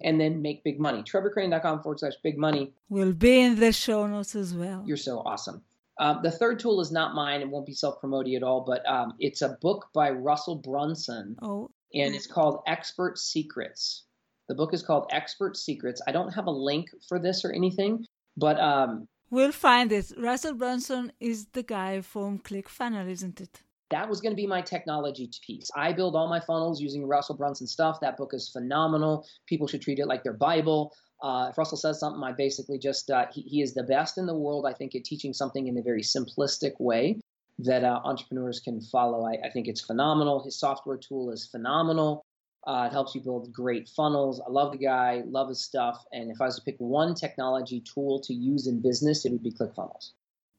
and 0.00 0.20
then 0.20 0.42
make 0.42 0.64
big 0.64 0.78
money. 0.80 1.02
TrevorCrane.com 1.02 1.82
forward 1.82 2.00
slash 2.00 2.14
big 2.22 2.36
money. 2.36 2.72
Will 2.88 3.12
be 3.12 3.40
in 3.40 3.58
the 3.58 3.72
show 3.72 4.06
notes 4.06 4.34
as 4.34 4.54
well. 4.54 4.82
You're 4.84 4.96
so 4.96 5.20
awesome. 5.20 5.62
Um, 5.98 6.20
the 6.22 6.30
third 6.30 6.58
tool 6.58 6.80
is 6.80 6.90
not 6.90 7.14
mine 7.14 7.40
and 7.40 7.52
won't 7.52 7.66
be 7.66 7.74
self 7.74 8.00
promoting 8.00 8.34
at 8.34 8.42
all, 8.42 8.62
but 8.62 8.86
um, 8.88 9.14
it's 9.20 9.42
a 9.42 9.50
book 9.60 9.88
by 9.94 10.10
Russell 10.10 10.56
Brunson. 10.56 11.36
Oh. 11.40 11.70
And 11.94 12.14
it's 12.14 12.26
called 12.26 12.62
Expert 12.66 13.18
Secrets. 13.18 14.02
The 14.48 14.54
book 14.54 14.74
is 14.74 14.82
called 14.82 15.06
Expert 15.10 15.56
Secrets. 15.56 16.02
I 16.06 16.12
don't 16.12 16.32
have 16.32 16.46
a 16.46 16.50
link 16.50 16.90
for 17.08 17.18
this 17.18 17.44
or 17.44 17.52
anything, 17.52 18.04
but 18.36 18.60
um, 18.60 19.08
we'll 19.30 19.52
find 19.52 19.90
it. 19.92 20.12
Russell 20.18 20.54
Brunson 20.54 21.12
is 21.20 21.46
the 21.52 21.62
guy 21.62 22.00
from 22.00 22.38
ClickFunnels, 22.38 23.10
isn't 23.10 23.40
it? 23.40 23.62
That 23.90 24.08
was 24.08 24.20
going 24.20 24.32
to 24.32 24.36
be 24.36 24.46
my 24.46 24.60
technology 24.60 25.30
piece. 25.46 25.70
I 25.76 25.92
build 25.92 26.16
all 26.16 26.28
my 26.28 26.40
funnels 26.40 26.80
using 26.80 27.06
Russell 27.06 27.36
Brunson 27.36 27.66
stuff. 27.66 28.00
That 28.00 28.16
book 28.16 28.32
is 28.34 28.48
phenomenal. 28.48 29.26
People 29.46 29.66
should 29.66 29.82
treat 29.82 29.98
it 29.98 30.06
like 30.06 30.24
their 30.24 30.32
Bible. 30.32 30.92
Uh, 31.22 31.48
if 31.50 31.56
Russell 31.56 31.78
says 31.78 32.00
something, 32.00 32.22
I 32.22 32.32
basically 32.32 32.78
just, 32.78 33.10
uh, 33.10 33.26
he, 33.32 33.42
he, 33.42 33.62
is 33.62 33.72
the 33.72 33.84
best 33.84 34.18
in 34.18 34.26
the 34.26 34.34
world, 34.34 34.66
I 34.66 34.72
think, 34.72 34.94
at 34.94 35.04
teaching 35.04 35.32
something 35.32 35.68
in 35.68 35.78
a 35.78 35.82
very 35.82 36.02
simplistic 36.02 36.72
way 36.78 37.20
that 37.60 37.84
uh, 37.84 38.00
entrepreneurs 38.04 38.60
can 38.60 38.80
follow. 38.80 39.24
I, 39.26 39.38
I, 39.46 39.50
think 39.50 39.68
it's 39.68 39.80
phenomenal. 39.80 40.42
His 40.44 40.58
software 40.58 40.96
tool 40.96 41.30
is 41.30 41.46
phenomenal. 41.46 42.24
Uh, 42.66 42.88
it 42.90 42.92
helps 42.92 43.14
you 43.14 43.20
build 43.20 43.52
great 43.52 43.88
funnels. 43.88 44.40
I 44.40 44.50
love 44.50 44.72
the 44.72 44.78
guy, 44.78 45.22
love 45.26 45.48
his 45.48 45.60
stuff. 45.60 46.04
And 46.12 46.30
if 46.30 46.40
I 46.40 46.46
was 46.46 46.56
to 46.56 46.62
pick 46.62 46.76
one 46.78 47.14
technology 47.14 47.80
tool 47.80 48.20
to 48.20 48.32
use 48.32 48.66
in 48.66 48.80
business, 48.80 49.24
it 49.24 49.32
would 49.32 49.42
be 49.42 49.52
ClickFunnels. 49.52 50.12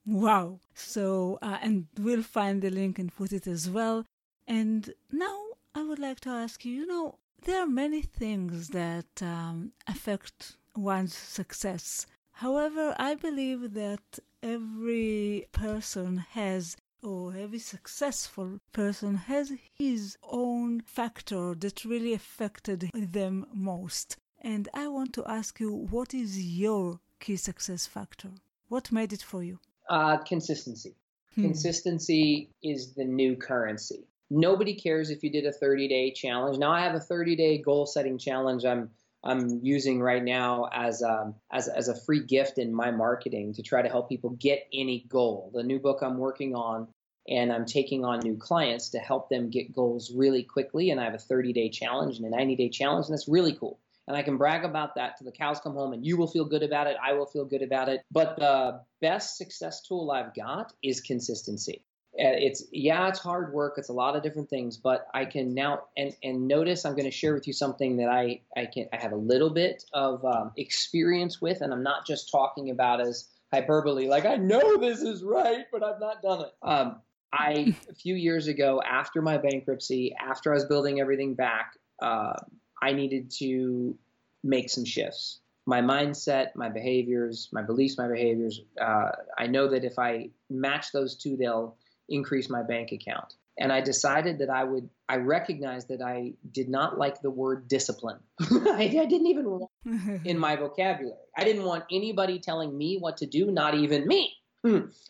Wow. 0.05 0.59
So, 0.75 1.39
uh, 1.41 1.57
and 1.61 1.87
we'll 1.99 2.21
find 2.21 2.61
the 2.61 2.69
link 2.69 2.99
and 2.99 3.15
put 3.15 3.33
it 3.33 3.47
as 3.47 3.69
well. 3.69 4.05
And 4.47 4.93
now 5.11 5.45
I 5.73 5.81
would 5.81 5.99
like 5.99 6.19
to 6.21 6.29
ask 6.29 6.63
you 6.63 6.73
you 6.73 6.85
know, 6.85 7.17
there 7.43 7.61
are 7.61 7.67
many 7.67 8.01
things 8.01 8.69
that 8.69 9.21
um, 9.21 9.71
affect 9.87 10.57
one's 10.75 11.15
success. 11.15 12.05
However, 12.33 12.95
I 12.99 13.15
believe 13.15 13.73
that 13.73 14.19
every 14.43 15.47
person 15.51 16.17
has 16.31 16.77
or 17.05 17.35
every 17.35 17.59
successful 17.59 18.59
person 18.71 19.15
has 19.15 19.51
his 19.77 20.17
own 20.23 20.81
factor 20.81 21.55
that 21.55 21.85
really 21.85 22.13
affected 22.13 22.89
them 22.93 23.45
most. 23.53 24.17
And 24.41 24.67
I 24.73 24.87
want 24.87 25.13
to 25.13 25.23
ask 25.25 25.59
you, 25.59 25.71
what 25.71 26.13
is 26.13 26.39
your 26.39 26.99
key 27.19 27.35
success 27.35 27.85
factor? 27.87 28.31
What 28.67 28.91
made 28.91 29.13
it 29.13 29.21
for 29.21 29.43
you? 29.43 29.59
Uh, 29.89 30.17
consistency. 30.17 30.95
Hmm. 31.35 31.41
Consistency 31.43 32.49
is 32.63 32.93
the 32.93 33.05
new 33.05 33.35
currency. 33.35 34.07
Nobody 34.29 34.73
cares 34.73 35.09
if 35.11 35.23
you 35.23 35.29
did 35.29 35.45
a 35.45 35.51
30 35.51 35.87
day 35.87 36.11
challenge. 36.11 36.57
Now 36.57 36.71
I 36.71 36.81
have 36.81 36.95
a 36.95 36.99
30 36.99 37.35
day 37.35 37.57
goal 37.59 37.85
setting 37.85 38.17
challenge. 38.17 38.65
I'm 38.65 38.89
I'm 39.23 39.59
using 39.63 40.01
right 40.01 40.23
now 40.23 40.69
as 40.71 41.01
a, 41.01 41.09
um, 41.09 41.35
as 41.51 41.67
as 41.67 41.87
a 41.87 41.95
free 41.95 42.23
gift 42.23 42.59
in 42.59 42.73
my 42.73 42.91
marketing 42.91 43.53
to 43.55 43.63
try 43.63 43.81
to 43.81 43.89
help 43.89 44.07
people 44.07 44.31
get 44.31 44.67
any 44.71 45.05
goal. 45.09 45.51
The 45.53 45.63
new 45.63 45.79
book 45.79 45.99
I'm 46.01 46.17
working 46.17 46.53
on, 46.55 46.87
and 47.27 47.51
I'm 47.51 47.65
taking 47.65 48.05
on 48.05 48.19
new 48.19 48.35
clients 48.35 48.89
to 48.89 48.99
help 48.99 49.29
them 49.29 49.49
get 49.49 49.73
goals 49.73 50.11
really 50.13 50.43
quickly. 50.43 50.91
And 50.91 50.99
I 50.99 51.05
have 51.05 51.13
a 51.13 51.19
30 51.19 51.53
day 51.53 51.69
challenge 51.69 52.17
and 52.17 52.25
a 52.25 52.29
90 52.29 52.55
day 52.55 52.69
challenge, 52.69 53.07
and 53.07 53.13
that's 53.13 53.27
really 53.27 53.53
cool. 53.53 53.79
And 54.07 54.15
I 54.15 54.21
can 54.21 54.37
brag 54.37 54.63
about 54.63 54.95
that 54.95 55.17
to 55.17 55.23
the 55.23 55.31
cows 55.31 55.59
come 55.59 55.73
home, 55.73 55.93
and 55.93 56.05
you 56.05 56.15
will 56.15 56.27
feel 56.27 56.45
good 56.45 56.61
about 56.61 56.87
it. 56.87 56.95
I 57.03 57.13
will 57.13 57.25
feel 57.25 57.45
good 57.45 57.63
about 57.63 57.89
it. 57.89 58.01
But 58.11 58.37
the 58.37 58.81
best 59.01 59.37
success 59.37 59.81
tool 59.81 60.11
I've 60.11 60.35
got 60.35 60.73
is 60.83 61.01
consistency. 61.01 61.83
Uh, 62.17 62.31
it's 62.31 62.63
yeah 62.71 63.09
it's 63.09 63.19
hard 63.19 63.51
work 63.51 63.73
it's 63.75 63.89
a 63.89 63.93
lot 63.93 64.15
of 64.15 64.23
different 64.23 64.49
things 64.49 64.77
but 64.77 65.05
i 65.13 65.25
can 65.25 65.53
now 65.53 65.81
and 65.97 66.15
and 66.23 66.47
notice 66.47 66.85
i'm 66.85 66.93
going 66.93 67.03
to 67.03 67.11
share 67.11 67.33
with 67.33 67.45
you 67.45 67.51
something 67.51 67.97
that 67.97 68.07
i 68.07 68.39
i 68.55 68.65
can 68.65 68.87
i 68.93 68.95
have 68.95 69.11
a 69.11 69.17
little 69.17 69.49
bit 69.49 69.83
of 69.91 70.23
um, 70.23 70.53
experience 70.55 71.41
with 71.41 71.59
and 71.59 71.73
i'm 71.73 71.83
not 71.83 72.07
just 72.07 72.31
talking 72.31 72.69
about 72.69 73.01
as 73.01 73.27
hyperbole 73.51 74.07
like 74.07 74.25
i 74.25 74.37
know 74.37 74.77
this 74.77 75.01
is 75.01 75.25
right 75.25 75.65
but 75.73 75.83
i've 75.83 75.99
not 75.99 76.21
done 76.21 76.39
it 76.39 76.53
um, 76.61 77.01
i 77.37 77.75
a 77.89 77.95
few 77.95 78.15
years 78.15 78.47
ago 78.47 78.81
after 78.87 79.21
my 79.21 79.37
bankruptcy 79.37 80.13
after 80.19 80.51
i 80.51 80.55
was 80.55 80.65
building 80.65 80.99
everything 80.99 81.33
back 81.33 81.73
uh, 82.01 82.33
i 82.81 82.93
needed 82.93 83.31
to 83.31 83.97
make 84.43 84.69
some 84.69 84.85
shifts 84.85 85.39
my 85.65 85.81
mindset, 85.81 86.55
my 86.55 86.69
behaviors, 86.69 87.49
my 87.51 87.61
beliefs, 87.61 87.97
my 87.97 88.07
behaviors. 88.07 88.61
Uh, 88.79 89.09
I 89.37 89.47
know 89.47 89.67
that 89.69 89.83
if 89.83 89.97
I 89.97 90.29
match 90.49 90.91
those 90.91 91.15
two, 91.15 91.37
they'll 91.37 91.75
increase 92.07 92.49
my 92.49 92.61
bank 92.61 92.91
account. 92.91 93.33
And 93.57 93.71
I 93.71 93.81
decided 93.81 94.39
that 94.39 94.49
I 94.49 94.63
would, 94.63 94.89
I 95.07 95.15
recognized 95.17 95.87
that 95.87 96.01
I 96.01 96.33
did 96.51 96.69
not 96.69 96.99
like 96.99 97.21
the 97.21 97.29
word 97.29 97.67
discipline. 97.67 98.19
I, 98.41 98.91
I, 99.01 99.05
didn't 99.05 99.27
even 99.27 99.49
want 99.49 99.71
in 100.25 100.37
my 100.37 100.57
vocabulary. 100.57 101.17
I 101.37 101.45
didn't 101.45 101.63
want 101.63 101.85
anybody 101.89 102.39
telling 102.39 102.77
me 102.77 102.97
what 102.99 103.17
to 103.17 103.25
do, 103.25 103.49
not 103.49 103.73
even 103.75 104.05
me. 104.07 104.33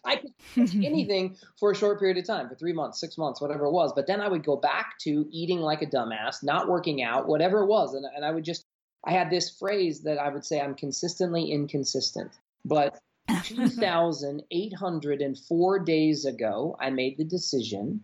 I 0.03 0.18
could 0.18 0.34
anything 0.86 1.38
for 1.60 1.72
a 1.72 1.76
short 1.76 1.99
period 1.99 2.18
of 2.18 2.26
time, 2.26 2.49
for 2.49 2.56
three 2.56 2.74
months, 2.74 2.99
six 2.99 3.18
months, 3.18 3.41
whatever 3.41 3.66
it 3.66 3.72
was. 3.72 3.93
But 3.93 4.08
then 4.08 4.22
I 4.22 4.28
would 4.28 4.43
go 4.43 4.56
back 4.56 4.97
to 5.01 5.28
eating 5.32 5.60
like 5.60 5.82
a 5.82 5.88
dumbass, 5.88 6.43
not 6.43 6.68
working 6.68 7.03
out, 7.03 7.28
whatever 7.28 7.62
it 7.62 7.68
was. 7.68 7.93
And, 7.93 8.06
and 8.16 8.26
I 8.26 8.32
would 8.32 8.43
just, 8.43 8.66
I 9.06 9.12
had 9.12 9.30
this 9.30 9.49
phrase 9.49 10.01
that 10.01 10.18
I 10.18 10.30
would 10.30 10.45
say 10.45 10.62
I'm 10.62 10.76
consistently 10.76 11.51
inconsistent. 11.51 12.32
But 12.66 12.99
2,804 13.43 15.80
days 15.80 16.26
ago, 16.26 16.76
I 16.80 16.89
made 16.89 17.18
the 17.18 17.24
decision 17.24 18.01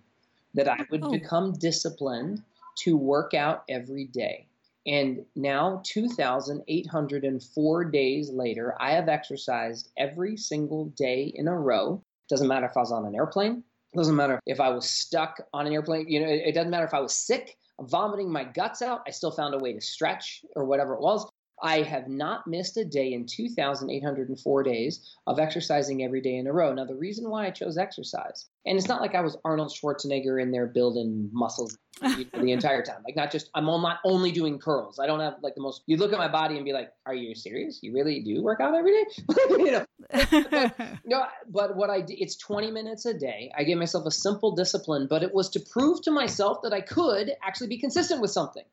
that 0.53 0.67
I 0.67 0.85
would 0.89 1.03
oh. 1.03 1.11
become 1.11 1.53
disciplined 1.53 2.43
to 2.79 2.97
work 2.97 3.33
out 3.33 3.63
every 3.69 4.05
day. 4.05 4.47
And 4.87 5.25
now, 5.35 5.81
2,804 5.85 7.85
days 7.85 8.31
later, 8.31 8.75
I 8.79 8.93
have 8.93 9.09
exercised 9.09 9.89
every 9.97 10.37
single 10.37 10.85
day 10.85 11.31
in 11.35 11.47
a 11.47 11.57
row. 11.57 12.03
Doesn't 12.29 12.47
matter 12.47 12.65
if 12.65 12.75
I 12.75 12.79
was 12.79 12.91
on 12.91 13.05
an 13.05 13.15
airplane. 13.15 13.63
Doesn't 13.95 14.15
matter 14.15 14.39
if 14.45 14.59
I 14.59 14.69
was 14.69 14.89
stuck 14.89 15.39
on 15.53 15.67
an 15.67 15.73
airplane. 15.73 16.07
You 16.07 16.21
know, 16.21 16.27
it 16.27 16.53
doesn't 16.53 16.71
matter 16.71 16.85
if 16.85 16.93
I 16.93 16.99
was 16.99 17.13
sick, 17.13 17.57
vomiting 17.79 18.31
my 18.31 18.43
guts 18.43 18.81
out. 18.81 19.01
I 19.05 19.11
still 19.11 19.31
found 19.31 19.53
a 19.53 19.59
way 19.59 19.73
to 19.73 19.81
stretch 19.81 20.43
or 20.55 20.65
whatever 20.65 20.93
it 20.93 21.01
was. 21.01 21.29
I 21.61 21.83
have 21.83 22.07
not 22.07 22.47
missed 22.47 22.77
a 22.77 22.85
day 22.85 23.13
in 23.13 23.25
2,804 23.25 24.63
days 24.63 25.15
of 25.27 25.39
exercising 25.39 26.03
every 26.03 26.21
day 26.21 26.35
in 26.37 26.47
a 26.47 26.53
row. 26.53 26.73
Now, 26.73 26.85
the 26.85 26.95
reason 26.95 27.29
why 27.29 27.45
I 27.45 27.51
chose 27.51 27.77
exercise, 27.77 28.47
and 28.65 28.77
it's 28.77 28.87
not 28.87 29.01
like 29.01 29.15
I 29.15 29.21
was 29.21 29.37
Arnold 29.45 29.71
Schwarzenegger 29.71 30.41
in 30.41 30.51
there 30.51 30.67
building 30.67 31.29
muscles 31.31 31.77
the 32.01 32.27
entire 32.51 32.83
time. 32.83 33.01
Like, 33.05 33.15
not 33.15 33.31
just, 33.31 33.49
I'm 33.53 33.65
not 33.65 33.99
only 34.03 34.31
doing 34.31 34.57
curls. 34.57 34.99
I 34.99 35.05
don't 35.05 35.19
have 35.19 35.35
like 35.41 35.55
the 35.55 35.61
most, 35.61 35.83
you 35.85 35.97
look 35.97 36.13
at 36.13 36.19
my 36.19 36.27
body 36.27 36.55
and 36.55 36.65
be 36.65 36.73
like, 36.73 36.91
are 37.05 37.13
you 37.15 37.35
serious? 37.35 37.79
You 37.81 37.93
really 37.93 38.21
do 38.21 38.41
work 38.41 38.59
out 38.59 38.73
every 38.73 38.91
day? 38.91 39.05
you 39.49 39.71
know, 39.71 39.85
but, 40.09 40.73
no, 41.05 41.25
but 41.47 41.75
what 41.75 41.89
I 41.89 42.01
do, 42.01 42.15
it's 42.17 42.37
20 42.37 42.71
minutes 42.71 43.05
a 43.05 43.13
day. 43.13 43.51
I 43.55 43.63
gave 43.63 43.77
myself 43.77 44.05
a 44.05 44.11
simple 44.11 44.55
discipline, 44.55 45.07
but 45.09 45.23
it 45.23 45.33
was 45.33 45.49
to 45.51 45.59
prove 45.59 46.01
to 46.03 46.11
myself 46.11 46.59
that 46.63 46.73
I 46.73 46.81
could 46.81 47.31
actually 47.43 47.67
be 47.67 47.77
consistent 47.77 48.21
with 48.21 48.31
something 48.31 48.63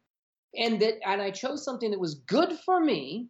and 0.56 0.80
that 0.80 0.94
and 1.06 1.20
I 1.20 1.30
chose 1.30 1.64
something 1.64 1.90
that 1.90 2.00
was 2.00 2.14
good 2.14 2.52
for 2.64 2.80
me, 2.80 3.28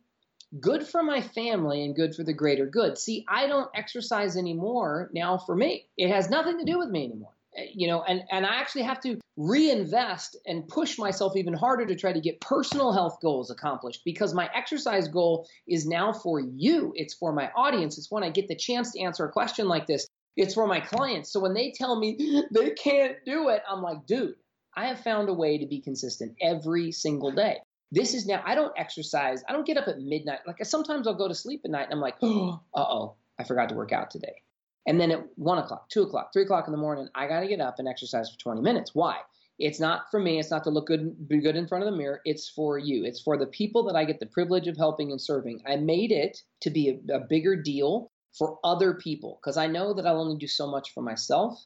good 0.60 0.86
for 0.86 1.02
my 1.02 1.20
family, 1.20 1.84
and 1.84 1.94
good 1.94 2.14
for 2.14 2.24
the 2.24 2.32
greater 2.32 2.66
good. 2.66 2.98
See, 2.98 3.24
I 3.28 3.46
don't 3.46 3.70
exercise 3.74 4.36
anymore 4.36 5.10
now 5.12 5.38
for 5.38 5.54
me. 5.54 5.88
It 5.96 6.10
has 6.10 6.30
nothing 6.30 6.58
to 6.58 6.64
do 6.64 6.78
with 6.78 6.88
me 6.90 7.04
anymore. 7.04 7.32
Eh, 7.56 7.66
you 7.74 7.88
know, 7.88 8.02
and, 8.02 8.22
and 8.30 8.46
I 8.46 8.56
actually 8.56 8.82
have 8.82 9.00
to 9.00 9.18
reinvest 9.36 10.36
and 10.46 10.66
push 10.68 10.98
myself 10.98 11.36
even 11.36 11.54
harder 11.54 11.86
to 11.86 11.94
try 11.94 12.12
to 12.12 12.20
get 12.20 12.40
personal 12.40 12.92
health 12.92 13.18
goals 13.22 13.50
accomplished 13.50 14.02
because 14.04 14.34
my 14.34 14.50
exercise 14.54 15.08
goal 15.08 15.48
is 15.66 15.86
now 15.86 16.12
for 16.12 16.40
you. 16.40 16.92
It's 16.96 17.14
for 17.14 17.32
my 17.32 17.50
audience. 17.56 17.98
It's 17.98 18.10
when 18.10 18.24
I 18.24 18.30
get 18.30 18.48
the 18.48 18.56
chance 18.56 18.92
to 18.92 19.00
answer 19.00 19.24
a 19.24 19.32
question 19.32 19.68
like 19.68 19.86
this. 19.86 20.08
It's 20.36 20.54
for 20.54 20.66
my 20.66 20.80
clients. 20.80 21.32
So 21.32 21.40
when 21.40 21.54
they 21.54 21.72
tell 21.72 21.98
me 21.98 22.44
they 22.52 22.70
can't 22.70 23.16
do 23.24 23.48
it, 23.48 23.62
I'm 23.68 23.82
like, 23.82 24.06
dude, 24.06 24.34
I 24.78 24.86
have 24.86 25.00
found 25.00 25.28
a 25.28 25.34
way 25.34 25.58
to 25.58 25.66
be 25.66 25.80
consistent 25.80 26.36
every 26.40 26.92
single 26.92 27.32
day. 27.32 27.56
This 27.90 28.14
is 28.14 28.26
now, 28.26 28.40
I 28.46 28.54
don't 28.54 28.72
exercise. 28.78 29.42
I 29.48 29.52
don't 29.52 29.66
get 29.66 29.76
up 29.76 29.88
at 29.88 29.98
midnight. 29.98 30.38
Like 30.46 30.64
sometimes 30.64 31.08
I'll 31.08 31.14
go 31.14 31.26
to 31.26 31.34
sleep 31.34 31.62
at 31.64 31.72
night 31.72 31.86
and 31.86 31.94
I'm 31.94 32.00
like, 32.00 32.14
oh, 32.22 32.60
uh 32.74 32.84
oh, 32.84 33.16
I 33.40 33.44
forgot 33.44 33.68
to 33.70 33.74
work 33.74 33.90
out 33.90 34.08
today. 34.08 34.40
And 34.86 35.00
then 35.00 35.10
at 35.10 35.24
one 35.34 35.58
o'clock, 35.58 35.88
two 35.88 36.02
o'clock, 36.02 36.32
three 36.32 36.44
o'clock 36.44 36.68
in 36.68 36.72
the 36.72 36.78
morning, 36.78 37.08
I 37.16 37.26
got 37.26 37.40
to 37.40 37.48
get 37.48 37.60
up 37.60 37.80
and 37.80 37.88
exercise 37.88 38.30
for 38.30 38.38
20 38.38 38.60
minutes. 38.60 38.94
Why? 38.94 39.16
It's 39.58 39.80
not 39.80 40.02
for 40.12 40.20
me. 40.20 40.38
It's 40.38 40.52
not 40.52 40.62
to 40.62 40.70
look 40.70 40.86
good, 40.86 41.28
be 41.28 41.40
good 41.40 41.56
in 41.56 41.66
front 41.66 41.82
of 41.82 41.90
the 41.90 41.98
mirror. 41.98 42.20
It's 42.24 42.48
for 42.48 42.78
you. 42.78 43.04
It's 43.04 43.20
for 43.20 43.36
the 43.36 43.46
people 43.46 43.82
that 43.86 43.96
I 43.96 44.04
get 44.04 44.20
the 44.20 44.26
privilege 44.26 44.68
of 44.68 44.76
helping 44.76 45.10
and 45.10 45.20
serving. 45.20 45.60
I 45.66 45.74
made 45.74 46.12
it 46.12 46.40
to 46.60 46.70
be 46.70 47.00
a, 47.10 47.16
a 47.16 47.20
bigger 47.28 47.60
deal 47.60 48.12
for 48.38 48.60
other 48.62 48.94
people 48.94 49.40
because 49.42 49.56
I 49.56 49.66
know 49.66 49.92
that 49.94 50.06
I'll 50.06 50.20
only 50.20 50.38
do 50.38 50.46
so 50.46 50.70
much 50.70 50.94
for 50.94 51.02
myself 51.02 51.58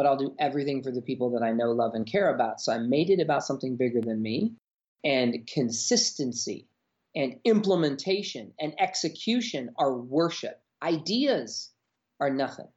but 0.00 0.06
I'll 0.06 0.16
do 0.16 0.34
everything 0.38 0.82
for 0.82 0.90
the 0.90 1.02
people 1.02 1.28
that 1.32 1.42
I 1.42 1.52
know, 1.52 1.72
love, 1.72 1.92
and 1.92 2.06
care 2.06 2.34
about. 2.34 2.58
So 2.58 2.72
I 2.72 2.78
made 2.78 3.10
it 3.10 3.20
about 3.20 3.44
something 3.44 3.76
bigger 3.76 4.00
than 4.00 4.22
me. 4.22 4.54
And 5.04 5.46
consistency 5.46 6.68
and 7.14 7.36
implementation 7.44 8.54
and 8.58 8.72
execution 8.80 9.74
are 9.76 9.92
worship. 9.92 10.58
Ideas 10.82 11.68
are 12.18 12.30
nothing. 12.30 12.68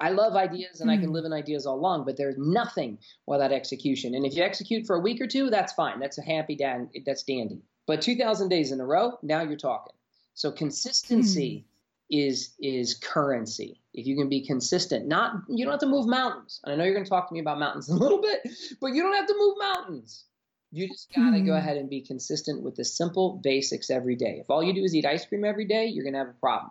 I 0.00 0.08
love 0.08 0.36
ideas 0.36 0.80
and. 0.80 0.90
I 0.90 0.96
can 0.96 1.08
hmm. 1.08 1.16
live 1.16 1.26
in 1.26 1.34
ideas 1.34 1.66
all 1.66 1.78
along, 1.78 2.06
but 2.06 2.16
there's 2.16 2.38
nothing 2.38 2.96
without 3.26 3.52
execution. 3.52 4.14
And 4.14 4.24
if 4.24 4.34
you 4.34 4.42
execute 4.42 4.86
for 4.86 4.96
a 4.96 5.00
week 5.00 5.20
or 5.20 5.26
two, 5.26 5.50
that's 5.50 5.74
fine. 5.74 6.00
That's 6.00 6.16
a 6.16 6.22
happy 6.22 6.56
dan- 6.56 6.88
that's 7.04 7.24
dandy. 7.24 7.60
But 7.86 8.00
2,000 8.00 8.48
days 8.48 8.72
in 8.72 8.80
a 8.80 8.86
row, 8.86 9.18
now 9.22 9.42
you're 9.42 9.58
talking. 9.58 9.92
So 10.32 10.50
consistency 10.50 11.50
mm 11.58 11.64
is 12.12 12.56
is 12.58 12.94
currency. 12.94 13.79
If 13.92 14.06
you 14.06 14.16
can 14.16 14.28
be 14.28 14.46
consistent, 14.46 15.08
not 15.08 15.34
you 15.48 15.64
don't 15.64 15.72
have 15.72 15.80
to 15.80 15.86
move 15.86 16.06
mountains. 16.06 16.60
And 16.64 16.72
I 16.72 16.76
know 16.76 16.84
you're 16.84 16.94
going 16.94 17.04
to 17.04 17.10
talk 17.10 17.28
to 17.28 17.34
me 17.34 17.40
about 17.40 17.58
mountains 17.58 17.88
a 17.88 17.94
little 17.94 18.20
bit, 18.20 18.40
but 18.80 18.88
you 18.88 19.02
don't 19.02 19.14
have 19.14 19.26
to 19.26 19.34
move 19.36 19.56
mountains. 19.58 20.24
You 20.72 20.86
just 20.86 21.12
got 21.12 21.30
to 21.30 21.38
mm. 21.38 21.46
go 21.46 21.52
hmm. 21.52 21.58
ahead 21.58 21.76
and 21.76 21.90
be 21.90 22.00
consistent 22.00 22.62
with 22.62 22.76
the 22.76 22.84
simple 22.84 23.40
basics 23.42 23.90
every 23.90 24.14
day. 24.14 24.38
If 24.40 24.50
all 24.50 24.62
you 24.62 24.72
do 24.72 24.84
is 24.84 24.94
eat 24.94 25.04
ice 25.04 25.26
cream 25.26 25.44
every 25.44 25.66
day, 25.66 25.86
you're 25.86 26.04
going 26.04 26.12
to 26.12 26.20
have 26.20 26.28
a 26.28 26.40
problem. 26.40 26.70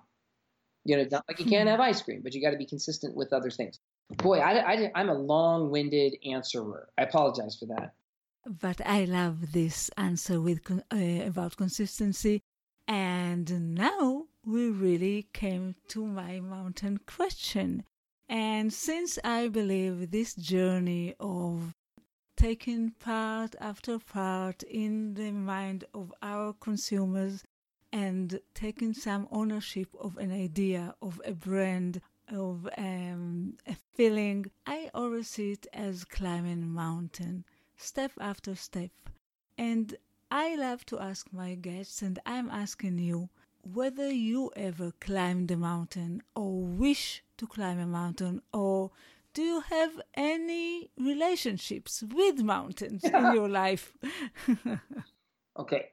You 0.85 0.95
know, 0.95 1.01
it's 1.01 1.11
not 1.11 1.25
like 1.27 1.39
you 1.39 1.45
can't 1.45 1.67
hmm. 1.67 1.71
have 1.71 1.81
ice 1.81 2.01
cream, 2.01 2.21
but 2.23 2.33
you 2.33 2.41
got 2.41 2.51
to 2.51 2.57
be 2.57 2.65
consistent 2.65 3.15
with 3.15 3.33
other 3.33 3.49
things. 3.49 3.77
Boy, 4.09 4.39
I, 4.39 4.73
I, 4.73 4.91
I'm 4.95 5.09
a 5.09 5.13
long-winded 5.13 6.15
answerer. 6.25 6.87
I 6.97 7.03
apologize 7.03 7.57
for 7.59 7.65
that. 7.65 7.93
But 8.45 8.81
I 8.85 9.03
love 9.03 9.51
this 9.51 9.91
answer 9.97 10.39
with 10.39 10.61
uh, 10.71 11.25
about 11.27 11.57
consistency. 11.57 12.41
And 12.87 13.75
now 13.75 14.28
we 14.45 14.69
really 14.69 15.27
came 15.33 15.75
to 15.89 16.05
my 16.05 16.39
mountain 16.39 16.99
question. 17.05 17.83
And 18.27 18.71
since 18.71 19.19
I 19.23 19.47
believe 19.47 20.11
this 20.11 20.33
journey 20.35 21.15
of 21.19 21.73
taking 22.37 22.91
part 22.91 23.55
after 23.59 23.99
part 23.99 24.63
in 24.63 25.13
the 25.15 25.31
mind 25.31 25.83
of 25.93 26.13
our 26.21 26.53
consumers 26.53 27.43
and 27.91 28.39
taking 28.53 28.93
some 28.93 29.27
ownership 29.31 29.87
of 29.99 30.17
an 30.17 30.31
idea, 30.31 30.95
of 31.01 31.21
a 31.25 31.33
brand, 31.33 32.01
of 32.31 32.69
um, 32.77 33.57
a 33.67 33.75
feeling, 33.93 34.45
I 34.65 34.89
always 34.93 35.27
see 35.27 35.51
it 35.53 35.67
as 35.73 36.05
climbing 36.05 36.69
mountain, 36.69 37.45
step 37.75 38.11
after 38.21 38.55
step. 38.55 38.91
And 39.57 39.95
I 40.31 40.55
love 40.55 40.85
to 40.87 40.99
ask 40.99 41.33
my 41.33 41.55
guests, 41.55 42.03
and 42.03 42.19
I'm 42.25 42.49
asking 42.49 42.99
you, 42.99 43.29
whether 43.73 44.09
you 44.11 44.51
ever 44.55 44.91
climbed 44.99 45.51
a 45.51 45.57
mountain 45.57 46.23
or 46.35 46.61
wish 46.63 47.23
to 47.37 47.47
climb 47.47 47.79
a 47.79 47.85
mountain 47.85 48.41
or 48.53 48.91
do 49.33 49.41
you 49.43 49.61
have 49.61 50.01
any 50.15 50.89
relationships 50.97 52.03
with 52.13 52.39
mountains 52.39 53.03
in 53.03 53.33
your 53.33 53.47
life? 53.47 53.93
okay. 55.59 55.85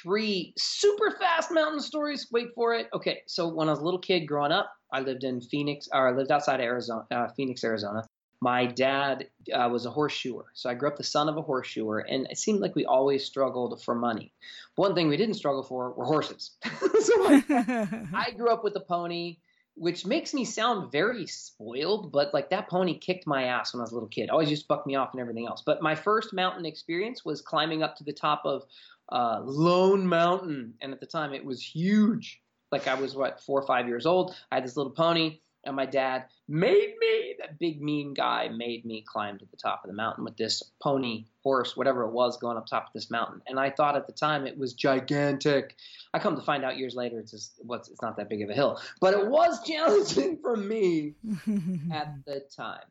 three 0.00 0.52
super 0.58 1.16
fast 1.18 1.50
mountain 1.50 1.80
stories. 1.80 2.28
Wait 2.30 2.48
for 2.54 2.74
it. 2.74 2.88
Okay, 2.94 3.22
so 3.26 3.48
when 3.48 3.68
I 3.68 3.72
was 3.72 3.80
a 3.80 3.84
little 3.84 4.00
kid 4.00 4.26
growing 4.26 4.52
up, 4.52 4.70
I 4.92 5.00
lived 5.00 5.24
in 5.24 5.40
Phoenix, 5.40 5.88
or 5.92 6.08
I 6.08 6.12
lived 6.12 6.30
outside 6.30 6.60
Arizona, 6.60 7.06
uh, 7.10 7.28
Phoenix, 7.36 7.64
Arizona. 7.64 8.02
My 8.42 8.66
dad 8.66 9.28
uh, 9.54 9.68
was 9.70 9.86
a 9.86 9.90
horseshoer, 9.90 10.46
so 10.52 10.68
I 10.68 10.74
grew 10.74 10.88
up 10.88 10.96
the 10.96 11.04
son 11.04 11.28
of 11.28 11.36
a 11.36 11.42
horseshoer, 11.42 12.00
and 12.00 12.26
it 12.28 12.38
seemed 12.38 12.58
like 12.58 12.74
we 12.74 12.84
always 12.84 13.24
struggled 13.24 13.80
for 13.84 13.94
money. 13.94 14.32
One 14.74 14.96
thing 14.96 15.06
we 15.06 15.16
didn't 15.16 15.36
struggle 15.36 15.62
for 15.62 15.92
were 15.92 16.06
horses. 16.06 16.56
so 17.00 17.16
my, 17.18 17.44
I 18.12 18.32
grew 18.32 18.50
up 18.50 18.64
with 18.64 18.74
a 18.74 18.80
pony 18.80 19.36
which 19.74 20.04
makes 20.04 20.34
me 20.34 20.44
sound 20.44 20.90
very 20.90 21.24
spoiled, 21.26 22.10
but 22.10 22.34
like 22.34 22.50
that 22.50 22.68
pony 22.68 22.98
kicked 22.98 23.28
my 23.28 23.44
ass 23.44 23.72
when 23.72 23.80
I 23.80 23.84
was 23.84 23.92
a 23.92 23.94
little 23.94 24.08
kid. 24.08 24.28
Always 24.28 24.48
just 24.48 24.68
bucked 24.68 24.86
me 24.86 24.96
off 24.96 25.12
and 25.12 25.20
everything 25.20 25.46
else. 25.46 25.62
But 25.64 25.80
my 25.80 25.94
first 25.94 26.34
mountain 26.34 26.66
experience 26.66 27.24
was 27.24 27.40
climbing 27.40 27.82
up 27.82 27.96
to 27.96 28.04
the 28.04 28.12
top 28.12 28.42
of 28.44 28.64
uh, 29.10 29.40
Lone 29.44 30.06
Mountain, 30.06 30.74
and 30.80 30.92
at 30.92 31.00
the 31.00 31.06
time 31.06 31.32
it 31.32 31.44
was 31.44 31.62
huge. 31.62 32.42
Like 32.72 32.88
I 32.88 32.94
was 32.94 33.14
what 33.14 33.40
four 33.40 33.60
or 33.60 33.66
five 33.66 33.86
years 33.86 34.04
old. 34.04 34.34
I 34.50 34.56
had 34.56 34.64
this 34.64 34.76
little 34.76 34.92
pony, 34.92 35.38
and 35.64 35.76
my 35.76 35.86
dad 35.86 36.24
made 36.48 36.94
me 37.00 37.34
that 37.38 37.58
big 37.58 37.80
mean 37.80 38.14
guy 38.14 38.48
made 38.48 38.84
me 38.84 39.04
climb 39.06 39.38
to 39.38 39.44
the 39.50 39.56
top 39.56 39.84
of 39.84 39.90
the 39.90 39.96
mountain 39.96 40.24
with 40.24 40.36
this 40.36 40.62
pony 40.82 41.24
horse 41.42 41.76
whatever 41.76 42.04
it 42.04 42.12
was 42.12 42.36
going 42.36 42.56
up 42.56 42.66
top 42.66 42.86
of 42.86 42.92
this 42.92 43.10
mountain. 43.10 43.40
And 43.46 43.58
i 43.58 43.70
thought 43.70 43.96
at 43.96 44.06
the 44.06 44.12
time 44.12 44.46
it 44.46 44.58
was 44.58 44.74
gigantic. 44.74 45.76
I 46.14 46.18
come 46.18 46.36
to 46.36 46.42
find 46.42 46.64
out 46.64 46.78
years 46.78 46.94
later 46.94 47.18
it's 47.18 47.30
just 47.30 47.54
what's 47.58 47.88
it's 47.88 48.02
not 48.02 48.16
that 48.16 48.28
big 48.28 48.42
of 48.42 48.50
a 48.50 48.54
hill. 48.54 48.80
But 49.00 49.14
it 49.14 49.26
was 49.26 49.62
challenging 49.64 50.38
for 50.42 50.56
me 50.56 51.14
at 51.92 52.24
the 52.26 52.42
time 52.54 52.86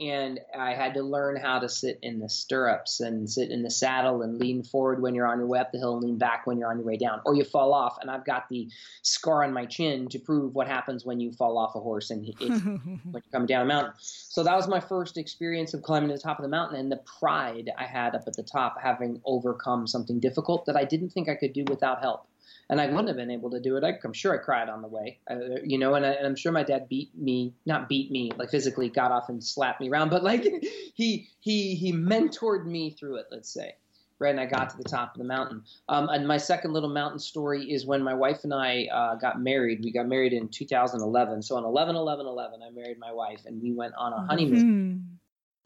and 0.00 0.40
I 0.58 0.72
had 0.72 0.94
to 0.94 1.02
learn 1.02 1.36
how 1.36 1.58
to 1.58 1.68
sit 1.68 1.98
in 2.02 2.20
the 2.20 2.28
stirrups 2.28 3.00
and 3.00 3.28
sit 3.28 3.50
in 3.50 3.62
the 3.62 3.70
saddle 3.70 4.22
and 4.22 4.38
lean 4.38 4.62
forward 4.62 5.02
when 5.02 5.14
you're 5.14 5.26
on 5.26 5.38
your 5.38 5.46
way 5.46 5.58
up 5.58 5.72
the 5.72 5.78
hill 5.78 5.94
and 5.94 6.02
lean 6.02 6.16
back 6.16 6.46
when 6.46 6.58
you're 6.58 6.70
on 6.70 6.78
your 6.78 6.86
way 6.86 6.96
down, 6.96 7.20
or 7.26 7.34
you 7.34 7.44
fall 7.44 7.74
off. 7.74 7.98
And 8.00 8.10
I've 8.10 8.24
got 8.24 8.48
the 8.48 8.66
scar 9.02 9.44
on 9.44 9.52
my 9.52 9.66
chin 9.66 10.08
to 10.08 10.18
prove 10.18 10.54
what 10.54 10.66
happens 10.66 11.04
when 11.04 11.20
you 11.20 11.32
fall 11.32 11.58
off 11.58 11.74
a 11.74 11.80
horse 11.80 12.10
and 12.10 12.26
it, 12.26 12.34
when 12.40 13.02
you're 13.12 13.22
coming 13.30 13.46
down 13.46 13.62
a 13.62 13.66
mountain. 13.66 13.92
So 13.98 14.42
that 14.42 14.56
was 14.56 14.68
my 14.68 14.80
first 14.80 15.18
experience 15.18 15.74
of 15.74 15.82
climbing 15.82 16.08
to 16.08 16.14
the 16.14 16.22
top 16.22 16.38
of 16.38 16.44
the 16.44 16.48
mountain 16.48 16.80
and 16.80 16.90
the 16.90 17.02
pride 17.18 17.70
I 17.76 17.84
had 17.84 18.14
up 18.14 18.22
at 18.26 18.34
the 18.34 18.42
top, 18.42 18.76
having 18.82 19.20
overcome 19.26 19.86
something 19.86 20.18
difficult 20.18 20.64
that 20.64 20.76
I 20.76 20.84
didn't 20.84 21.10
think 21.10 21.28
I 21.28 21.34
could 21.34 21.52
do 21.52 21.64
without 21.68 22.00
help 22.00 22.26
and 22.70 22.80
I 22.80 22.86
wouldn't 22.86 23.08
have 23.08 23.16
been 23.16 23.32
able 23.32 23.50
to 23.50 23.60
do 23.60 23.76
it. 23.76 23.84
I, 23.84 23.98
am 24.04 24.12
sure 24.12 24.32
I 24.32 24.38
cried 24.38 24.68
on 24.68 24.80
the 24.80 24.88
way, 24.88 25.18
uh, 25.28 25.56
you 25.64 25.76
know, 25.76 25.94
and, 25.94 26.06
I, 26.06 26.12
am 26.12 26.36
sure 26.36 26.52
my 26.52 26.62
dad 26.62 26.88
beat 26.88 27.10
me, 27.18 27.52
not 27.66 27.88
beat 27.88 28.12
me, 28.12 28.30
like 28.36 28.50
physically 28.50 28.88
got 28.88 29.10
off 29.10 29.28
and 29.28 29.42
slapped 29.42 29.80
me 29.80 29.90
around, 29.90 30.08
but 30.08 30.22
like 30.22 30.44
he 30.94 31.28
he 31.40 31.74
he 31.74 31.92
mentored 31.92 32.64
me 32.64 32.90
through 32.90 33.16
it. 33.16 33.26
Let's 33.30 33.52
say, 33.52 33.74
right? 34.20 34.30
And 34.30 34.40
I 34.40 34.46
got 34.46 34.70
to 34.70 34.76
the 34.76 34.84
top 34.84 35.14
of 35.14 35.18
the 35.18 35.26
mountain. 35.26 35.64
Um, 35.88 36.08
and 36.10 36.28
my 36.28 36.36
second 36.36 36.72
little 36.72 36.88
mountain 36.88 37.18
story 37.18 37.64
is 37.64 37.84
when 37.84 38.04
my 38.04 38.14
wife 38.14 38.44
and 38.44 38.54
I 38.54 38.86
uh, 38.92 39.16
got 39.16 39.40
married. 39.40 39.80
We 39.82 39.90
got 39.90 40.06
married 40.06 40.32
in 40.32 40.48
2011. 40.48 41.42
So 41.42 41.56
on 41.56 41.64
11 41.64 41.96
11 41.96 42.24
11, 42.24 42.60
I 42.62 42.70
married 42.70 43.00
my 43.00 43.12
wife, 43.12 43.40
and 43.46 43.60
we 43.60 43.72
went 43.72 43.94
on 43.98 44.12
a 44.12 44.24
honeymoon. 44.26 44.62
Mm-hmm. 44.62 45.14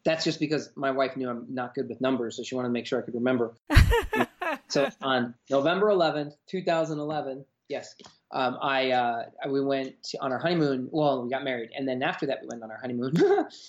That's 0.05 0.23
just 0.23 0.39
because 0.39 0.71
my 0.75 0.91
wife 0.91 1.15
knew 1.17 1.29
I'm 1.29 1.45
not 1.49 1.75
good 1.75 1.87
with 1.87 2.01
numbers, 2.01 2.37
so 2.37 2.43
she 2.43 2.55
wanted 2.55 2.69
to 2.69 2.73
make 2.73 2.87
sure 2.87 2.99
I 2.99 3.03
could 3.03 3.15
remember. 3.15 3.53
so 4.67 4.89
on 5.01 5.33
November 5.49 5.87
11th, 5.87 6.33
2011, 6.47 7.45
yes, 7.69 7.95
um, 8.31 8.57
I 8.61 8.91
uh, 8.91 9.23
we 9.49 9.61
went 9.61 10.01
to, 10.03 10.17
on 10.19 10.31
our 10.31 10.39
honeymoon. 10.39 10.89
Well, 10.91 11.23
we 11.23 11.29
got 11.29 11.43
married, 11.43 11.69
and 11.77 11.87
then 11.87 12.03
after 12.03 12.25
that, 12.27 12.39
we 12.41 12.47
went 12.47 12.63
on 12.63 12.71
our 12.71 12.79
honeymoon 12.79 13.13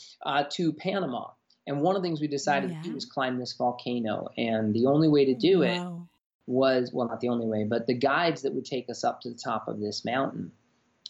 uh, 0.27 0.45
to 0.51 0.73
Panama. 0.73 1.29
And 1.69 1.81
one 1.81 1.97
of 1.97 2.03
the 2.03 2.09
things 2.09 2.21
we 2.21 2.29
decided 2.29 2.71
yeah. 2.71 2.83
to 2.83 2.89
do 2.89 2.95
was 2.95 3.05
climb 3.07 3.39
this 3.39 3.53
volcano, 3.53 4.29
and 4.37 4.75
the 4.75 4.87
only 4.87 5.09
way 5.09 5.25
to 5.27 5.35
do 5.35 5.61
wow. 5.61 5.65
it 5.65 6.51
was 6.51 6.91
well, 6.93 7.09
not 7.09 7.21
the 7.21 7.29
only 7.29 7.47
way, 7.47 7.65
but 7.65 7.87
the 7.87 7.95
guides 7.95 8.43
that 8.43 8.55
would 8.55 8.65
take 8.65 8.89
us 8.89 9.05
up 9.05 9.21
to 9.21 9.31
the 9.31 9.39
top 9.39 9.69
of 9.69 9.81
this 9.81 10.05
mountain 10.05 10.53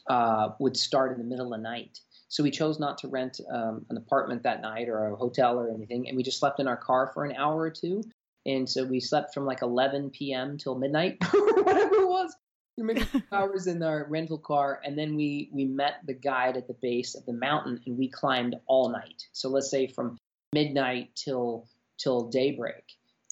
uh, 0.09 0.51
would 0.59 0.77
start 0.77 1.13
in 1.13 1.19
the 1.19 1.25
middle 1.25 1.53
of 1.53 1.59
the 1.59 1.63
night. 1.63 2.01
So 2.29 2.43
we 2.43 2.51
chose 2.51 2.81
not 2.81 2.99
to 2.99 3.09
rent 3.09 3.41
um, 3.51 3.87
an 3.89 3.97
apartment 3.97 4.43
that 4.43 4.61
night 4.61 4.89
or 4.89 5.09
a 5.09 5.17
hotel 5.17 5.59
or 5.59 5.71
anything, 5.71 6.09
and 6.09 6.17
we 6.17 6.23
just 6.23 6.39
slept 6.39 6.59
in 6.59 6.67
our 6.67 6.77
car 6.77 7.11
for 7.13 7.25
an 7.25 7.37
hour 7.37 7.61
or 7.61 7.71
two 7.71 8.03
and 8.47 8.69
so 8.69 8.85
we 8.85 9.01
slept 9.01 9.35
from 9.35 9.45
like 9.45 9.61
11 9.61 10.11
p.m. 10.11 10.57
till 10.57 10.79
midnight, 10.79 11.19
or 11.35 11.63
whatever 11.63 11.95
it 11.97 12.09
was. 12.09 12.35
We 12.79 12.95
two 12.95 13.23
hours 13.33 13.67
in 13.67 13.83
our 13.83 14.07
rental 14.09 14.39
car, 14.39 14.81
and 14.85 14.99
then 14.99 15.17
we 15.17 15.51
we 15.53 15.65
met 15.65 15.95
the 16.05 16.15
guide 16.15 16.57
at 16.57 16.69
the 16.69 16.75
base 16.75 17.15
of 17.15 17.27
the 17.27 17.33
mountain, 17.33 17.81
and 17.87 17.99
we 17.99 18.09
climbed 18.09 18.57
all 18.67 18.91
night. 18.91 19.25
So 19.33 19.49
let's 19.49 19.71
say 19.71 19.87
from 19.87 20.19
midnight 20.53 21.11
till 21.17 21.67
till 21.99 22.29
daybreak, 22.29 22.85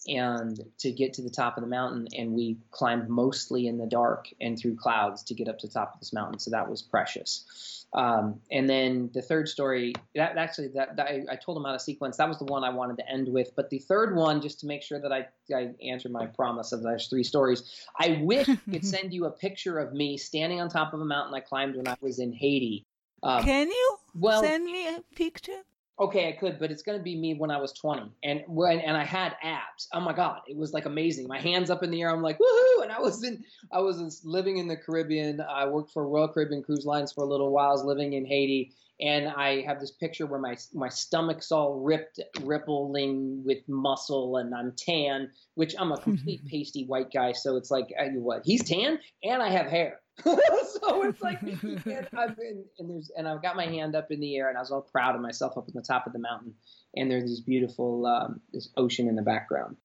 and 0.08 0.58
to 0.78 0.90
get 0.90 1.14
to 1.14 1.22
the 1.22 1.30
top 1.30 1.56
of 1.56 1.62
the 1.62 1.68
mountain, 1.68 2.08
and 2.16 2.32
we 2.32 2.58
climbed 2.70 3.08
mostly 3.08 3.66
in 3.66 3.78
the 3.78 3.86
dark 3.86 4.28
and 4.40 4.58
through 4.58 4.76
clouds 4.76 5.22
to 5.24 5.34
get 5.34 5.48
up 5.48 5.58
to 5.58 5.66
the 5.66 5.74
top 5.74 5.94
of 5.94 6.00
this 6.00 6.12
mountain. 6.12 6.38
So 6.38 6.50
that 6.50 6.68
was 6.68 6.82
precious. 6.82 7.83
Um, 7.94 8.40
and 8.50 8.68
then 8.68 9.08
the 9.14 9.22
third 9.22 9.48
story, 9.48 9.92
that 10.16 10.36
actually 10.36 10.68
that, 10.74 10.96
that 10.96 11.06
I, 11.06 11.22
I, 11.30 11.36
told 11.36 11.56
him 11.56 11.64
out 11.64 11.76
of 11.76 11.80
sequence. 11.80 12.16
That 12.16 12.28
was 12.28 12.38
the 12.38 12.44
one 12.44 12.64
I 12.64 12.70
wanted 12.70 12.96
to 12.98 13.08
end 13.08 13.28
with. 13.28 13.54
But 13.54 13.70
the 13.70 13.78
third 13.78 14.16
one, 14.16 14.42
just 14.42 14.58
to 14.60 14.66
make 14.66 14.82
sure 14.82 14.98
that 14.98 15.12
I, 15.12 15.28
I 15.54 15.70
answered 15.80 16.10
my 16.10 16.26
promise 16.26 16.72
of 16.72 16.82
those 16.82 17.06
three 17.06 17.22
stories, 17.22 17.86
I 18.00 18.18
wish 18.22 18.48
I 18.48 18.56
could 18.68 18.84
send 18.84 19.14
you 19.14 19.26
a 19.26 19.30
picture 19.30 19.78
of 19.78 19.92
me 19.92 20.18
standing 20.18 20.60
on 20.60 20.68
top 20.68 20.92
of 20.92 21.00
a 21.00 21.04
mountain 21.04 21.34
I 21.34 21.40
climbed 21.40 21.76
when 21.76 21.86
I 21.86 21.96
was 22.00 22.18
in 22.18 22.32
Haiti. 22.32 22.84
Um, 23.22 23.44
Can 23.44 23.68
you 23.68 23.96
well, 24.14 24.42
send 24.42 24.64
me 24.64 24.88
a 24.88 25.00
picture? 25.14 25.62
Okay, 25.98 26.28
I 26.28 26.32
could, 26.32 26.58
but 26.58 26.70
it's 26.70 26.82
going 26.82 26.98
to 26.98 27.02
be 27.02 27.16
me 27.16 27.34
when 27.34 27.50
I 27.50 27.58
was 27.58 27.72
20. 27.72 28.10
And 28.22 28.42
when 28.46 28.80
and 28.80 28.96
I 28.96 29.04
had 29.04 29.36
abs. 29.42 29.88
Oh 29.92 30.00
my 30.00 30.12
god, 30.12 30.40
it 30.48 30.56
was 30.56 30.72
like 30.72 30.86
amazing. 30.86 31.28
My 31.28 31.40
hands 31.40 31.70
up 31.70 31.82
in 31.82 31.90
the 31.90 32.02
air. 32.02 32.10
I'm 32.10 32.22
like 32.22 32.38
woohoo! 32.38 32.82
And 32.82 32.92
I 32.92 33.00
was 33.00 33.22
in 33.22 33.44
I 33.72 33.78
was 33.80 34.20
living 34.24 34.58
in 34.58 34.68
the 34.68 34.76
Caribbean. 34.76 35.40
I 35.40 35.66
worked 35.66 35.92
for 35.92 36.06
Royal 36.06 36.28
Caribbean 36.28 36.62
Cruise 36.62 36.84
Lines 36.84 37.12
for 37.12 37.24
a 37.24 37.28
little 37.28 37.50
while. 37.52 37.68
I 37.68 37.72
was 37.72 37.84
living 37.84 38.14
in 38.14 38.26
Haiti, 38.26 38.72
and 39.00 39.28
I 39.28 39.62
have 39.62 39.80
this 39.80 39.92
picture 39.92 40.26
where 40.26 40.40
my 40.40 40.56
my 40.72 40.88
stomach's 40.88 41.52
all 41.52 41.80
ripped, 41.80 42.20
rippling 42.42 43.42
with 43.44 43.58
muscle, 43.68 44.36
and 44.36 44.54
I'm 44.54 44.72
tan, 44.76 45.30
which 45.54 45.74
I'm 45.78 45.92
a 45.92 45.98
complete 46.00 46.44
pasty 46.46 46.84
white 46.86 47.12
guy. 47.12 47.32
So 47.32 47.56
it's 47.56 47.70
like, 47.70 47.86
uh, 47.98 48.06
what? 48.14 48.42
He's 48.44 48.64
tan, 48.64 48.98
and 49.22 49.42
I 49.42 49.50
have 49.50 49.66
hair. 49.66 50.00
so 50.24 51.02
it's 51.02 51.20
like, 51.20 51.42
and 51.42 52.08
I've 52.16 52.36
been, 52.36 52.64
and 52.78 52.90
there's, 52.90 53.10
and 53.16 53.26
I've 53.26 53.42
got 53.42 53.56
my 53.56 53.66
hand 53.66 53.96
up 53.96 54.10
in 54.10 54.20
the 54.20 54.36
air, 54.36 54.48
and 54.48 54.56
I 54.56 54.60
was 54.60 54.70
all 54.70 54.82
proud 54.82 55.14
of 55.14 55.20
myself 55.20 55.56
up 55.58 55.64
on 55.68 55.72
the 55.74 55.82
top 55.82 56.06
of 56.06 56.12
the 56.12 56.18
mountain, 56.18 56.54
and 56.94 57.10
there's 57.10 57.30
this 57.30 57.40
beautiful, 57.40 58.06
um, 58.06 58.40
this 58.52 58.68
ocean 58.76 59.08
in 59.08 59.16
the 59.16 59.22
background. 59.22 59.76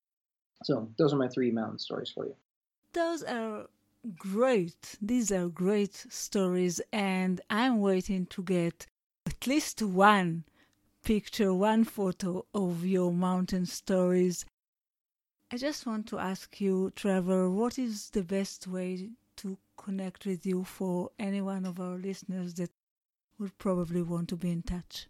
So 0.62 0.90
those 0.98 1.12
are 1.12 1.16
my 1.16 1.28
three 1.28 1.50
mountain 1.50 1.78
stories 1.78 2.10
for 2.14 2.26
you. 2.26 2.36
Those 2.92 3.22
are 3.24 3.66
great. 4.16 4.96
These 5.02 5.32
are 5.32 5.48
great 5.48 6.06
stories, 6.08 6.80
and 6.92 7.40
I'm 7.50 7.80
waiting 7.80 8.26
to 8.26 8.42
get 8.42 8.86
at 9.26 9.46
least 9.46 9.82
one 9.82 10.44
picture, 11.04 11.52
one 11.52 11.84
photo 11.84 12.44
of 12.54 12.84
your 12.84 13.12
mountain 13.12 13.66
stories. 13.66 14.44
I 15.50 15.56
just 15.56 15.86
want 15.86 16.06
to 16.08 16.18
ask 16.18 16.60
you, 16.60 16.92
Trevor, 16.94 17.50
what 17.50 17.78
is 17.78 18.10
the 18.10 18.22
best 18.22 18.68
way 18.68 19.10
to 19.42 19.58
connect 19.76 20.26
with 20.26 20.44
you 20.46 20.64
for 20.64 21.10
any 21.18 21.40
one 21.40 21.64
of 21.64 21.80
our 21.80 21.96
listeners 21.96 22.54
that 22.54 22.70
would 23.38 23.56
probably 23.58 24.02
want 24.02 24.28
to 24.28 24.36
be 24.36 24.50
in 24.50 24.62
touch? 24.62 25.06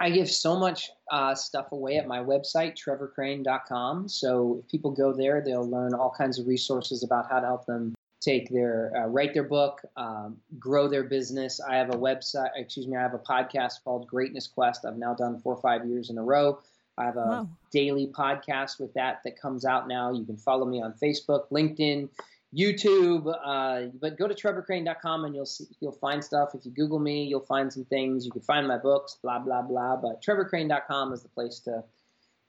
I 0.00 0.10
give 0.10 0.28
so 0.28 0.58
much 0.58 0.90
uh, 1.10 1.34
stuff 1.34 1.72
away 1.72 1.96
at 1.96 2.08
my 2.08 2.18
website, 2.18 2.76
trevorcrane.com. 2.76 4.08
So 4.08 4.60
if 4.60 4.70
people 4.70 4.90
go 4.90 5.12
there, 5.12 5.42
they'll 5.44 5.68
learn 5.68 5.94
all 5.94 6.12
kinds 6.16 6.38
of 6.38 6.46
resources 6.46 7.04
about 7.04 7.30
how 7.30 7.40
to 7.40 7.46
help 7.46 7.66
them 7.66 7.94
take 8.20 8.50
their 8.50 8.92
uh, 8.96 9.06
write 9.06 9.32
their 9.32 9.44
book, 9.44 9.80
um, 9.96 10.36
grow 10.58 10.88
their 10.88 11.04
business. 11.04 11.60
I 11.60 11.76
have 11.76 11.90
a 11.90 11.98
website, 11.98 12.50
excuse 12.56 12.86
me, 12.86 12.96
I 12.96 13.02
have 13.02 13.14
a 13.14 13.18
podcast 13.18 13.84
called 13.84 14.06
Greatness 14.06 14.46
Quest. 14.46 14.84
I've 14.84 14.98
now 14.98 15.14
done 15.14 15.38
four 15.38 15.54
or 15.54 15.60
five 15.60 15.86
years 15.86 16.10
in 16.10 16.18
a 16.18 16.22
row. 16.22 16.58
I 16.98 17.04
have 17.04 17.16
a 17.16 17.20
wow. 17.20 17.48
daily 17.72 18.08
podcast 18.08 18.78
with 18.78 18.92
that 18.94 19.20
that 19.24 19.40
comes 19.40 19.64
out 19.64 19.88
now. 19.88 20.12
You 20.12 20.24
can 20.24 20.36
follow 20.36 20.66
me 20.66 20.82
on 20.82 20.92
Facebook, 20.92 21.48
LinkedIn, 21.50 22.08
YouTube, 22.56 23.32
uh, 23.44 23.92
but 24.00 24.18
go 24.18 24.26
to 24.26 24.34
trevorcrane.com 24.34 25.24
and 25.24 25.34
you'll 25.34 25.46
see, 25.46 25.66
you'll 25.80 25.92
find 25.92 26.22
stuff. 26.22 26.50
If 26.54 26.64
you 26.64 26.72
Google 26.72 26.98
me, 26.98 27.24
you'll 27.24 27.46
find 27.46 27.72
some 27.72 27.84
things. 27.84 28.24
You 28.24 28.32
can 28.32 28.40
find 28.40 28.66
my 28.66 28.78
books, 28.78 29.18
blah 29.22 29.38
blah 29.38 29.62
blah. 29.62 29.96
But 29.96 30.22
trevorcrane.com 30.22 31.12
is 31.12 31.22
the 31.22 31.28
place 31.28 31.60
to 31.60 31.84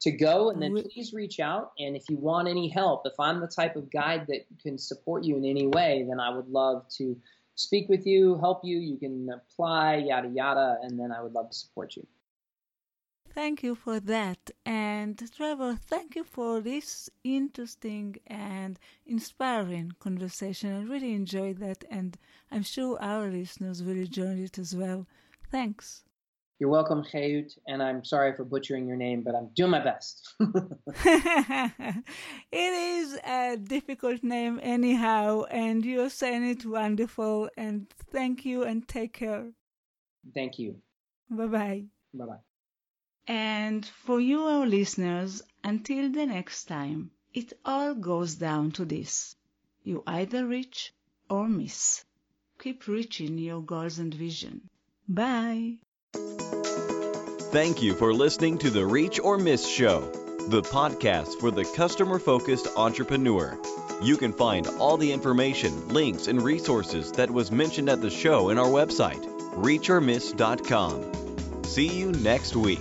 to 0.02 0.12
go. 0.12 0.50
And 0.50 0.62
then 0.62 0.74
please 0.74 1.14
reach 1.14 1.40
out. 1.40 1.74
And 1.78 1.96
if 1.96 2.10
you 2.10 2.18
want 2.18 2.48
any 2.48 2.68
help, 2.68 3.04
if 3.06 3.14
I'm 3.20 3.40
the 3.40 3.48
type 3.48 3.76
of 3.76 3.92
guide 3.92 4.26
that 4.28 4.46
can 4.62 4.78
support 4.80 5.24
you 5.24 5.38
in 5.38 5.46
any 5.46 5.68
way, 5.68 6.04
then 6.08 6.20
I 6.20 6.36
would 6.36 6.50
love 6.50 6.88
to 6.98 7.16
speak 7.54 7.88
with 7.88 8.08
you, 8.08 8.38
help 8.40 8.62
you. 8.64 8.80
You 8.80 8.98
can 8.98 9.30
apply, 9.30 9.98
yada 9.98 10.30
yada, 10.30 10.78
and 10.82 11.00
then 11.00 11.12
I 11.12 11.22
would 11.22 11.34
love 11.34 11.50
to 11.50 11.56
support 11.56 11.96
you. 11.96 12.08
Thank 13.34 13.64
you 13.64 13.76
for 13.76 14.00
that. 14.02 14.52
And 14.66 15.22
Trevor, 15.36 15.78
thank 15.82 16.16
you 16.16 16.26
for 16.26 16.60
this 16.60 17.10
interesting 17.24 18.18
and 18.28 18.78
inspiring 19.06 19.94
conversation. 20.00 20.76
I 20.76 20.84
really 20.84 21.14
enjoyed 21.14 21.60
that, 21.60 21.86
and 21.90 22.18
I'm 22.52 22.64
sure 22.64 23.02
our 23.02 23.30
listeners 23.30 23.84
will 23.84 23.96
enjoy 23.96 24.36
it 24.36 24.58
as 24.60 24.76
well. 24.76 25.08
Thanks. 25.50 26.04
You're 26.60 26.70
welcome, 26.70 27.04
Chayut, 27.04 27.58
and 27.68 27.82
I'm 27.82 28.04
sorry 28.04 28.36
for 28.36 28.44
butchering 28.44 28.86
your 28.86 28.98
name, 28.98 29.22
but 29.24 29.34
I'm 29.34 29.50
doing 29.56 29.72
my 29.72 29.80
best. 29.80 30.36
it 30.40 32.04
is 32.52 33.18
a 33.26 33.58
difficult 33.58 34.24
name, 34.24 34.60
anyhow, 34.62 35.44
and 35.50 35.84
you're 35.86 36.10
saying 36.10 36.44
it 36.44 36.66
wonderful. 36.66 37.50
And 37.58 37.90
thank 38.12 38.46
you, 38.46 38.64
and 38.64 38.88
take 38.88 39.14
care. 39.14 39.46
Thank 40.36 40.60
you. 40.60 40.76
Bye 41.30 41.48
bye. 41.48 41.86
Bye 42.14 42.26
bye. 42.26 42.51
And 43.28 43.86
for 43.86 44.20
you, 44.20 44.42
our 44.42 44.66
listeners, 44.66 45.44
until 45.64 46.12
the 46.12 46.26
next 46.26 46.66
time, 46.66 47.12
it 47.34 47.54
all 47.64 47.94
goes 47.94 48.36
down 48.36 48.72
to 48.72 48.86
this 48.86 49.36
you 49.84 50.04
either 50.06 50.46
reach 50.46 50.94
or 51.30 51.48
miss. 51.48 52.04
Keep 52.60 52.88
reaching 52.88 53.38
your 53.38 53.62
goals 53.62 54.00
and 54.00 54.14
vision. 54.14 54.70
Bye. 55.08 55.78
Thank 57.52 57.82
you 57.82 57.96
for 57.96 58.14
listening 58.14 58.58
to 58.60 58.70
the 58.70 58.86
Reach 58.86 59.20
or 59.20 59.38
Miss 59.38 59.68
Show, 59.68 60.02
the 60.48 60.62
podcast 60.62 61.40
for 61.40 61.52
the 61.52 61.66
customer 61.76 62.20
focused 62.20 62.68
entrepreneur. 62.78 63.60
You 64.02 64.18
can 64.18 64.34
find 64.34 64.68
all 64.80 64.98
the 64.98 65.12
information, 65.12 65.90
links, 65.90 66.28
and 66.28 66.42
resources 66.42 67.12
that 67.14 67.32
was 67.32 67.52
mentioned 67.52 67.90
at 67.90 68.02
the 68.02 68.10
show 68.10 68.50
in 68.50 68.58
our 68.58 68.68
website, 68.68 69.24
reachormiss.com. 69.56 71.64
See 71.64 71.88
you 71.88 72.12
next 72.12 72.56
week. 72.56 72.80